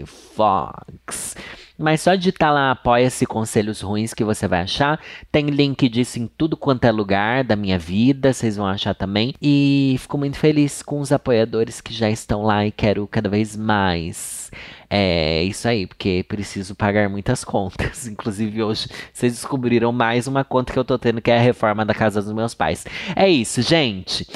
Fox. 0.07 1.35
Mas 1.77 2.03
só 2.03 2.15
digitar 2.15 2.53
lá 2.53 2.71
apoia-se 2.71 3.27
conselhos 3.27 3.81
ruins 3.81 4.15
que 4.15 4.23
você 4.23 4.47
vai 4.47 4.61
achar. 4.61 5.01
Tem 5.33 5.47
link 5.47 5.89
disso 5.89 6.21
em 6.21 6.27
tudo 6.27 6.57
quanto 6.57 6.85
é 6.85 6.93
lugar 6.93 7.43
da 7.43 7.57
minha 7.57 7.79
vida, 7.79 8.33
vocês 8.33 8.57
vão 8.57 8.67
achar 8.67 8.95
também. 8.95 9.35
E 9.43 9.97
fico 9.99 10.17
muito 10.17 10.39
feliz 10.39 10.83
com 10.83 11.01
os 11.01 11.11
apoiadores 11.11 11.81
que 11.81 11.93
já 11.93 12.09
estão 12.09 12.43
lá 12.43 12.65
e 12.65 12.71
quero 12.71 13.07
cada 13.09 13.29
vez 13.29 13.57
mais. 13.57 14.53
É 14.89 15.43
isso 15.43 15.67
aí, 15.67 15.87
porque 15.89 16.25
preciso 16.29 16.77
pagar 16.77 17.09
muitas 17.09 17.43
contas. 17.43 18.07
Inclusive, 18.09 18.63
hoje 18.63 18.89
vocês 19.13 19.33
descobriram 19.33 19.91
mais 19.91 20.29
uma 20.29 20.45
conta 20.45 20.73
que 20.73 20.79
eu 20.79 20.85
tô 20.85 20.97
tendo, 20.97 21.21
que 21.21 21.31
é 21.31 21.39
a 21.39 21.43
reforma 21.43 21.85
da 21.85 21.95
casa 21.95 22.23
dos 22.23 22.33
meus 22.33 22.55
pais. 22.55 22.87
É 23.17 23.29
isso, 23.29 23.61
gente. 23.63 24.27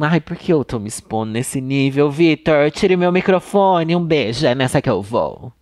Ai, 0.00 0.20
por 0.20 0.36
que 0.36 0.52
eu 0.52 0.64
tô 0.64 0.78
me 0.78 0.88
expondo 0.88 1.32
nesse 1.32 1.60
nível, 1.60 2.10
Vitor? 2.10 2.70
Tire 2.70 2.96
meu 2.96 3.12
microfone. 3.12 3.94
Um 3.94 4.04
beijo. 4.04 4.46
É 4.46 4.54
nessa 4.54 4.80
que 4.80 4.88
eu 4.90 5.02
vou. 5.02 5.52